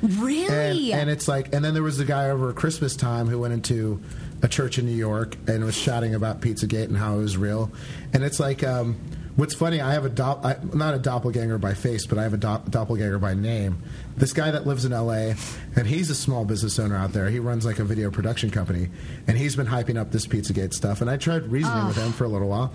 Really? 0.01 0.91
And, 0.93 1.01
and 1.01 1.09
it's 1.09 1.27
like, 1.27 1.53
and 1.53 1.63
then 1.63 1.73
there 1.73 1.83
was 1.83 1.97
the 1.97 2.05
guy 2.05 2.29
over 2.29 2.51
Christmas 2.53 2.95
time 2.95 3.27
who 3.27 3.39
went 3.39 3.53
into 3.53 4.01
a 4.43 4.47
church 4.47 4.77
in 4.79 4.85
New 4.85 4.95
York 4.95 5.37
and 5.47 5.63
was 5.63 5.75
shouting 5.75 6.15
about 6.15 6.41
Pizzagate 6.41 6.85
and 6.85 6.97
how 6.97 7.15
it 7.15 7.19
was 7.19 7.37
real. 7.37 7.71
And 8.13 8.23
it's 8.23 8.39
like, 8.39 8.63
um, 8.63 8.95
what's 9.35 9.53
funny, 9.53 9.81
I 9.81 9.93
have 9.93 10.05
a 10.05 10.09
dop- 10.09 10.45
I, 10.45 10.57
not 10.73 10.93
a 10.93 10.99
doppelganger 10.99 11.57
by 11.57 11.73
face, 11.73 12.05
but 12.05 12.17
I 12.17 12.23
have 12.23 12.33
a 12.33 12.37
dop- 12.37 12.69
doppelganger 12.69 13.19
by 13.19 13.33
name. 13.33 13.81
This 14.17 14.33
guy 14.33 14.51
that 14.51 14.67
lives 14.67 14.85
in 14.85 14.93
L.A. 14.93 15.35
and 15.75 15.87
he's 15.87 16.09
a 16.09 16.15
small 16.15 16.45
business 16.45 16.79
owner 16.79 16.95
out 16.95 17.13
there. 17.13 17.29
He 17.29 17.39
runs 17.39 17.65
like 17.65 17.79
a 17.79 17.83
video 17.83 18.11
production 18.11 18.49
company, 18.49 18.89
and 19.27 19.37
he's 19.37 19.55
been 19.55 19.67
hyping 19.67 19.97
up 19.97 20.11
this 20.11 20.27
Pizzagate 20.27 20.73
stuff. 20.73 21.01
And 21.01 21.09
I 21.09 21.17
tried 21.17 21.47
reasoning 21.47 21.87
with 21.87 21.97
him 21.97 22.11
for 22.11 22.25
a 22.25 22.29
little 22.29 22.49
while. 22.49 22.73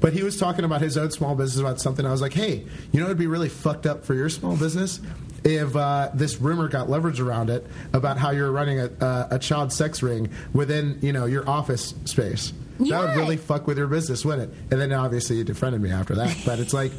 But 0.00 0.12
he 0.12 0.22
was 0.22 0.38
talking 0.38 0.64
about 0.64 0.80
his 0.80 0.96
own 0.96 1.10
small 1.10 1.34
business 1.34 1.60
about 1.60 1.80
something. 1.80 2.06
I 2.06 2.10
was 2.10 2.20
like, 2.20 2.34
hey, 2.34 2.64
you 2.92 3.00
know, 3.00 3.06
it'd 3.06 3.18
be 3.18 3.26
really 3.26 3.48
fucked 3.48 3.86
up 3.86 4.04
for 4.04 4.14
your 4.14 4.28
small 4.28 4.56
business 4.56 5.00
if 5.44 5.74
uh, 5.76 6.10
this 6.14 6.40
rumor 6.40 6.68
got 6.68 6.90
leverage 6.90 7.20
around 7.20 7.50
it 7.50 7.66
about 7.92 8.18
how 8.18 8.30
you're 8.30 8.50
running 8.50 8.80
a, 8.80 8.90
uh, 9.00 9.28
a 9.32 9.38
child 9.38 9.72
sex 9.72 10.02
ring 10.02 10.30
within, 10.52 10.98
you 11.00 11.12
know, 11.12 11.26
your 11.26 11.48
office 11.48 11.94
space. 12.04 12.52
That 12.80 13.00
would 13.00 13.16
really 13.16 13.36
fuck 13.36 13.66
with 13.66 13.76
your 13.76 13.88
business, 13.88 14.24
wouldn't 14.24 14.52
it? 14.52 14.58
And 14.70 14.80
then 14.80 14.92
obviously 14.92 15.36
you 15.36 15.44
defriended 15.44 15.80
me 15.80 15.90
after 15.90 16.14
that. 16.16 16.36
But 16.44 16.60
it's 16.60 16.72
like, 16.72 16.92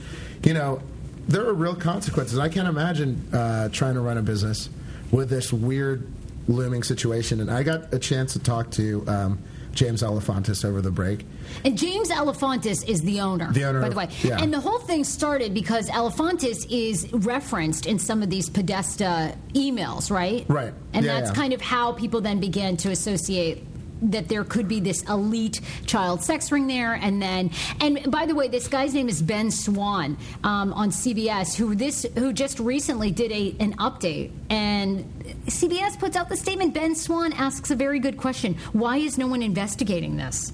you 0.43 0.53
know, 0.53 0.81
there 1.27 1.45
are 1.45 1.53
real 1.53 1.75
consequences. 1.75 2.37
I 2.37 2.49
can't 2.49 2.67
imagine 2.67 3.29
uh, 3.33 3.69
trying 3.69 3.93
to 3.93 4.01
run 4.01 4.17
a 4.17 4.21
business 4.21 4.69
with 5.11 5.29
this 5.29 5.53
weird 5.53 6.05
looming 6.49 6.83
situation. 6.83 7.39
And 7.39 7.49
I 7.49 7.63
got 7.63 7.93
a 7.93 7.99
chance 7.99 8.33
to 8.33 8.39
talk 8.39 8.71
to 8.71 9.05
um, 9.07 9.39
James 9.73 10.01
Alefantis 10.03 10.65
over 10.65 10.81
the 10.81 10.91
break. 10.91 11.25
And 11.63 11.77
James 11.77 12.09
Alefantis 12.09 12.87
is 12.87 13.01
the 13.01 13.21
owner. 13.21 13.51
The 13.51 13.63
owner 13.65 13.81
by 13.81 13.89
the 13.89 13.95
way. 13.95 14.09
yeah. 14.23 14.41
And 14.41 14.53
the 14.53 14.59
whole 14.59 14.79
thing 14.79 15.03
started 15.03 15.53
because 15.53 15.89
Alefantis 15.89 16.65
is 16.69 17.11
referenced 17.13 17.85
in 17.85 17.99
some 17.99 18.21
of 18.23 18.29
these 18.29 18.49
Podesta 18.49 19.35
emails, 19.53 20.11
right? 20.11 20.45
Right. 20.47 20.73
And 20.93 21.05
Yeah, 21.05 21.19
that's 21.19 21.29
yeah. 21.31 21.35
kind 21.35 21.53
of 21.53 21.61
how 21.61 21.93
people 21.93 22.21
then 22.21 22.39
began 22.39 22.77
to 22.77 22.91
associate 22.91 23.63
that 24.01 24.27
there 24.27 24.43
could 24.43 24.67
be 24.67 24.79
this 24.79 25.03
elite 25.03 25.61
child 25.85 26.23
sex 26.23 26.51
ring 26.51 26.67
there 26.67 26.93
and 26.93 27.21
then 27.21 27.51
and 27.81 28.11
by 28.11 28.25
the 28.25 28.35
way 28.35 28.47
this 28.47 28.67
guy's 28.67 28.93
name 28.93 29.09
is 29.09 29.21
ben 29.21 29.51
swann 29.51 30.17
um, 30.43 30.73
on 30.73 30.89
cbs 30.89 31.55
who 31.55 31.75
this 31.75 32.05
who 32.15 32.31
just 32.33 32.59
recently 32.59 33.11
did 33.11 33.31
a 33.31 33.55
an 33.59 33.75
update 33.77 34.31
and 34.49 35.03
cbs 35.47 35.97
puts 35.99 36.15
out 36.15 36.29
the 36.29 36.37
statement 36.37 36.73
ben 36.73 36.95
swann 36.95 37.33
asks 37.33 37.71
a 37.71 37.75
very 37.75 37.99
good 37.99 38.17
question 38.17 38.55
why 38.73 38.97
is 38.97 39.17
no 39.17 39.27
one 39.27 39.41
investigating 39.41 40.17
this 40.17 40.53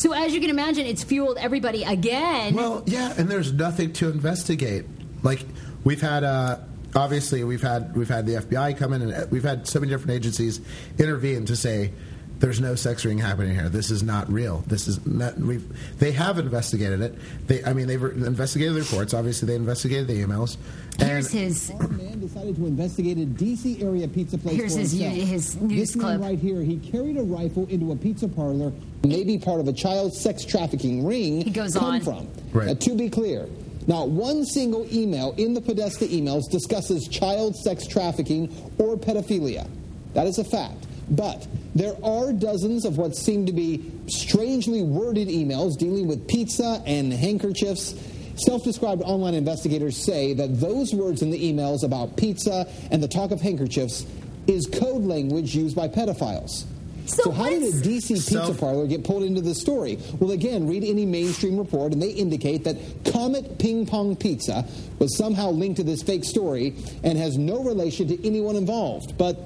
so 0.00 0.14
as 0.14 0.32
you 0.32 0.40
can 0.40 0.48
imagine, 0.48 0.86
it's 0.86 1.04
fueled 1.04 1.36
everybody 1.36 1.84
again. 1.84 2.54
Well, 2.54 2.82
yeah, 2.86 3.12
and 3.18 3.28
there's 3.28 3.52
nothing 3.52 3.92
to 3.94 4.10
investigate. 4.10 4.86
Like 5.22 5.44
we've 5.84 6.00
had, 6.00 6.24
uh, 6.24 6.60
obviously, 6.94 7.44
we've 7.44 7.60
had 7.60 7.94
we've 7.94 8.08
had 8.08 8.24
the 8.24 8.36
FBI 8.36 8.78
come 8.78 8.94
in, 8.94 9.02
and 9.02 9.12
uh, 9.12 9.26
we've 9.30 9.44
had 9.44 9.68
so 9.68 9.78
many 9.78 9.92
different 9.92 10.12
agencies 10.12 10.62
intervene 10.98 11.44
to 11.44 11.54
say 11.54 11.92
there's 12.40 12.60
no 12.60 12.74
sex 12.74 13.04
ring 13.04 13.18
happening 13.18 13.54
here. 13.54 13.68
This 13.68 13.90
is 13.90 14.02
not 14.02 14.30
real. 14.32 14.64
This 14.66 14.88
is 14.88 15.04
not. 15.06 15.36
We've, 15.38 15.64
they 15.98 16.10
have 16.12 16.38
investigated 16.38 17.00
it. 17.02 17.14
They, 17.46 17.62
I 17.64 17.72
mean, 17.74 17.86
they've 17.86 18.00
re- 18.00 18.12
investigated 18.12 18.74
the 18.74 18.80
reports. 18.80 19.14
Obviously, 19.14 19.46
they 19.46 19.54
investigated 19.56 20.08
the 20.08 20.22
emails. 20.22 20.56
Here's 20.98 21.26
and 21.32 21.40
his. 21.44 21.68
One 21.70 21.96
man 21.98 22.20
decided 22.20 22.56
to 22.56 22.66
investigate 22.66 23.18
a 23.18 23.26
D.C. 23.26 23.82
area 23.82 24.08
pizza 24.08 24.36
place 24.38 24.56
Here's 24.56 24.72
for 24.74 24.80
his- 24.80 24.92
himself. 24.92 25.28
his 25.28 25.56
news 25.60 25.78
this 25.80 25.96
man 25.96 26.18
clip. 26.18 26.30
right 26.30 26.38
here, 26.38 26.62
he 26.62 26.78
carried 26.78 27.16
a 27.18 27.22
rifle 27.22 27.66
into 27.68 27.92
a 27.92 27.96
pizza 27.96 28.26
parlor, 28.28 28.72
maybe 29.04 29.38
part 29.38 29.60
of 29.60 29.68
a 29.68 29.72
child 29.72 30.14
sex 30.14 30.44
trafficking 30.44 31.04
ring. 31.06 31.42
He 31.42 31.50
goes 31.50 31.74
come 31.74 31.84
on. 31.84 32.00
from. 32.00 32.28
Right. 32.52 32.66
Now, 32.68 32.74
to 32.74 32.94
be 32.96 33.08
clear, 33.10 33.48
not 33.86 34.08
one 34.08 34.44
single 34.46 34.86
email 34.92 35.32
in 35.36 35.52
the 35.54 35.60
Podesta 35.60 36.06
emails 36.06 36.42
discusses 36.50 37.06
child 37.08 37.54
sex 37.56 37.86
trafficking 37.86 38.48
or 38.78 38.96
pedophilia. 38.96 39.68
That 40.14 40.26
is 40.26 40.38
a 40.38 40.44
fact. 40.44 40.86
But 41.10 41.46
there 41.74 41.94
are 42.04 42.32
dozens 42.32 42.84
of 42.84 42.96
what 42.96 43.16
seem 43.16 43.46
to 43.46 43.52
be 43.52 43.90
strangely 44.06 44.82
worded 44.82 45.28
emails 45.28 45.76
dealing 45.76 46.06
with 46.06 46.28
pizza 46.28 46.82
and 46.86 47.12
handkerchiefs. 47.12 47.94
Self 48.36 48.64
described 48.64 49.02
online 49.02 49.34
investigators 49.34 49.96
say 49.96 50.32
that 50.34 50.60
those 50.60 50.94
words 50.94 51.22
in 51.22 51.30
the 51.30 51.52
emails 51.52 51.82
about 51.82 52.16
pizza 52.16 52.66
and 52.90 53.02
the 53.02 53.08
talk 53.08 53.32
of 53.32 53.40
handkerchiefs 53.40 54.06
is 54.46 54.66
code 54.66 55.02
language 55.02 55.54
used 55.54 55.76
by 55.76 55.88
pedophiles. 55.88 56.64
So 57.06 57.30
how 57.32 57.48
did 57.48 57.62
a 57.62 57.72
DC 57.72 58.08
pizza 58.08 58.20
Self- 58.20 58.60
parlor 58.60 58.86
get 58.86 59.04
pulled 59.04 59.24
into 59.24 59.40
this 59.40 59.60
story? 59.60 59.98
Well, 60.20 60.30
again, 60.30 60.68
read 60.68 60.84
any 60.84 61.04
mainstream 61.06 61.58
report, 61.58 61.92
and 61.92 62.00
they 62.00 62.10
indicate 62.10 62.64
that 62.64 62.76
Comet 63.04 63.58
Ping 63.58 63.84
Pong 63.86 64.14
Pizza 64.14 64.64
was 64.98 65.16
somehow 65.16 65.50
linked 65.50 65.78
to 65.78 65.82
this 65.82 66.02
fake 66.02 66.24
story 66.24 66.74
and 67.02 67.18
has 67.18 67.36
no 67.36 67.64
relation 67.64 68.06
to 68.08 68.26
anyone 68.26 68.54
involved. 68.54 69.18
But 69.18 69.38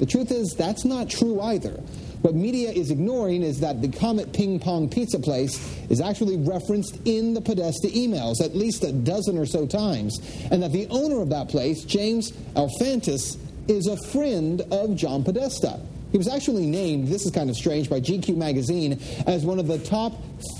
the 0.00 0.06
truth 0.06 0.30
is, 0.32 0.54
that's 0.56 0.86
not 0.86 1.10
true 1.10 1.42
either. 1.42 1.78
What 2.22 2.34
media 2.34 2.70
is 2.70 2.90
ignoring 2.90 3.42
is 3.42 3.60
that 3.60 3.82
the 3.82 3.88
Comet 3.88 4.32
Ping 4.32 4.58
Pong 4.58 4.88
Pizza 4.88 5.18
place 5.18 5.60
is 5.90 6.00
actually 6.00 6.38
referenced 6.38 6.98
in 7.04 7.34
the 7.34 7.40
Podesta 7.42 7.88
emails 7.88 8.42
at 8.42 8.56
least 8.56 8.82
a 8.82 8.92
dozen 8.92 9.36
or 9.36 9.44
so 9.44 9.66
times, 9.66 10.18
and 10.50 10.62
that 10.62 10.72
the 10.72 10.86
owner 10.88 11.20
of 11.20 11.28
that 11.28 11.50
place, 11.50 11.84
James 11.84 12.32
Alefantis, 12.54 13.36
is 13.68 13.88
a 13.88 13.96
friend 14.08 14.62
of 14.72 14.96
John 14.96 15.22
Podesta. 15.22 15.78
He 16.12 16.16
was 16.16 16.28
actually 16.28 16.64
named, 16.64 17.08
this 17.08 17.26
is 17.26 17.30
kind 17.30 17.50
of 17.50 17.56
strange, 17.56 17.90
by 17.90 18.00
GQ 18.00 18.36
magazine 18.36 18.98
as 19.26 19.44
one 19.44 19.58
of 19.58 19.66
the 19.66 19.80
top 19.80 20.14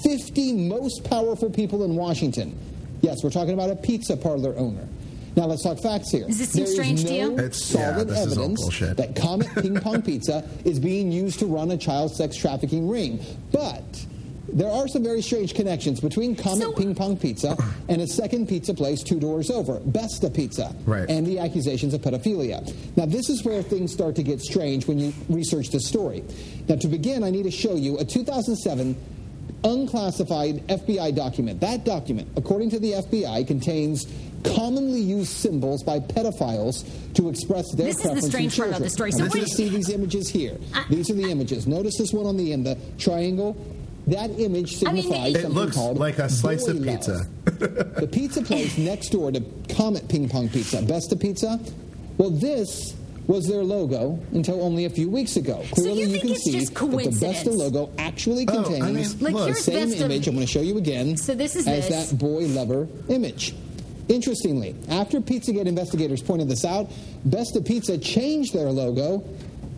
50 0.05 0.69
most 0.69 1.05
powerful 1.05 1.49
people 1.49 1.83
in 1.85 1.97
Washington. 1.97 2.59
Yes, 3.01 3.25
we're 3.25 3.31
talking 3.31 3.55
about 3.55 3.71
a 3.71 3.77
pizza 3.77 4.19
parlor 4.19 4.55
owner. 4.59 4.87
Now 5.37 5.47
let's 5.47 5.63
talk 5.63 5.79
facts 5.81 6.11
here. 6.11 6.27
Does 6.27 6.39
this 6.39 6.51
seem 6.51 6.65
There 6.65 6.73
is 6.73 6.75
strange 6.79 7.05
to 7.05 7.11
no 7.11 7.17
you? 7.17 7.33
It's- 7.39 7.73
yeah, 7.75 7.93
solid 7.93 8.09
this 8.09 8.19
is 8.27 8.37
all 8.39 8.45
evidence 8.45 8.79
that 8.97 9.15
Comet 9.17 9.49
Ping 9.63 9.77
Pong 9.81 10.03
Pizza 10.09 10.45
is 10.65 10.79
being 10.79 11.13
used 11.13 11.39
to 11.39 11.47
run 11.47 11.71
a 11.71 11.77
child 11.77 12.15
sex 12.15 12.37
trafficking 12.37 12.89
ring. 12.89 13.21
But 13.53 13.85
there 14.53 14.69
are 14.71 14.89
some 14.89 15.05
very 15.05 15.23
strange 15.23 15.55
connections 15.55 16.01
between 16.01 16.35
Comet 16.35 16.63
So- 16.65 16.73
Ping 16.73 16.95
Pong 16.97 17.17
Pizza 17.17 17.57
and 17.89 18.03
a 18.03 18.07
second 18.09 18.49
pizza 18.49 18.75
place 18.75 19.03
two 19.05 19.21
doors 19.21 19.51
over, 19.51 19.79
Besta 19.81 20.35
Pizza, 20.35 20.75
Right. 20.85 21.09
and 21.09 21.25
the 21.27 21.39
accusations 21.39 21.95
of 21.95 22.01
pedophilia. 22.01 22.67
Now, 22.97 23.07
this 23.07 23.31
is 23.31 23.45
where 23.45 23.63
things 23.63 23.93
start 23.93 24.17
to 24.17 24.25
get 24.25 24.41
strange 24.41 24.89
when 24.89 24.99
you 24.99 25.13
research 25.29 25.71
this 25.71 25.87
story. 25.87 26.25
Now, 26.69 26.75
to 26.77 26.89
begin, 26.89 27.23
I 27.23 27.31
need 27.31 27.45
to 27.45 27.51
show 27.53 27.77
you 27.77 27.99
a 27.99 28.05
2007 28.05 28.97
unclassified 29.63 30.67
FBI 30.69 31.15
document. 31.15 31.61
That 31.61 31.85
document, 31.85 32.29
according 32.37 32.71
to 32.71 32.79
the 32.81 32.93
FBI, 32.93 33.47
contains 33.47 34.07
commonly 34.45 35.01
used 35.01 35.31
symbols 35.31 35.83
by 35.83 35.99
pedophiles 36.01 36.85
to 37.15 37.29
express 37.29 37.71
their 37.75 37.87
This 37.87 37.97
is 37.97 38.03
the 38.03 38.09
preference 38.09 38.25
in 38.25 38.31
strange 38.31 38.57
part 38.57 38.69
about 38.71 38.81
the 38.83 38.91
story. 38.91 39.13
So 39.13 39.25
this 39.25 39.29
what 39.35 39.39
is- 39.43 39.51
is- 39.51 39.57
see 39.57 39.69
these 39.69 39.89
images 39.91 40.29
here. 40.29 40.57
Uh, 40.75 40.83
these 40.91 41.11
are 41.11 41.15
the 41.15 41.31
images. 41.31 41.67
Notice 41.67 41.97
this 41.99 42.13
one 42.13 42.27
on 42.27 42.37
the 42.37 42.53
end, 42.53 42.67
the 42.67 42.77
triangle. 42.99 43.57
That 44.07 44.31
image 44.41 44.83
I 44.85 44.93
mean, 44.93 45.03
signifies 45.03 45.35
it- 45.35 45.39
It 45.39 45.43
something 45.43 45.59
looks 45.61 45.77
called 45.77 45.99
like 45.99 46.19
a 46.19 46.29
slice 46.29 46.67
of 46.67 46.83
pizza. 46.83 47.27
the 47.45 48.09
pizza 48.11 48.43
place 48.43 48.77
next 48.91 49.11
door 49.11 49.31
to 49.31 49.43
Comet 49.69 50.09
Ping 50.09 50.29
Pong 50.29 50.49
Pizza, 50.49 50.79
Besta 50.83 51.19
Pizza. 51.21 51.61
Well, 52.19 52.31
this 52.31 52.95
was 53.27 53.47
their 53.47 53.63
logo 53.63 54.19
until 54.33 54.61
only 54.63 54.87
a 54.87 54.91
few 54.91 55.09
weeks 55.09 55.37
ago. 55.37 55.63
So 55.69 55.83
Clearly, 55.83 56.01
you 56.03 56.09
think 56.09 56.23
can 56.23 56.31
it's 56.33 56.45
see 56.45 56.53
just 56.59 56.75
that 56.75 56.81
the 56.81 56.91
coincidence? 56.97 57.39
Besta 57.45 57.57
logo 57.57 57.91
actually 57.99 58.47
Oh, 58.49 58.53
I 58.53 58.65
contains 58.65 59.21
mean, 59.23 59.33
Like, 59.35 59.47
the 59.55 59.55
same 59.61 59.89
Besta- 59.91 60.01
image. 60.01 60.27
I'm 60.27 60.35
going 60.35 60.47
to 60.47 60.53
show 60.53 60.63
you 60.63 60.79
again. 60.79 61.17
So 61.17 61.35
this 61.35 61.55
is 61.55 61.69
as 61.69 61.87
this. 61.89 62.09
that 62.11 62.19
boy 62.19 62.47
lover 62.47 62.89
image. 63.09 63.55
Interestingly, 64.11 64.75
after 64.89 65.21
Pizzagate 65.21 65.67
investigators 65.67 66.21
pointed 66.21 66.49
this 66.49 66.65
out, 66.65 66.91
Besta 67.29 67.65
Pizza 67.65 67.97
changed 67.97 68.53
their 68.53 68.69
logo, 68.71 69.25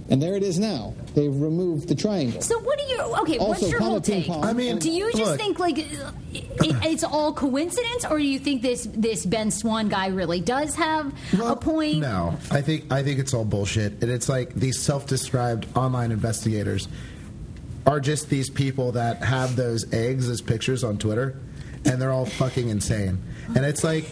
and 0.08 0.22
there 0.22 0.36
it 0.36 0.42
is 0.42 0.58
now. 0.58 0.94
They've 1.14 1.34
removed 1.34 1.88
the 1.88 1.94
triangle. 1.94 2.40
So 2.40 2.58
what 2.60 2.78
do 2.78 2.84
you? 2.86 3.00
Okay, 3.20 3.36
Also, 3.36 3.50
what's 3.50 3.70
your 3.70 3.80
whole 3.80 4.00
take? 4.00 4.26
Pong. 4.26 4.42
I 4.42 4.54
mean, 4.54 4.78
do 4.78 4.90
you 4.90 5.10
just 5.12 5.22
look. 5.22 5.38
think 5.38 5.58
like 5.58 5.78
it, 5.78 5.86
it's 6.32 7.04
all 7.04 7.34
coincidence, 7.34 8.06
or 8.06 8.16
do 8.18 8.24
you 8.24 8.38
think 8.38 8.62
this 8.62 8.88
this 8.94 9.26
Ben 9.26 9.50
Swann 9.50 9.90
guy 9.90 10.06
really 10.06 10.40
does 10.40 10.74
have 10.76 11.12
a 11.38 11.54
point? 11.54 11.98
No, 11.98 12.34
I 12.50 12.62
think 12.62 12.90
I 12.90 13.02
think 13.02 13.20
it's 13.20 13.34
all 13.34 13.44
bullshit, 13.44 14.02
and 14.02 14.10
it's 14.10 14.30
like 14.30 14.54
these 14.54 14.80
self-described 14.80 15.66
online 15.76 16.10
investigators 16.10 16.88
are 17.86 18.00
just 18.00 18.30
these 18.30 18.48
people 18.48 18.92
that 18.92 19.22
have 19.22 19.56
those 19.56 19.92
eggs 19.92 20.30
as 20.30 20.40
pictures 20.40 20.84
on 20.84 20.96
Twitter, 20.96 21.36
and 21.84 22.00
they're 22.00 22.12
all 22.12 22.24
fucking 22.26 22.70
insane. 22.70 23.18
And 23.54 23.66
it's 23.66 23.84
like, 23.84 24.08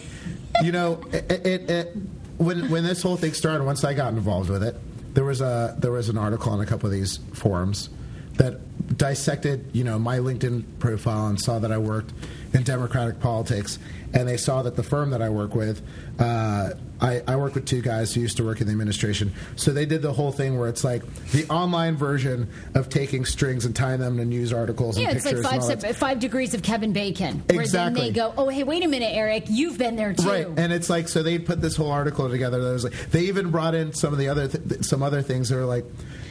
you 0.63 0.71
know, 0.71 1.01
it, 1.11 1.45
it, 1.45 1.69
it, 1.69 1.97
when 2.37 2.69
when 2.69 2.83
this 2.83 3.01
whole 3.01 3.17
thing 3.17 3.33
started, 3.33 3.63
once 3.63 3.83
I 3.83 3.93
got 3.93 4.13
involved 4.13 4.49
with 4.49 4.63
it, 4.63 4.75
there 5.13 5.23
was 5.23 5.41
a 5.41 5.75
there 5.79 5.91
was 5.91 6.09
an 6.09 6.17
article 6.17 6.51
on 6.51 6.61
a 6.61 6.65
couple 6.65 6.87
of 6.87 6.93
these 6.93 7.17
forums 7.33 7.89
that 8.33 8.59
dissected, 9.01 9.65
you 9.73 9.83
know, 9.83 9.97
my 9.97 10.19
LinkedIn 10.19 10.63
profile 10.77 11.25
and 11.25 11.41
saw 11.41 11.57
that 11.57 11.71
I 11.71 11.79
worked 11.79 12.13
in 12.53 12.61
Democratic 12.61 13.19
politics, 13.19 13.79
and 14.13 14.27
they 14.27 14.37
saw 14.37 14.61
that 14.61 14.75
the 14.75 14.83
firm 14.83 15.09
that 15.09 15.23
I 15.23 15.29
work 15.29 15.55
with, 15.55 15.81
uh, 16.19 16.73
I, 17.01 17.23
I 17.27 17.35
work 17.37 17.55
with 17.55 17.65
two 17.65 17.81
guys 17.81 18.13
who 18.13 18.21
used 18.21 18.37
to 18.37 18.43
work 18.43 18.61
in 18.61 18.67
the 18.67 18.71
administration. 18.73 19.33
So 19.55 19.71
they 19.71 19.87
did 19.87 20.03
the 20.03 20.13
whole 20.13 20.31
thing 20.31 20.59
where 20.59 20.69
it's 20.69 20.83
like 20.83 21.01
the 21.31 21.47
online 21.47 21.95
version 21.95 22.47
of 22.75 22.89
taking 22.89 23.25
strings 23.25 23.65
and 23.65 23.75
tying 23.75 24.01
them 24.01 24.17
to 24.17 24.25
news 24.25 24.53
articles 24.53 24.99
Yeah, 24.99 25.07
and 25.07 25.17
it's 25.17 25.25
like 25.25 25.37
five 25.37 25.53
and 25.53 25.61
all 25.63 25.75
that 25.77 25.95
five 25.95 26.19
degrees 26.19 26.53
of 26.53 26.61
Kevin 26.61 26.93
Bacon, 26.93 27.41
where 27.49 27.61
Exactly. 27.61 28.01
then 28.01 28.13
they 28.13 28.15
go, 28.15 28.35
"Oh, 28.37 28.49
hey, 28.49 28.63
wait 28.63 28.83
a 28.83 28.87
minute, 28.87 29.15
Erick, 29.15 29.45
you've 29.49 29.79
been 29.79 29.95
there 29.95 30.13
too." 30.13 30.29
Right, 30.29 30.45
and 30.45 30.71
it's 30.71 30.91
like 30.91 31.07
so 31.07 31.23
they 31.23 31.39
put 31.39 31.59
this 31.59 31.75
whole 31.75 31.89
article 31.89 32.29
together. 32.29 32.61
That 32.63 32.71
was 32.71 32.83
like 32.83 33.09
they 33.09 33.21
even 33.21 33.49
brought 33.49 33.73
in 33.73 33.93
some 33.93 34.13
of 34.13 34.19
the 34.19 34.27
other 34.27 34.47
th- 34.47 34.83
some 34.83 35.01
other 35.01 35.23
things 35.23 35.49
that 35.49 35.55
were 35.55 35.65
like, 35.65 35.85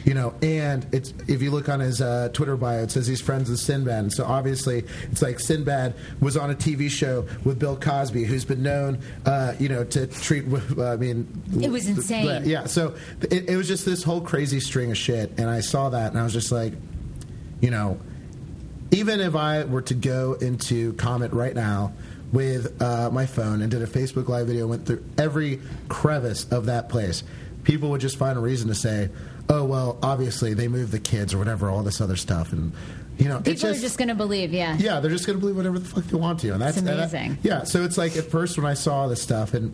you 0.05 0.13
know, 0.13 0.33
and 0.41 0.85
it's 0.91 1.13
if 1.27 1.41
you 1.41 1.51
look 1.51 1.69
on 1.69 1.79
his 1.79 2.01
uh, 2.01 2.29
Twitter 2.33 2.57
bio, 2.57 2.83
it 2.83 2.91
says 2.91 3.07
he's 3.07 3.21
friends 3.21 3.49
with 3.49 3.59
Sinbad. 3.59 3.99
And 3.99 4.13
so 4.13 4.25
obviously, 4.25 4.83
it's 5.11 5.21
like 5.21 5.39
Sinbad 5.39 5.95
was 6.19 6.37
on 6.37 6.49
a 6.49 6.55
TV 6.55 6.89
show 6.89 7.27
with 7.43 7.59
Bill 7.59 7.77
Cosby, 7.77 8.23
who's 8.23 8.45
been 8.45 8.63
known, 8.63 8.99
uh, 9.25 9.53
you 9.59 9.69
know, 9.69 9.83
to 9.85 10.07
treat. 10.07 10.45
I 10.79 10.95
mean, 10.95 11.27
It 11.61 11.69
was 11.69 11.87
insane. 11.87 12.43
Yeah, 12.45 12.65
so 12.65 12.95
it, 13.21 13.49
it 13.49 13.57
was 13.57 13.67
just 13.67 13.85
this 13.85 14.03
whole 14.03 14.21
crazy 14.21 14.59
string 14.59 14.91
of 14.91 14.97
shit, 14.97 15.31
and 15.37 15.49
I 15.49 15.61
saw 15.61 15.89
that, 15.89 16.11
and 16.11 16.19
I 16.19 16.23
was 16.23 16.33
just 16.33 16.51
like, 16.51 16.73
you 17.59 17.69
know, 17.69 17.99
even 18.91 19.19
if 19.21 19.35
I 19.35 19.63
were 19.63 19.81
to 19.83 19.93
go 19.93 20.33
into 20.33 20.93
Comet 20.93 21.31
right 21.31 21.55
now 21.55 21.93
with 22.33 22.81
uh, 22.81 23.09
my 23.11 23.25
phone 23.25 23.61
and 23.61 23.69
did 23.69 23.81
a 23.81 23.87
Facebook 23.87 24.27
Live 24.27 24.47
video, 24.47 24.67
went 24.67 24.85
through 24.85 25.03
every 25.17 25.61
crevice 25.89 26.45
of 26.51 26.65
that 26.65 26.89
place, 26.89 27.23
people 27.63 27.89
would 27.91 28.01
just 28.01 28.17
find 28.17 28.37
a 28.37 28.41
reason 28.41 28.67
to 28.67 28.75
say, 28.75 29.09
"Oh 29.51 29.63
well, 29.65 29.97
obviously 30.01 30.53
they 30.55 30.67
moved 30.67 30.91
the 30.91 30.99
kids 30.99 31.33
or 31.33 31.37
whatever, 31.37 31.69
all 31.69 31.83
this 31.83 32.01
other 32.01 32.15
stuff," 32.15 32.51
and 32.53 32.71
you 33.19 33.27
know, 33.27 33.37
People 33.37 33.53
just, 33.53 33.77
are 33.79 33.81
just 33.81 33.97
going 33.99 34.07
to 34.07 34.15
believe, 34.15 34.51
yeah. 34.53 34.75
yeah, 34.79 34.99
they're 34.99 35.11
just 35.11 35.27
going 35.27 35.37
to 35.37 35.39
believe 35.39 35.55
whatever 35.57 35.77
the 35.77 35.85
fuck 35.87 36.05
they 36.05 36.17
want 36.17 36.39
to, 36.39 36.53
and 36.53 36.61
that's 36.61 36.77
It's 36.77 36.87
and 36.87 36.87
that- 36.87 37.13
amazing. 37.13 37.37
yeah, 37.43 37.63
so 37.63 37.83
it's 37.83 37.97
like 37.97 38.15
at 38.17 38.23
first 38.31 38.57
when 38.57 38.65
I 38.65 38.73
saw 38.73 39.07
this 39.07 39.21
stuff, 39.21 39.53
and 39.53 39.71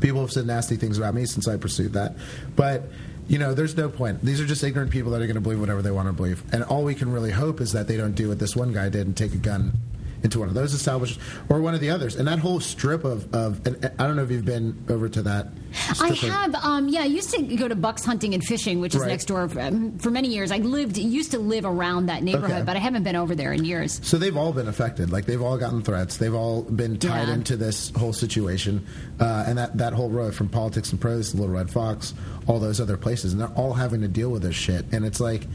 people 0.00 0.20
have 0.20 0.30
said 0.30 0.46
nasty 0.46 0.76
things 0.76 0.96
about 0.98 1.14
me 1.14 1.24
since 1.26 1.48
I 1.48 1.56
pursued 1.56 1.94
that, 1.94 2.14
but 2.54 2.84
you 3.28 3.38
know, 3.40 3.54
there's 3.54 3.76
no 3.76 3.88
point. 3.88 4.24
These 4.24 4.40
are 4.40 4.46
just 4.46 4.62
ignorant 4.62 4.92
people 4.92 5.10
that 5.10 5.20
are 5.20 5.26
going 5.26 5.34
to 5.34 5.40
believe 5.40 5.58
whatever 5.58 5.82
they 5.82 5.90
want 5.90 6.06
to 6.06 6.12
believe, 6.12 6.44
and 6.52 6.62
all 6.62 6.84
we 6.84 6.94
can 6.94 7.10
really 7.10 7.32
hope 7.32 7.60
is 7.60 7.72
that 7.72 7.88
they 7.88 7.96
don't 7.96 8.14
do 8.14 8.28
what 8.28 8.38
this 8.38 8.54
one 8.54 8.72
guy 8.72 8.88
did 8.88 9.06
and 9.08 9.16
take 9.16 9.34
a 9.34 9.38
gun 9.38 9.72
into 10.26 10.40
one 10.40 10.48
of 10.48 10.54
those 10.54 10.74
establishments 10.74 11.24
or 11.48 11.60
one 11.60 11.72
of 11.74 11.80
the 11.80 11.88
others. 11.90 12.16
And 12.16 12.26
that 12.28 12.40
whole 12.40 12.60
strip 12.60 13.04
of, 13.04 13.32
of 13.34 13.66
and 13.66 13.90
I 13.98 14.06
don't 14.06 14.16
know 14.16 14.22
if 14.24 14.30
you've 14.30 14.44
been 14.44 14.76
over 14.90 15.08
to 15.08 15.22
that. 15.22 15.48
I 16.00 16.08
of- 16.08 16.18
have, 16.18 16.54
um, 16.56 16.88
yeah. 16.88 17.02
I 17.02 17.04
used 17.04 17.30
to 17.34 17.42
go 17.56 17.68
to 17.68 17.74
Bucks 17.76 18.04
Hunting 18.04 18.34
and 18.34 18.42
Fishing, 18.44 18.80
which 18.80 18.94
is 18.94 19.00
Right. 19.02 19.08
next 19.08 19.26
door 19.26 19.48
um, 19.60 19.98
for 19.98 20.10
many 20.10 20.28
years. 20.28 20.50
I 20.50 20.56
lived, 20.58 20.96
used 20.98 21.30
to 21.30 21.38
live 21.38 21.64
around 21.64 22.06
that 22.06 22.22
neighborhood, 22.22 22.50
Okay. 22.50 22.62
but 22.64 22.76
I 22.76 22.80
haven't 22.80 23.04
been 23.04 23.16
over 23.16 23.34
there 23.34 23.52
in 23.52 23.64
years. 23.64 24.00
So 24.02 24.18
they've 24.18 24.36
all 24.36 24.52
been 24.52 24.68
affected. 24.68 25.12
Like 25.12 25.26
they've 25.26 25.40
all 25.42 25.56
gotten 25.58 25.82
threats. 25.82 26.16
They've 26.16 26.34
all 26.34 26.62
been 26.62 26.98
tied 26.98 27.28
Yeah. 27.28 27.34
into 27.34 27.56
this 27.56 27.90
whole 27.96 28.12
situation, 28.12 28.84
uh, 29.20 29.44
and 29.46 29.56
that 29.58 29.78
that 29.78 29.92
whole 29.92 30.10
road 30.10 30.34
from 30.34 30.48
Politics 30.48 30.90
and 30.90 31.00
Prose 31.00 31.30
to 31.30 31.36
Little 31.36 31.54
Red 31.54 31.70
Fox, 31.70 32.14
all 32.48 32.58
those 32.58 32.80
other 32.80 32.96
places, 32.96 33.32
and 33.32 33.40
they're 33.40 33.48
all 33.48 33.74
having 33.74 34.00
to 34.00 34.08
deal 34.08 34.30
with 34.30 34.42
this 34.42 34.56
shit. 34.56 34.86
And 34.92 35.04
it's 35.04 35.20
like, 35.20 35.46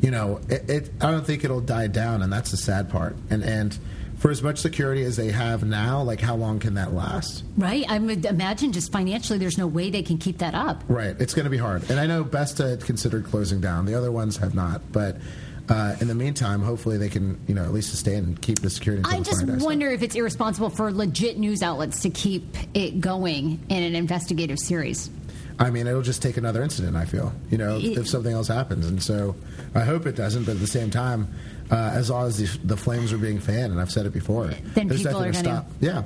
you 0.00 0.10
know, 0.10 0.40
it, 0.48 0.68
it 0.70 0.90
I 1.00 1.10
don't 1.10 1.26
think 1.26 1.44
it'll 1.44 1.60
die 1.60 1.88
down, 1.88 2.22
and 2.22 2.32
that's 2.32 2.50
the 2.52 2.56
sad 2.56 2.88
part. 2.90 3.16
And 3.30 3.42
and 3.42 3.76
for 4.18 4.30
as 4.30 4.42
much 4.42 4.58
security 4.58 5.02
as 5.02 5.16
they 5.16 5.30
have 5.30 5.64
now, 5.64 6.02
like 6.02 6.20
how 6.20 6.36
long 6.36 6.58
can 6.58 6.74
that 6.74 6.92
last? 6.92 7.44
Right? 7.56 7.84
I 7.88 7.98
would 7.98 8.24
imagine 8.24 8.72
just 8.72 8.92
financially, 8.92 9.38
there's 9.38 9.58
no 9.58 9.66
way 9.66 9.90
they 9.90 10.02
can 10.02 10.18
keep 10.18 10.38
that 10.38 10.54
up. 10.54 10.82
Right. 10.88 11.16
It's 11.20 11.34
going 11.34 11.44
to 11.44 11.50
be 11.50 11.58
hard. 11.58 11.90
And 11.90 11.98
I 11.98 12.06
know 12.06 12.24
Besta 12.24 12.70
had 12.70 12.84
considered 12.84 13.24
closing 13.24 13.60
down. 13.60 13.86
The 13.86 13.94
other 13.94 14.12
ones 14.12 14.36
have 14.38 14.54
not. 14.54 14.80
But 14.92 15.16
uh, 15.68 15.96
in 16.00 16.08
the 16.08 16.14
meantime, 16.14 16.62
hopefully 16.62 16.98
they 16.98 17.08
can, 17.08 17.40
you 17.46 17.54
know, 17.54 17.64
at 17.64 17.72
least 17.72 17.90
sustain 17.90 18.24
and 18.24 18.40
keep 18.40 18.60
the 18.60 18.70
security. 18.70 19.02
I 19.06 19.18
just 19.20 19.40
fire 19.40 19.46
dies 19.46 19.58
down. 19.58 19.66
wonder 19.66 19.90
if 19.90 20.02
it's 20.02 20.14
irresponsible 20.14 20.70
for 20.70 20.92
legit 20.92 21.38
news 21.38 21.62
outlets 21.62 22.02
to 22.02 22.10
keep 22.10 22.56
it 22.74 23.00
going 23.00 23.64
in 23.68 23.82
an 23.82 23.94
investigative 23.94 24.58
series. 24.58 25.10
I 25.58 25.70
mean, 25.70 25.86
it'll 25.86 26.02
just 26.02 26.20
take 26.20 26.36
another 26.36 26.62
incident. 26.62 26.96
I 26.96 27.04
feel, 27.04 27.32
you 27.50 27.58
know, 27.58 27.78
if, 27.78 27.98
if 27.98 28.08
something 28.08 28.32
else 28.32 28.48
happens, 28.48 28.86
and 28.86 29.02
so 29.02 29.36
I 29.74 29.80
hope 29.80 30.04
it 30.06 30.16
doesn't. 30.16 30.44
But 30.44 30.52
at 30.52 30.60
the 30.60 30.66
same 30.66 30.90
time, 30.90 31.32
uh, 31.70 31.74
as 31.94 32.10
long 32.10 32.26
as 32.26 32.36
the, 32.36 32.58
the 32.66 32.76
flames 32.76 33.12
are 33.12 33.18
being 33.18 33.38
fanned, 33.38 33.72
and 33.72 33.80
I've 33.80 33.90
said 33.90 34.06
it 34.06 34.12
before, 34.12 34.48
Then 34.74 34.88
there's 34.88 35.02
people 35.02 35.22
are 35.22 35.32
to 35.32 35.42
gonna- 35.42 35.64
stop. 35.66 35.70
Yeah, 35.80 36.02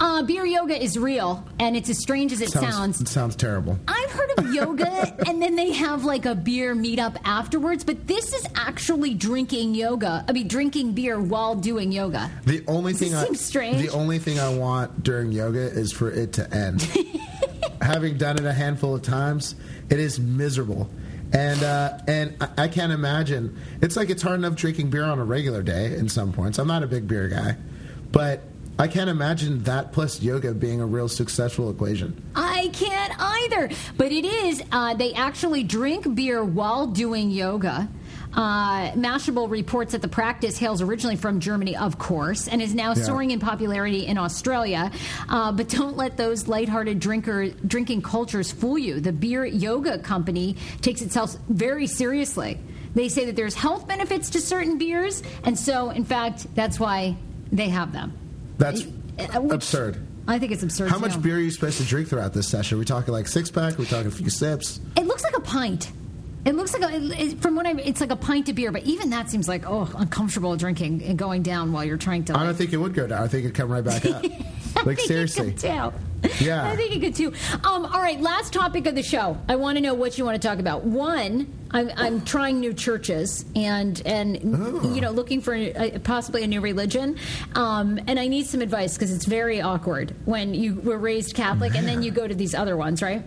Uh, 0.00 0.22
beer 0.22 0.44
yoga 0.46 0.80
is 0.82 0.98
real, 0.98 1.44
and 1.58 1.76
it's 1.76 1.88
as 1.90 1.98
strange 2.00 2.32
as 2.32 2.40
it 2.40 2.50
sounds. 2.50 3.00
It 3.00 3.08
sounds 3.08 3.36
terrible. 3.36 3.78
I've 3.88 4.10
heard 4.10 4.30
of 4.38 4.54
yoga, 4.54 5.14
and 5.28 5.40
then 5.42 5.56
they 5.56 5.72
have 5.72 6.04
like 6.04 6.24
a 6.26 6.34
beer 6.34 6.74
meetup 6.74 7.16
afterwards. 7.24 7.84
But 7.84 8.06
this 8.06 8.32
is 8.32 8.46
actually 8.54 9.14
drinking 9.14 9.74
yoga. 9.74 10.24
I 10.28 10.32
mean, 10.32 10.48
drinking 10.48 10.92
beer 10.92 11.20
while 11.20 11.54
doing 11.54 11.92
yoga. 11.92 12.30
The 12.46 12.64
only 12.66 12.92
thing 12.94 13.10
this 13.12 13.20
I 13.20 13.24
seem 13.26 13.34
strange? 13.34 13.78
the 13.78 13.90
only 13.96 14.18
thing 14.18 14.38
I 14.38 14.54
want 14.56 15.02
during 15.02 15.32
yoga 15.32 15.60
is 15.60 15.92
for 15.92 16.10
it 16.10 16.32
to 16.34 16.54
end. 16.54 16.82
Having 17.80 18.18
done 18.18 18.38
it 18.38 18.44
a 18.44 18.52
handful 18.52 18.94
of 18.94 19.02
times, 19.02 19.54
it 19.90 19.98
is 19.98 20.20
miserable. 20.20 20.88
And 21.32 21.62
uh, 21.62 21.98
and 22.06 22.36
I, 22.40 22.64
I 22.64 22.68
can't 22.68 22.92
imagine. 22.92 23.58
It's 23.80 23.96
like 23.96 24.10
it's 24.10 24.22
hard 24.22 24.38
enough 24.38 24.54
drinking 24.54 24.90
beer 24.90 25.04
on 25.04 25.18
a 25.18 25.24
regular 25.24 25.62
day. 25.62 25.96
In 25.96 26.08
some 26.08 26.32
points, 26.32 26.58
I'm 26.58 26.68
not 26.68 26.82
a 26.82 26.86
big 26.86 27.08
beer 27.08 27.28
guy, 27.28 27.56
but 28.10 28.42
I 28.78 28.88
can't 28.88 29.10
imagine 29.10 29.62
that 29.64 29.92
plus 29.92 30.22
yoga 30.22 30.54
being 30.54 30.80
a 30.80 30.86
real 30.86 31.08
successful 31.08 31.70
equation. 31.70 32.22
I 32.34 32.70
can't 32.72 33.12
either. 33.18 33.70
But 33.96 34.12
it 34.12 34.24
is. 34.24 34.62
Uh, 34.72 34.94
they 34.94 35.12
actually 35.14 35.62
drink 35.62 36.14
beer 36.14 36.42
while 36.44 36.86
doing 36.86 37.30
yoga. 37.30 37.88
Uh, 38.34 38.92
Mashable 38.92 39.50
reports 39.50 39.92
that 39.92 40.00
the 40.02 40.08
practice 40.08 40.56
hails 40.58 40.80
originally 40.80 41.16
from 41.16 41.38
Germany, 41.40 41.76
of 41.76 41.98
course, 41.98 42.48
and 42.48 42.62
is 42.62 42.74
now 42.74 42.94
Yeah. 42.94 43.02
soaring 43.02 43.30
in 43.30 43.40
popularity 43.40 44.06
in 44.06 44.16
Australia. 44.18 44.90
Uh, 45.28 45.52
but 45.52 45.68
don't 45.68 45.96
let 45.96 46.16
those 46.16 46.48
lighthearted 46.48 46.98
drinker 46.98 47.48
drinking 47.66 48.02
cultures 48.02 48.50
fool 48.50 48.78
you. 48.78 49.00
The 49.00 49.12
beer 49.12 49.44
yoga 49.44 49.98
company 49.98 50.56
takes 50.80 51.02
itself 51.02 51.36
very 51.48 51.86
seriously. 51.86 52.58
They 52.94 53.08
say 53.08 53.26
that 53.26 53.36
there's 53.36 53.54
health 53.54 53.86
benefits 53.86 54.30
to 54.30 54.40
certain 54.40 54.78
beers, 54.78 55.22
and 55.44 55.58
so, 55.58 55.90
in 55.90 56.04
fact, 56.04 56.46
that's 56.54 56.78
why 56.80 57.16
they 57.50 57.68
have 57.68 57.92
them. 57.92 58.12
That's 58.58 58.82
Uh, 58.82 59.40
which- 59.40 59.52
absurd. 59.54 59.96
I 60.26 60.38
think 60.38 60.52
it's 60.52 60.62
absurd. 60.62 60.88
How 60.90 60.98
much 60.98 61.20
beer 61.20 61.36
are 61.36 61.40
you 61.40 61.50
supposed 61.50 61.78
to 61.78 61.84
drink 61.84 62.08
throughout 62.08 62.32
this 62.32 62.48
session? 62.48 62.76
Are 62.76 62.78
we 62.78 62.84
talking 62.84 63.12
like 63.12 63.26
six 63.28 63.50
pack? 63.50 63.74
Are 63.74 63.78
we 63.78 63.86
talking 63.86 64.06
a 64.06 64.10
few 64.10 64.30
sips? 64.30 64.78
It 64.96 65.06
looks 65.06 65.24
like 65.24 65.36
a 65.36 65.40
pint. 65.40 65.90
It 66.44 66.56
looks 66.56 66.72
like 66.76 66.82
a, 66.92 66.96
it, 66.96 67.20
it- 67.32 67.40
from 67.42 67.54
what 67.54 67.66
I 67.66 67.72
it's 67.72 68.00
like 68.00 68.10
a 68.10 68.16
pint 68.16 68.48
of 68.48 68.56
beer, 68.56 68.72
but 68.72 68.82
even 68.82 69.10
that 69.10 69.30
seems 69.30 69.46
like 69.48 69.64
oh 69.66 69.88
uncomfortable 69.96 70.56
drinking 70.56 71.02
and 71.04 71.16
going 71.18 71.42
down 71.42 71.72
while 71.72 71.84
you're 71.84 71.96
trying 71.96 72.24
to. 72.24 72.36
I 72.36 72.44
don't 72.44 72.54
think 72.54 72.72
it 72.72 72.78
would 72.78 72.94
go 72.94 73.06
down. 73.06 73.22
I 73.22 73.28
think 73.28 73.44
it'd 73.44 73.56
come 73.56 73.70
right 73.70 73.84
back 73.84 74.04
up. 74.06 74.22
like 74.24 74.32
I 74.76 74.82
think 74.84 75.00
seriously. 75.00 75.48
it 75.48 75.60
could 75.60 75.60
too. 75.60 76.44
Yeah. 76.44 76.64
I 76.68 76.76
think 76.76 76.94
it 76.94 77.00
could 77.00 77.14
too. 77.14 77.32
Um, 77.64 77.84
all 77.84 78.00
right, 78.00 78.20
last 78.20 78.52
topic 78.52 78.86
of 78.86 78.94
the 78.94 79.02
show. 79.02 79.36
I 79.48 79.56
want 79.56 79.76
to 79.76 79.82
know 79.82 79.92
what 79.94 80.16
you 80.18 80.24
want 80.24 80.40
to 80.40 80.48
talk 80.48 80.60
about. 80.60 80.84
One, 80.84 81.52
I'm, 81.72 81.90
I'm 81.96 82.24
trying 82.24 82.60
new 82.60 82.72
churches 82.72 83.44
and 83.56 84.00
and 84.06 84.38
Oh. 84.44 84.94
you 84.94 85.00
know 85.00 85.10
looking 85.10 85.40
for 85.40 85.54
a, 85.54 85.98
possibly 86.00 86.42
a 86.42 86.46
new 86.48 86.60
religion, 86.60 87.18
um, 87.54 88.00
and 88.06 88.18
I 88.18 88.26
need 88.28 88.46
some 88.46 88.60
advice 88.62 88.94
because 88.94 89.12
it's 89.12 89.26
very 89.26 89.60
awkward 89.60 90.14
when 90.24 90.54
you 90.54 90.74
were 90.76 90.98
raised 90.98 91.34
Catholic 91.34 91.74
and 91.76 91.86
then 91.86 92.02
you 92.02 92.10
go 92.10 92.26
to 92.26 92.34
these 92.34 92.54
other 92.54 92.76
ones, 92.76 93.00
right? 93.02 93.22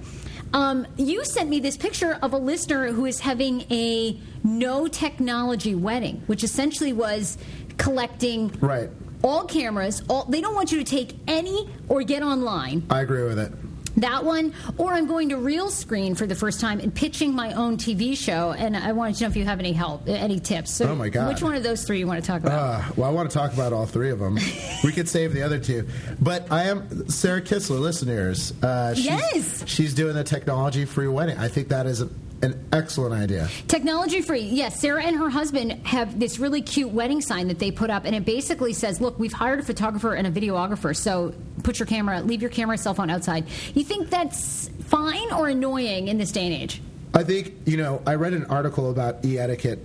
Um, 0.53 0.87
you 0.97 1.25
sent 1.25 1.49
me 1.49 1.59
this 1.59 1.75
picture 1.77 2.17
of 2.21 2.33
a 2.33 2.37
listener 2.37 2.91
who 2.91 3.05
is 3.05 3.19
having 3.19 3.61
a 3.71 4.19
no 4.43 4.87
technology 4.87 5.75
wedding, 5.75 6.23
which 6.27 6.43
essentially 6.43 6.93
was 6.93 7.37
collecting 7.77 8.51
Right. 8.61 8.89
all 9.23 9.43
cameras. 9.45 10.01
All 10.09 10.25
they 10.25 10.39
don't 10.41 10.55
want 10.55 10.71
you 10.71 10.77
to 10.77 10.83
take 10.83 11.17
any 11.27 11.69
or 11.89 12.03
get 12.03 12.23
online. 12.23 12.83
I 12.89 13.01
agree 13.01 13.23
with 13.23 13.37
it. 13.39 13.51
That 13.97 14.25
one, 14.25 14.53
or 14.77 14.93
I'm 14.93 15.07
going 15.07 15.29
to 15.29 15.35
Realscreen 15.37 16.17
for 16.17 16.27
the 16.27 16.35
first 16.35 16.59
time 16.59 16.79
and 16.79 16.93
pitching 16.93 17.33
my 17.33 17.53
own 17.53 17.77
TV 17.77 18.17
show. 18.17 18.51
And 18.51 18.75
I 18.75 18.91
wanted 18.91 19.15
to 19.17 19.23
know 19.23 19.29
if 19.29 19.35
you 19.37 19.45
have 19.45 19.59
any 19.59 19.71
help, 19.73 20.03
any 20.07 20.39
tips. 20.39 20.71
So 20.71 20.89
Oh, 20.89 20.95
my 20.95 21.09
God. 21.09 21.29
Which 21.29 21.41
one 21.41 21.55
of 21.55 21.63
those 21.63 21.83
three 21.85 21.99
you 21.99 22.07
want 22.07 22.21
to 22.23 22.27
talk 22.27 22.41
about? 22.41 22.53
Uh, 22.59 22.91
well, 22.97 23.09
I 23.09 23.13
want 23.13 23.29
to 23.29 23.37
talk 23.37 23.53
about 23.53 23.71
all 23.73 23.85
three 23.85 24.09
of 24.11 24.19
them. 24.19 24.37
we 24.83 24.91
could 24.91 25.07
save 25.07 25.33
the 25.33 25.43
other 25.43 25.59
two, 25.59 25.87
but 26.19 26.51
I 26.51 26.63
am 26.63 27.07
Sarah 27.09 27.41
Kistler, 27.41 27.79
listeners. 27.79 28.53
Uh, 28.61 28.93
she's, 28.93 29.05
Yes. 29.05 29.63
she's 29.67 29.93
doing 29.93 30.15
the 30.15 30.23
technology-free 30.23 31.07
wedding. 31.07 31.37
I 31.37 31.47
think 31.47 31.69
that 31.69 31.85
is 31.85 32.01
a, 32.01 32.09
an 32.45 32.67
excellent 32.71 33.13
idea. 33.13 33.49
Technology 33.67 34.21
free. 34.21 34.41
Yes, 34.43 34.79
Sarah 34.79 35.03
and 35.03 35.17
her 35.17 35.29
husband 35.29 35.85
have 35.85 36.17
this 36.19 36.39
really 36.39 36.61
cute 36.61 36.91
wedding 36.91 37.19
sign 37.19 37.49
that 37.49 37.59
they 37.59 37.71
put 37.71 37.89
up, 37.89 38.05
and 38.05 38.15
it 38.15 38.23
basically 38.23 38.71
says, 38.71 39.01
"Look, 39.01 39.19
we've 39.19 39.33
hired 39.33 39.59
a 39.59 39.63
photographer 39.63 40.13
and 40.13 40.25
a 40.25 40.31
videographer, 40.31 40.95
so 40.95 41.33
put 41.63 41.79
your 41.79 41.87
camera, 41.87 42.21
leave 42.21 42.41
your 42.41 42.51
camera, 42.51 42.77
cell 42.77 42.93
phone 42.93 43.09
outside." 43.09 43.45
You 43.73 43.83
think 43.83 44.09
that's 44.09 44.69
fine 44.85 45.31
or 45.33 45.49
annoying 45.49 46.07
in 46.07 46.17
this 46.17 46.31
day 46.31 46.45
and 46.45 46.53
age? 46.53 46.81
I 47.13 47.23
think 47.23 47.53
you 47.65 47.77
know. 47.77 48.01
I 48.05 48.15
read 48.15 48.33
an 48.33 48.45
article 48.45 48.91
about 48.91 49.25
e-etiquette 49.25 49.79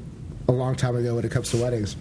a 0.49 0.53
long 0.53 0.77
time 0.77 0.97
ago 0.97 1.17
when 1.17 1.25
it 1.25 1.31
comes 1.31 1.51
to 1.51 1.57
weddings. 1.57 1.97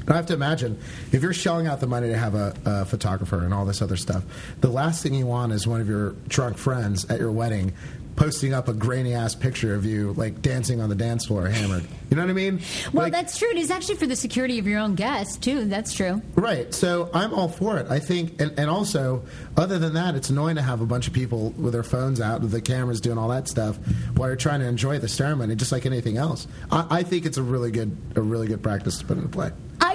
And 0.00 0.10
I 0.10 0.16
have 0.16 0.26
to 0.26 0.34
imagine 0.34 0.78
if 1.12 1.22
you're 1.22 1.32
shelling 1.32 1.66
out 1.66 1.78
the 1.78 1.86
money 1.86 2.08
to 2.08 2.16
have 2.16 2.34
a, 2.34 2.54
a 2.64 2.84
photographer 2.84 3.44
and 3.44 3.54
all 3.54 3.64
this 3.64 3.80
other 3.80 3.96
stuff, 3.96 4.24
the 4.60 4.70
last 4.70 5.02
thing 5.02 5.14
you 5.14 5.26
want 5.26 5.52
is 5.52 5.66
one 5.66 5.80
of 5.80 5.88
your 5.88 6.12
drunk 6.26 6.56
friends 6.56 7.04
at 7.10 7.20
your 7.20 7.30
wedding 7.30 7.72
posting 8.20 8.52
up 8.52 8.68
a 8.68 8.74
grainy 8.74 9.14
ass 9.14 9.34
picture 9.34 9.74
of 9.74 9.86
you 9.86 10.12
like 10.12 10.42
dancing 10.42 10.78
on 10.82 10.90
the 10.90 10.94
dance 10.94 11.24
floor 11.24 11.48
hammered. 11.48 11.82
You 12.10 12.18
know 12.18 12.22
what 12.22 12.28
I 12.28 12.34
mean? 12.34 12.60
Well, 12.92 13.04
Like- 13.04 13.12
that's 13.14 13.38
true. 13.38 13.48
It 13.48 13.56
is 13.56 13.70
actually 13.70 13.94
for 13.94 14.06
the 14.06 14.14
security 14.14 14.58
of 14.58 14.66
your 14.66 14.78
own 14.78 14.94
guests 14.94 15.38
too. 15.38 15.64
That's 15.64 15.94
true. 15.94 16.20
Right. 16.34 16.72
So 16.74 17.08
I'm 17.14 17.32
all 17.32 17.48
for 17.48 17.78
it. 17.78 17.86
I 17.88 17.98
think, 17.98 18.38
and, 18.38 18.52
and 18.58 18.68
also, 18.68 19.22
other 19.56 19.78
than 19.78 19.94
that, 19.94 20.16
it's 20.16 20.28
annoying 20.28 20.56
to 20.56 20.62
have 20.62 20.82
a 20.82 20.86
bunch 20.86 21.06
of 21.06 21.14
people 21.14 21.50
with 21.56 21.72
their 21.72 21.82
phones 21.82 22.20
out, 22.20 22.42
with 22.42 22.50
the 22.50 22.60
cameras 22.60 23.00
doing 23.00 23.16
all 23.16 23.28
that 23.28 23.48
stuff, 23.48 23.78
while 24.16 24.28
you're 24.28 24.36
trying 24.36 24.60
to 24.60 24.66
enjoy 24.66 24.98
the 24.98 25.08
ceremony, 25.08 25.54
just 25.56 25.72
like 25.72 25.86
anything 25.86 26.18
else. 26.18 26.46
I, 26.70 26.86
I 26.90 27.02
think 27.04 27.24
it's 27.24 27.38
a 27.38 27.42
really 27.42 27.70
good, 27.70 27.96
a 28.16 28.20
really 28.20 28.48
good 28.48 28.62
practice 28.62 28.98
to 28.98 29.06
put 29.06 29.16
into 29.16 29.30
play. 29.30 29.50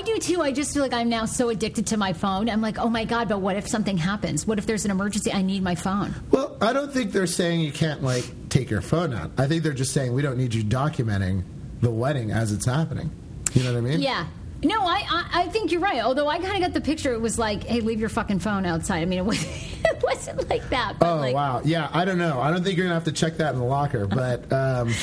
Do 0.06 0.18
too. 0.20 0.42
I 0.42 0.52
just 0.52 0.72
feel 0.74 0.84
like 0.84 0.94
I'm 0.94 1.10
now 1.10 1.26
so 1.26 1.50
addicted 1.50 1.88
to 1.88 1.98
my 1.98 2.14
phone. 2.14 2.48
I'm 2.48 2.62
like, 2.62 2.78
oh 2.78 2.90
my 2.90 3.06
god, 3.06 3.28
but 3.28 3.42
what 3.42 3.56
if 3.56 3.68
something 3.68 3.98
happens? 3.98 4.46
What 4.46 4.60
if 4.60 4.68
there's 4.68 4.86
an 4.86 4.92
emergency? 4.92 5.34
I 5.34 5.42
need 5.42 5.64
my 5.64 5.74
phone. 5.74 6.14
Well, 6.30 6.56
I 6.62 6.74
don't 6.74 6.94
think 6.94 7.12
they're 7.12 7.26
saying 7.26 7.62
you 7.62 7.72
can't 7.72 8.04
like 8.04 8.24
take 8.50 8.70
your 8.70 8.82
phone 8.82 9.14
out. 9.14 9.32
I 9.38 9.48
think 9.48 9.64
they're 9.64 9.74
just 9.74 9.94
saying 9.94 10.14
we 10.14 10.22
don't 10.22 10.38
need 10.38 10.54
you 10.54 10.64
documenting 10.64 11.44
the 11.82 11.90
wedding 11.90 12.32
as 12.32 12.52
it's 12.52 12.66
happening. 12.66 13.10
You 13.54 13.64
know 13.64 13.74
what 13.74 13.80
I 13.80 13.82
mean? 13.82 14.00
Yeah. 14.00 14.28
No, 14.64 14.82
I, 14.82 15.04
I 15.10 15.26
I 15.34 15.48
think 15.48 15.72
you're 15.72 15.82
right. 15.82 16.04
Although 16.04 16.28
I 16.28 16.38
kind 16.40 16.56
of 16.56 16.62
got 16.62 16.74
the 16.74 16.82
picture. 16.82 17.14
It 17.14 17.22
was 17.22 17.38
like, 17.38 17.64
hey, 17.64 17.82
leave 17.82 18.00
your 18.00 18.10
fucking 18.10 18.40
phone 18.40 18.66
outside. 18.66 19.02
I 19.02 19.06
mean, 19.06 19.20
it, 19.20 19.26
was, 19.26 19.44
it 19.84 20.04
wasn't 20.04 20.48
like 20.50 20.70
that. 20.70 20.98
But 21.00 21.14
Oh 21.14 21.18
like, 21.18 21.36
wow, 21.36 21.62
yeah. 21.64 21.90
I 21.92 22.06
don't 22.06 22.18
know. 22.18 22.40
I 22.40 22.52
don't 22.52 22.64
think 22.64 22.78
you're 22.78 22.86
gonna 22.86 22.96
have 22.96 23.06
to 23.06 23.12
check 23.12 23.38
that 23.38 23.54
in 23.54 23.60
the 23.60 23.66
locker, 23.66 24.08
but 24.08 24.52
um, 24.54 24.94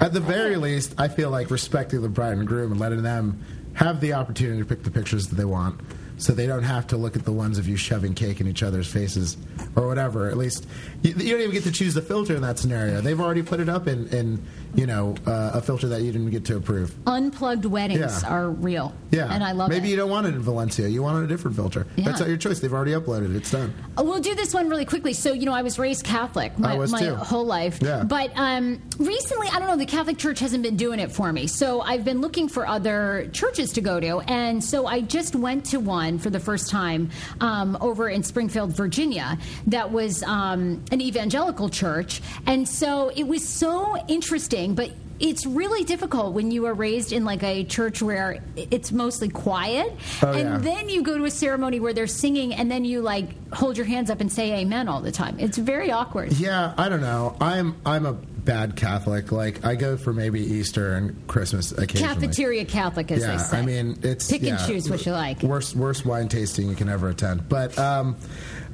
at 0.00 0.12
the 0.12 0.20
very 0.20 0.56
least, 0.68 0.94
I 0.98 1.08
feel 1.08 1.30
like 1.30 1.50
respecting 1.50 2.02
the 2.02 2.08
bride 2.08 2.36
and 2.36 2.46
groom 2.46 2.72
and 2.72 2.80
letting 2.80 3.02
them 3.02 3.42
have 3.74 4.00
the 4.00 4.12
opportunity 4.12 4.58
to 4.58 4.64
pick 4.64 4.82
the 4.82 4.90
pictures 4.90 5.28
that 5.28 5.36
they 5.36 5.44
want, 5.44 5.80
so 6.16 6.32
they 6.32 6.46
don't 6.46 6.62
have 6.62 6.86
to 6.88 6.96
look 6.96 7.16
at 7.16 7.24
the 7.24 7.32
ones 7.32 7.58
of 7.58 7.66
you 7.68 7.76
shoving 7.76 8.14
cake 8.14 8.40
in 8.40 8.46
each 8.46 8.62
other's 8.62 8.90
faces 8.90 9.36
or 9.76 9.86
whatever. 9.86 10.28
At 10.28 10.36
least 10.36 10.66
you, 11.02 11.12
you 11.12 11.32
don't 11.32 11.40
even 11.40 11.52
get 11.52 11.64
to 11.64 11.72
choose 11.72 11.94
the 11.94 12.02
filter 12.02 12.36
in 12.36 12.42
that 12.42 12.58
scenario. 12.58 13.00
They've 13.00 13.20
already 13.20 13.42
put 13.42 13.60
it 13.60 13.68
up 13.68 13.88
in, 13.88 14.06
in 14.08 14.42
you 14.74 14.86
know 14.86 15.14
uh, 15.26 15.52
a 15.54 15.60
filter 15.62 15.88
that 15.88 16.02
you 16.02 16.12
didn't 16.12 16.30
get 16.30 16.44
to 16.46 16.56
approve. 16.56 16.94
unplugged 17.06 17.64
weddings 17.64 18.22
Yeah. 18.22 18.28
are 18.28 18.50
real. 18.50 18.92
Yeah, 19.10 19.32
and 19.32 19.44
I 19.44 19.52
love 19.52 19.68
Maybe 19.68 19.78
it. 19.78 19.80
Maybe 19.82 19.90
you 19.90 19.96
don't 19.96 20.10
want 20.10 20.26
it 20.26 20.34
in 20.34 20.40
Valencia. 20.40 20.88
You 20.88 21.02
want 21.02 21.22
a 21.24 21.26
different 21.28 21.56
filter. 21.56 21.86
Yeah. 21.96 22.06
That's 22.06 22.20
not 22.20 22.28
your 22.28 22.36
choice. 22.38 22.60
They've 22.60 22.72
already 22.72 22.92
uploaded 22.92 23.30
it. 23.30 23.36
It's 23.36 23.50
done. 23.50 23.72
Uh, 23.98 24.02
We'll 24.04 24.20
do 24.20 24.34
this 24.34 24.52
one 24.54 24.68
really 24.68 24.84
quickly. 24.84 25.12
So, 25.12 25.32
you 25.32 25.44
know, 25.46 25.52
I 25.52 25.62
was 25.62 25.78
raised 25.78 26.04
Catholic 26.04 26.58
my, 26.58 26.76
my 26.86 27.04
whole 27.04 27.44
life. 27.46 27.78
Yeah. 27.82 28.04
But 28.04 28.30
um, 28.36 28.80
recently, 28.98 29.48
I 29.52 29.58
don't 29.58 29.68
know, 29.68 29.76
the 29.76 29.86
Catholic 29.86 30.18
Church 30.18 30.38
hasn't 30.40 30.62
been 30.62 30.76
doing 30.76 30.98
it 31.00 31.10
for 31.12 31.32
me. 31.32 31.46
So 31.46 31.80
I've 31.80 32.04
been 32.04 32.20
looking 32.20 32.48
for 32.48 32.66
other 32.66 33.28
churches 33.32 33.72
to 33.74 33.80
go 33.80 33.98
to. 34.00 34.18
And 34.30 34.62
so 34.62 34.86
I 34.86 35.00
just 35.00 35.34
went 35.36 35.64
to 35.66 35.80
one 35.80 36.18
for 36.18 36.30
the 36.30 36.40
first 36.40 36.70
time 36.70 37.10
um, 37.40 37.76
over 37.80 38.08
in 38.08 38.22
Springfield, 38.22 38.72
Virginia, 38.76 39.38
that 39.68 39.90
was 39.92 40.22
um, 40.24 40.84
an 40.92 41.00
evangelical 41.00 41.68
church. 41.68 42.20
And 42.46 42.68
so 42.68 43.10
it 43.16 43.24
was 43.24 43.46
so 43.46 43.96
interesting, 44.08 44.63
but 44.72 44.90
it's 45.20 45.44
really 45.46 45.84
difficult 45.84 46.32
when 46.32 46.50
you 46.50 46.64
are 46.66 46.74
raised 46.74 47.12
in 47.12 47.24
like 47.24 47.42
a 47.42 47.62
church 47.64 48.00
where 48.02 48.42
it's 48.56 48.90
mostly 48.90 49.28
quiet 49.28 49.92
Oh, 50.22 50.32
and 50.32 50.48
yeah. 50.48 50.58
then 50.58 50.88
you 50.88 51.02
go 51.02 51.16
to 51.18 51.24
a 51.24 51.30
ceremony 51.30 51.78
where 51.80 51.92
they're 51.92 52.06
singing 52.06 52.54
and 52.54 52.70
then 52.70 52.84
you 52.84 53.00
like 53.02 53.28
hold 53.52 53.76
your 53.76 53.86
hands 53.86 54.10
up 54.10 54.20
and 54.20 54.32
say 54.32 54.52
amen 54.60 54.88
all 54.88 55.00
the 55.02 55.12
time 55.12 55.36
it's 55.38 55.58
very 55.58 55.92
awkward 55.92 56.32
Yeah, 56.32 56.72
I 56.78 56.88
don't 56.88 57.00
know. 57.02 57.36
I'm 57.40 57.76
I'm 57.84 58.06
a 58.06 58.16
bad 58.44 58.76
Catholic. 58.76 59.32
Like 59.32 59.64
I 59.64 59.74
go 59.74 59.96
for 59.96 60.12
maybe 60.12 60.40
Easter 60.40 60.94
and 60.94 61.26
Christmas 61.26 61.72
occasionally. 61.72 62.14
cafeteria 62.14 62.64
catholic 62.64 63.10
as 63.10 63.20
yeah, 63.20 63.32
they 63.32 63.38
say 63.38 63.58
I 63.58 63.62
mean 63.62 63.98
it's 64.02 64.30
Pick 64.30 64.42
and 64.42 64.58
choose 64.66 64.88
what 64.88 65.04
you 65.06 65.12
like. 65.12 65.42
Worst 65.42 65.76
worst 65.76 66.04
wine 66.04 66.28
tasting 66.28 66.68
you 66.68 66.74
can 66.74 66.88
ever 66.88 67.08
attend. 67.08 67.48
But 67.48 67.78
um, 67.78 68.16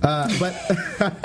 uh, 0.02 0.28
but 0.38 0.52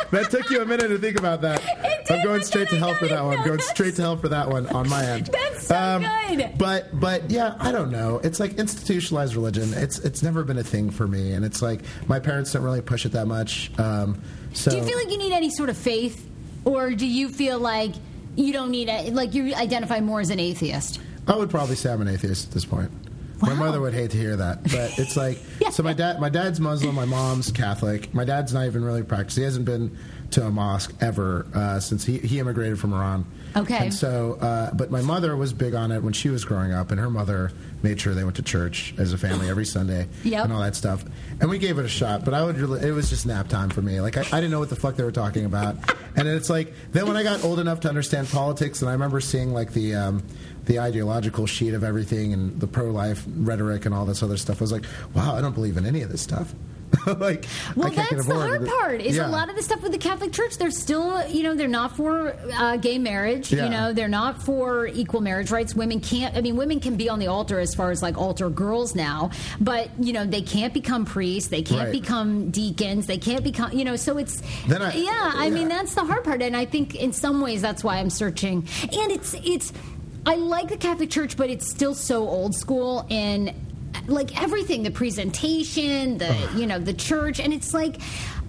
that 0.11 0.27
took 0.29 0.49
you 0.49 0.61
a 0.61 0.65
minute 0.65 0.89
to 0.89 0.97
think 0.97 1.17
about 1.17 1.41
that. 1.41 1.61
I'm 2.09 2.23
going 2.23 2.43
straight 2.43 2.69
to 2.69 2.77
hell 2.77 2.93
for 2.93 3.07
that 3.07 3.23
one. 3.23 3.37
I'm 3.37 3.45
Going 3.45 3.59
straight 3.59 3.95
to 3.95 4.01
hell 4.01 4.17
for 4.17 4.29
that 4.29 4.49
one 4.49 4.67
on 4.67 4.87
my 4.89 5.03
end. 5.05 5.27
That's 5.27 5.67
so 5.67 6.03
good. 6.29 6.57
But 6.57 6.99
but 6.99 7.29
yeah, 7.31 7.55
I 7.59 7.71
don't 7.71 7.91
know. 7.91 8.19
It's 8.23 8.39
like 8.39 8.59
institutionalized 8.59 9.35
religion. 9.35 9.73
It's 9.73 9.99
it's 9.99 10.21
never 10.21 10.43
been 10.43 10.57
a 10.57 10.63
thing 10.63 10.89
for 10.91 11.07
me, 11.07 11.33
and 11.33 11.43
it's 11.45 11.61
like 11.61 11.81
my 12.07 12.19
parents 12.19 12.51
don't 12.53 12.63
really 12.63 12.81
push 12.81 13.05
it 13.05 13.13
that 13.13 13.27
much. 13.27 13.71
Um, 13.79 14.21
so 14.53 14.71
do 14.71 14.77
you 14.77 14.83
feel 14.83 14.97
like 14.97 15.09
you 15.09 15.17
need 15.17 15.33
any 15.33 15.49
sort 15.49 15.69
of 15.69 15.77
faith 15.77 16.29
or 16.65 16.91
do 16.91 17.05
you 17.05 17.29
feel 17.29 17.59
like 17.59 17.93
you 18.35 18.53
don't 18.53 18.71
need 18.71 18.89
a 18.89 19.09
like 19.11 19.33
you 19.33 19.53
identify 19.55 19.99
more 19.99 20.19
as 20.21 20.29
an 20.29 20.39
atheist? 20.39 20.99
I 21.27 21.35
would 21.35 21.49
probably 21.49 21.75
say 21.75 21.91
I'm 21.91 22.01
an 22.01 22.07
atheist 22.07 22.47
at 22.49 22.53
this 22.53 22.65
point. 22.65 22.91
My 23.41 23.53
mother 23.53 23.81
would 23.81 23.93
hate 23.93 24.11
to 24.11 24.17
hear 24.17 24.35
that, 24.37 24.63
but 24.63 24.97
it's 24.97 25.17
like 25.17 25.37
so. 25.71 25.83
My 25.83 25.93
dad, 25.93 26.19
my 26.19 26.29
dad's 26.29 26.59
Muslim, 26.59 26.95
my 26.95 27.05
mom's 27.05 27.51
Catholic. 27.51 28.13
My 28.13 28.23
dad's 28.23 28.53
not 28.53 28.65
even 28.65 28.83
really 28.83 29.03
practiced. 29.03 29.37
He 29.37 29.43
hasn't 29.43 29.65
been 29.65 29.97
to 30.31 30.43
a 30.45 30.51
mosque 30.51 30.93
ever 31.01 31.45
uh, 31.53 31.79
since 31.79 32.03
he, 32.05 32.17
he 32.17 32.39
immigrated 32.39 32.79
from 32.79 32.93
Iran. 32.93 33.25
Okay. 33.55 33.77
And 33.85 33.93
so, 33.93 34.33
uh, 34.41 34.73
but 34.73 34.91
my 34.91 35.01
mother 35.01 35.35
was 35.37 35.53
big 35.53 35.73
on 35.75 35.91
it 35.91 36.03
when 36.03 36.11
she 36.13 36.29
was 36.29 36.43
growing 36.43 36.73
up, 36.73 36.91
and 36.91 36.99
her 36.99 37.09
mother 37.09 37.51
made 37.83 38.01
sure 38.01 38.13
they 38.13 38.23
went 38.23 38.35
to 38.35 38.41
church 38.41 38.93
as 38.97 39.13
a 39.13 39.17
family 39.17 39.47
every 39.49 39.65
Sunday 39.65 40.07
Yep. 40.23 40.45
and 40.45 40.53
all 40.53 40.59
that 40.61 40.75
stuff. 40.75 41.05
And 41.39 41.49
we 41.49 41.57
gave 41.57 41.77
it 41.79 41.85
a 41.85 41.89
shot, 41.89 42.25
but 42.25 42.33
I 42.33 42.43
would 42.43 42.57
really, 42.57 42.85
it 42.85 42.91
was 42.91 43.09
just 43.09 43.25
nap 43.25 43.47
time 43.47 43.69
for 43.69 43.81
me. 43.81 44.01
Like 44.01 44.17
I, 44.17 44.21
I 44.21 44.41
didn't 44.41 44.51
know 44.51 44.59
what 44.59 44.69
the 44.69 44.75
fuck 44.75 44.95
they 44.97 45.03
were 45.03 45.11
talking 45.11 45.45
about. 45.45 45.77
and 46.17 46.27
it's 46.27 46.49
like 46.49 46.73
then 46.91 47.07
when 47.07 47.15
I 47.15 47.23
got 47.23 47.43
old 47.45 47.59
enough 47.59 47.79
to 47.81 47.89
understand 47.89 48.27
politics, 48.27 48.81
and 48.81 48.89
I 48.89 48.93
remember 48.93 49.21
seeing 49.21 49.53
like 49.53 49.71
the 49.71 49.95
um, 49.95 50.23
the 50.65 50.79
ideological 50.79 51.45
sheet 51.45 51.73
of 51.75 51.83
everything 51.83 52.33
and 52.33 52.59
the 52.59 52.67
pro 52.67 52.89
life 52.91 53.23
rhetoric 53.37 53.85
and 53.85 53.93
all 53.95 54.05
this 54.05 54.21
other 54.23 54.35
stuff, 54.37 54.59
I 54.59 54.63
was 54.63 54.71
like, 54.71 54.85
wow, 55.13 55.35
I 55.35 55.39
don't 55.41 55.53
believe 55.53 55.77
in 55.77 55.85
any 55.85 56.01
of 56.01 56.09
this 56.11 56.21
stuff. 56.21 56.53
like 57.17 57.45
Well, 57.75 57.87
I 57.87 57.93
can't 57.93 58.09
get 58.09 58.15
that's 58.17 58.27
the 58.27 58.35
hard 58.35 58.61
it. 58.63 58.69
part. 58.69 59.01
Is 59.01 59.15
Yeah. 59.17 59.27
a 59.27 59.29
lot 59.29 59.49
of 59.49 59.55
the 59.55 59.61
stuff 59.63 59.81
with 59.81 59.91
the 59.91 59.97
Catholic 59.97 60.31
Church. 60.31 60.57
They're 60.57 60.71
still, 60.71 61.25
you 61.27 61.43
know, 61.43 61.55
they're 61.55 61.67
not 61.67 61.95
for 61.95 62.35
uh, 62.55 62.77
gay 62.77 62.97
marriage. 62.97 63.51
Yeah. 63.51 63.65
You 63.65 63.69
know, 63.69 63.93
they're 63.93 64.07
not 64.07 64.41
for 64.41 64.87
equal 64.87 65.21
marriage 65.21 65.51
rights. 65.51 65.75
Women 65.75 65.99
can't. 65.99 66.35
I 66.35 66.41
mean, 66.41 66.55
women 66.55 66.79
can 66.79 66.95
be 66.95 67.09
on 67.09 67.19
the 67.19 67.27
altar 67.27 67.59
as 67.59 67.73
far 67.75 67.91
as 67.91 68.01
like 68.01 68.17
altar 68.17 68.49
girls 68.49 68.95
now, 68.95 69.31
but 69.59 69.89
you 69.99 70.13
know, 70.13 70.25
they 70.25 70.41
can't 70.41 70.73
become 70.73 71.05
priests. 71.05 71.49
They 71.49 71.61
can't 71.61 71.75
Right. 71.89 71.91
become 71.91 72.49
deacons. 72.51 73.05
They 73.07 73.17
can't 73.17 73.43
become. 73.43 73.71
You 73.73 73.85
know, 73.85 73.95
so 73.95 74.17
it's. 74.17 74.41
Then 74.67 74.81
I- 74.81 74.93
yeah, 74.95 75.31
I 75.35 75.49
mean, 75.49 75.67
that's 75.67 75.93
the 75.95 76.03
hard 76.03 76.23
part, 76.23 76.41
and 76.41 76.55
I 76.55 76.65
think 76.65 76.95
in 76.95 77.11
some 77.13 77.41
ways 77.41 77.61
that's 77.61 77.83
why 77.83 77.97
I'm 77.97 78.09
searching. 78.09 78.67
And 78.83 79.11
it's 79.11 79.33
it's. 79.43 79.73
I 80.25 80.35
like 80.35 80.69
the 80.69 80.77
Catholic 80.77 81.11
Church, 81.11 81.37
but 81.37 81.49
it's 81.51 81.69
still 81.69 81.93
so 81.93 82.27
old 82.27 82.55
school 82.55 83.05
and 83.11 83.53
like 84.07 84.41
everything 84.41 84.83
the 84.83 84.91
presentation 84.91 86.17
the 86.17 86.49
you 86.55 86.65
know 86.65 86.79
the 86.79 86.93
church 86.93 87.39
and 87.39 87.53
it's 87.53 87.73
like 87.73 87.99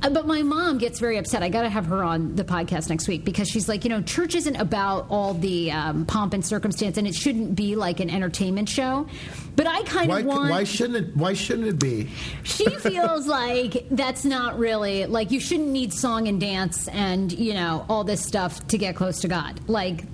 uh, 0.03 0.11
but 0.11 0.27
my 0.27 0.43
mom 0.43 0.79
gets 0.79 0.99
very 1.01 1.17
upset 1.17 1.43
i 1.43 1.49
gotta 1.49 1.69
have 1.69 1.87
her 1.87 2.03
on 2.03 2.35
the 2.37 2.45
podcast 2.45 2.89
next 2.89 3.09
week 3.09 3.25
because 3.25 3.49
she's 3.49 3.69
like 3.69 3.85
you 3.85 3.91
know 3.91 4.03
church 4.03 4.35
isn't 4.35 4.57
about 4.57 5.07
all 5.11 5.35
the 5.35 5.71
um, 5.73 6.05
pomp 6.07 6.35
and 6.35 6.45
circumstance 6.45 6.97
and 6.99 7.07
it 7.07 7.15
shouldn't 7.15 7.55
be 7.55 7.77
like 7.77 8.01
an 8.01 8.11
entertainment 8.11 8.69
show 8.69 9.07
but 9.57 9.67
i 9.67 9.83
kind 9.85 10.11
of 10.11 10.25
want 10.25 10.51
why 10.51 10.65
shouldn't 10.65 10.97
it? 10.97 11.17
Why 11.17 11.33
shouldn't 11.33 11.69
it 11.69 11.79
be? 11.79 12.11
she 12.43 12.69
feels 12.69 13.27
like 13.27 13.87
that's 13.91 14.25
not 14.25 14.59
really 14.59 15.07
like 15.07 15.31
you 15.31 15.41
shouldn't 15.41 15.69
need 15.69 15.93
song 15.93 16.29
and 16.29 16.41
dance 16.41 16.89
and 16.89 17.33
you 17.33 17.55
know 17.55 17.87
all 17.89 18.05
this 18.05 18.23
stuff 18.23 18.67
to 18.69 18.79
get 18.79 18.97
close 18.97 19.21
to 19.21 19.29
god 19.29 19.61
like 19.69 20.05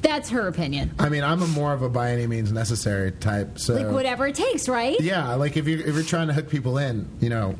that's 0.00 0.28
her 0.30 0.46
opinion 0.48 0.90
I 0.98 1.08
mean, 1.08 1.24
I'm 1.24 1.42
a 1.42 1.46
more 1.46 1.72
of 1.72 1.82
a 1.82 1.88
by 1.88 2.10
any 2.12 2.26
means 2.26 2.52
necessary 2.52 3.12
type. 3.12 3.58
So 3.58 3.74
like 3.74 3.92
whatever 3.92 4.26
it 4.26 4.34
takes 4.34 4.68
right 4.68 5.00
Yeah, 5.00 5.34
like 5.34 5.56
if 5.56 5.66
you 5.66 5.78
if 5.78 5.94
you're 5.94 6.02
trying 6.04 6.28
to 6.28 6.34
hook 6.34 6.48
people 6.48 6.78
in, 6.78 7.08
you 7.20 7.28
know, 7.30 7.54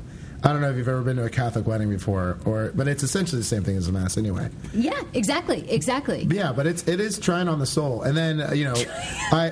I 0.45 0.53
don't 0.53 0.61
know 0.61 0.70
if 0.70 0.76
you've 0.76 0.86
ever 0.89 1.03
been 1.03 1.16
to 1.16 1.24
a 1.24 1.30
Catholic 1.30 1.66
wedding 1.66 1.91
before, 1.91 2.39
or 2.45 2.70
but 2.74 2.86
it's 2.86 3.03
essentially 3.03 3.41
the 3.41 3.45
same 3.45 3.64
thing 3.64 3.76
as 3.76 3.89
a 3.89 3.93
mass 3.93 4.16
anyway. 4.16 4.49
yeah 4.72 5.01
exactly 5.14 5.68
exactly 5.70 6.26
Yeah, 6.30 6.53
but 6.53 6.66
it's 6.66 6.86
it 6.86 7.01
is 7.01 7.18
trying 7.18 7.49
on 7.49 7.59
the 7.59 7.66
soul, 7.66 8.03
and 8.03 8.16
then 8.16 8.41
uh, 8.41 8.53
you 8.53 8.64
know, 8.64 8.74
I 9.32 9.51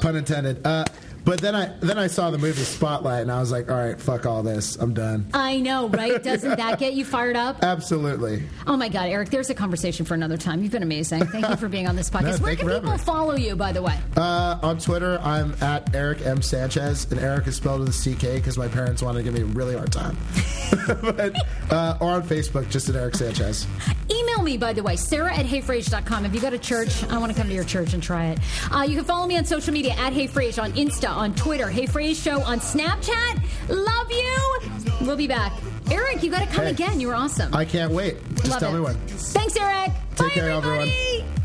pun 0.00 0.16
intended. 0.16 0.66
Uh, 0.66 0.84
but 1.24 1.40
then 1.40 1.54
I 1.54 1.66
then 1.80 1.98
I 1.98 2.06
saw 2.06 2.30
the 2.30 2.38
movie 2.38 2.62
Spotlight, 2.62 3.22
and 3.22 3.32
I 3.32 3.40
was 3.40 3.50
like, 3.52 3.70
all 3.70 3.76
right, 3.76 4.00
fuck 4.00 4.26
all 4.26 4.42
this, 4.42 4.76
I'm 4.76 4.94
done. 4.94 5.26
I 5.34 5.60
know, 5.60 5.88
right? 5.88 6.22
Doesn't 6.30 6.56
that 6.56 6.78
get 6.78 6.94
you 6.94 7.04
fired 7.04 7.36
up? 7.36 7.62
Absolutely. 7.62 8.42
Oh 8.66 8.76
my 8.76 8.88
God, 8.88 9.08
Erick, 9.08 9.30
there's 9.30 9.50
a 9.50 9.54
conversation 9.54 10.06
for 10.06 10.14
another 10.14 10.36
time. 10.36 10.62
You've 10.62 10.72
been 10.72 10.82
amazing. 10.82 11.26
Thank 11.26 11.48
you 11.48 11.56
for 11.56 11.68
being 11.68 11.88
on 11.88 11.96
this 11.96 12.10
podcast. 12.10 12.38
No, 12.40 12.44
Where 12.44 12.56
can 12.56 12.68
people 12.68 12.98
follow 12.98 13.34
you, 13.34 13.56
by 13.56 13.72
the 13.72 13.82
way? 13.82 13.98
Uh, 14.16 14.58
on 14.62 14.78
Twitter, 14.78 15.18
I'm 15.22 15.54
at 15.60 15.94
Erick 15.94 16.24
M 16.24 16.42
Sanchez, 16.42 17.10
and 17.10 17.20
Erick 17.20 17.46
is 17.46 17.56
spelled 17.56 17.80
with 17.80 17.88
a 17.88 18.14
CK 18.14 18.34
because 18.34 18.56
my 18.56 18.68
parents 18.68 19.02
wanted 19.02 19.18
to 19.18 19.24
give 19.24 19.34
me 19.34 19.42
a 19.42 19.44
really 19.46 19.76
hard 19.76 19.92
time. 19.92 20.16
but, 21.02 21.34
uh, 21.70 21.98
or 22.00 22.12
on 22.12 22.22
Facebook, 22.22 22.68
just 22.70 22.88
at 22.88 22.96
Erick 22.96 23.14
Sanchez. 23.16 23.66
Email 24.10 24.42
me, 24.42 24.56
by 24.56 24.72
the 24.72 24.82
way, 24.82 24.96
sarah 24.96 25.34
at 25.34 25.46
heyfrase.com. 25.46 26.24
If 26.24 26.34
you 26.34 26.40
go 26.40 26.50
to 26.50 26.58
church, 26.58 27.04
I 27.04 27.18
want 27.18 27.32
to 27.32 27.38
come 27.38 27.48
to 27.48 27.54
your 27.54 27.64
church 27.64 27.94
and 27.94 28.02
try 28.02 28.26
it. 28.26 28.38
Uh, 28.70 28.82
you 28.82 28.96
can 28.96 29.04
follow 29.04 29.26
me 29.26 29.36
on 29.36 29.44
social 29.44 29.72
media 29.72 29.92
at 29.92 30.12
heyfrage 30.12 30.62
on 30.62 30.72
Insta, 30.72 31.09
on 31.10 31.34
Twitter, 31.34 31.68
Hey 31.68 31.86
Frase 31.86 32.22
Show 32.22 32.40
on 32.42 32.60
Snapchat. 32.60 33.42
Love 33.68 34.10
you. 34.10 35.06
We'll 35.06 35.16
be 35.16 35.26
back. 35.26 35.52
Erick, 35.90 36.22
you 36.22 36.30
got 36.30 36.40
to 36.40 36.46
come 36.46 36.64
Hey. 36.66 36.70
again. 36.70 37.00
You 37.00 37.08
were 37.08 37.14
awesome. 37.14 37.52
I 37.54 37.64
can't 37.64 37.92
wait. 37.92 38.16
Just 38.36 38.48
Love 38.50 38.60
tell 38.60 38.70
it. 38.70 38.74
me 38.78 38.80
when. 38.80 38.94
Thanks, 39.08 39.56
Erick. 39.56 39.92
Take 40.16 40.28
Bye, 40.28 40.34
care, 40.34 40.50
everybody. 40.50 40.90
Broadcasting 40.90 41.39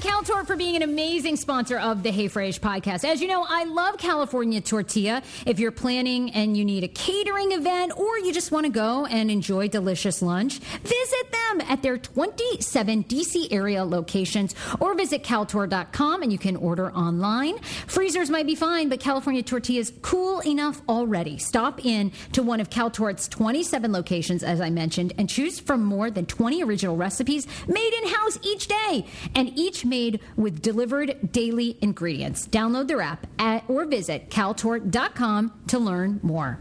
to 0.00 0.08
Caltor 0.08 0.44
for 0.44 0.56
being 0.56 0.76
an 0.76 0.82
amazing 0.82 1.36
sponsor 1.36 1.78
of 1.78 2.02
the 2.02 2.10
Hey 2.10 2.28
Frase 2.28 2.58
podcast. 2.58 3.04
As 3.04 3.20
you 3.20 3.28
know, 3.28 3.44
I 3.48 3.64
love 3.64 3.98
California 3.98 4.60
tortilla. 4.60 5.22
If 5.46 5.58
you're 5.58 5.72
planning 5.72 6.30
and 6.32 6.56
you 6.56 6.64
need 6.64 6.84
a 6.84 6.88
catering 6.88 7.52
event 7.52 7.98
or 7.98 8.18
you 8.18 8.32
just 8.32 8.52
want 8.52 8.66
to 8.66 8.72
go 8.72 9.06
and 9.06 9.30
enjoy 9.30 9.68
delicious 9.68 10.22
lunch, 10.22 10.58
visit 10.58 11.32
them 11.32 11.60
at 11.62 11.82
their 11.82 11.98
27 11.98 13.04
DC 13.04 13.52
area 13.52 13.84
locations 13.84 14.54
or 14.80 14.94
visit 14.94 15.22
caltor.com 15.22 16.22
and 16.22 16.32
you 16.32 16.38
can 16.38 16.56
order 16.56 16.92
online. 16.92 17.58
Freezers 17.86 18.30
might 18.30 18.46
be 18.46 18.54
fine, 18.54 18.88
but 18.88 19.00
California 19.00 19.42
tortilla 19.42 19.80
is 19.80 19.92
cool 20.02 20.40
enough 20.40 20.80
already. 20.88 21.38
Stop 21.38 21.84
in 21.84 22.12
to 22.32 22.42
one 22.42 22.60
of 22.60 22.70
Caltor's 22.70 23.28
27 23.28 23.92
locations, 23.92 24.42
as 24.42 24.60
I 24.60 24.70
mentioned, 24.70 25.12
and 25.18 25.28
choose 25.28 25.58
from 25.58 25.84
more 25.84 26.10
than 26.10 26.26
20 26.26 26.62
original 26.62 26.96
recipes 26.96 27.46
made 27.66 27.92
in 28.02 28.08
house 28.08 28.38
each 28.42 28.68
day 28.68 29.06
and 29.34 29.50
each 29.58 29.84
made 29.90 30.20
with 30.36 30.62
delivered 30.62 31.32
daily 31.32 31.76
ingredients. 31.82 32.46
Download 32.46 32.88
their 32.88 33.02
app 33.02 33.26
at, 33.38 33.64
or 33.68 33.84
visit 33.84 34.30
caltor.com 34.30 35.52
to 35.66 35.78
learn 35.78 36.20
more. 36.22 36.58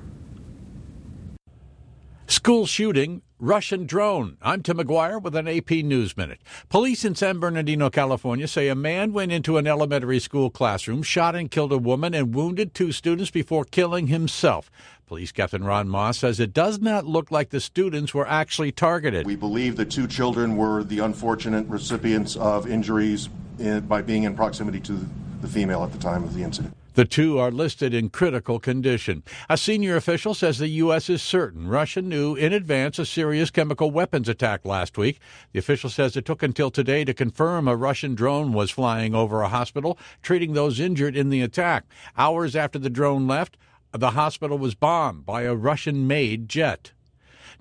School 2.28 2.68
shooting, 2.68 3.22
Russian 3.40 3.86
drone. 3.88 4.38
I'm 4.42 4.62
Tim 4.62 4.78
McGuire 4.78 5.20
with 5.20 5.36
an 5.36 5.48
AP 5.48 5.72
News 5.72 6.16
Minute. 6.18 6.42
Police 6.68 7.06
in 7.06 7.16
San 7.16 7.40
Bernardino, 7.40 7.90
California 7.90 8.48
say 8.48 8.68
a 8.68 8.76
man 8.76 9.14
went 9.14 9.32
into 9.32 9.58
an 9.58 9.66
elementary 9.66 10.20
school 10.20 10.50
classroom, 10.50 11.02
shot 11.02 11.36
and 11.36 11.50
killed 11.50 11.72
a 11.72 11.78
woman, 11.78 12.14
and 12.14 12.36
wounded 12.36 12.74
two 12.74 12.92
students 12.92 13.32
before 13.32 13.64
killing 13.64 14.08
himself. 14.08 14.70
Police 15.10 15.32
Captain 15.32 15.64
Ron 15.64 15.90
Moss 15.90 16.20
says 16.20 16.40
it 16.40 16.54
does 16.54 16.82
not 16.82 17.04
look 17.04 17.32
like 17.32 17.50
the 17.50 17.60
students 17.60 18.14
were 18.14 18.28
actually 18.28 18.72
targeted. 18.72 19.26
We 19.26 19.36
believe 19.36 19.76
the 19.76 19.84
two 19.84 20.06
children 20.06 20.56
were 20.56 20.84
the 20.84 21.00
unfortunate 21.00 21.66
recipients 21.66 22.36
of 22.36 22.70
injuries 22.70 23.28
in, 23.58 23.88
by 23.88 24.04
being 24.04 24.22
in 24.22 24.36
proximity 24.36 24.80
to 24.82 25.10
the 25.42 25.48
female 25.48 25.84
at 25.84 25.94
the 25.94 25.98
time 25.98 26.24
of 26.24 26.36
the 26.36 26.44
incident. 26.44 26.76
The 26.94 27.06
two 27.06 27.40
are 27.40 27.50
listed 27.50 27.92
in 27.92 28.12
critical 28.12 28.60
condition. 28.60 29.24
A 29.50 29.58
senior 29.58 29.96
official 29.96 30.36
says 30.36 30.60
the 30.60 30.68
U.S. 30.68 31.10
is 31.10 31.24
certain 31.24 31.68
Russia 31.68 32.04
knew 32.04 32.36
in 32.36 32.54
advance 32.54 33.00
a 33.00 33.06
serious 33.06 33.50
chemical 33.50 33.90
weapons 33.90 34.30
attack 34.30 34.64
last 34.64 34.96
week. 34.96 35.20
The 35.54 35.60
official 35.60 35.90
says 35.90 36.18
it 36.18 36.26
took 36.26 36.44
until 36.44 36.70
today 36.70 37.04
to 37.06 37.16
confirm 37.16 37.68
a 37.68 37.76
Russian 37.76 38.14
drone 38.14 38.54
was 38.54 38.70
flying 38.70 39.16
over 39.16 39.42
a 39.42 39.48
hospital, 39.48 39.98
treating 40.22 40.54
those 40.54 40.80
injured 40.80 41.16
in 41.16 41.32
the 41.32 41.42
attack. 41.42 41.86
Hours 42.16 42.56
after 42.56 42.78
the 42.78 42.92
drone 42.92 43.28
left, 43.28 43.58
the 43.92 44.12
hospital 44.12 44.58
was 44.58 44.76
bombed 44.76 45.26
by 45.26 45.44
a 45.44 45.56
Russian 45.56 46.08
made 46.08 46.48
jet. 46.48 46.92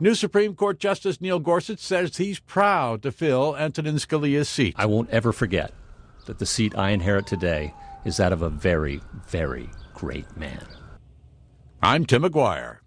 New 0.01 0.15
Supreme 0.15 0.55
Court 0.55 0.79
Justice 0.79 1.21
Neil 1.21 1.39
Gorsuch 1.41 1.79
says 1.79 2.17
he's 2.17 2.39
proud 2.39 3.03
to 3.03 3.11
fill 3.11 3.57
Antonin 3.57 3.97
Scalia's 3.97 4.49
seat. 4.49 4.75
I 4.77 4.87
won't 4.87 5.11
ever 5.11 5.33
forget 5.33 5.73
that 6.27 6.39
the 6.39 6.47
seat 6.47 6.77
I 6.77 6.91
inherit 6.91 7.27
today 7.27 7.75
is 8.05 8.19
that 8.19 8.33
of 8.33 8.43
a 8.43 8.51
very, 8.51 9.01
very 9.27 9.69
great 9.95 10.37
man. 10.37 10.65
I'm 11.83 12.07
Tim 12.07 12.23
McGuire. 12.23 12.79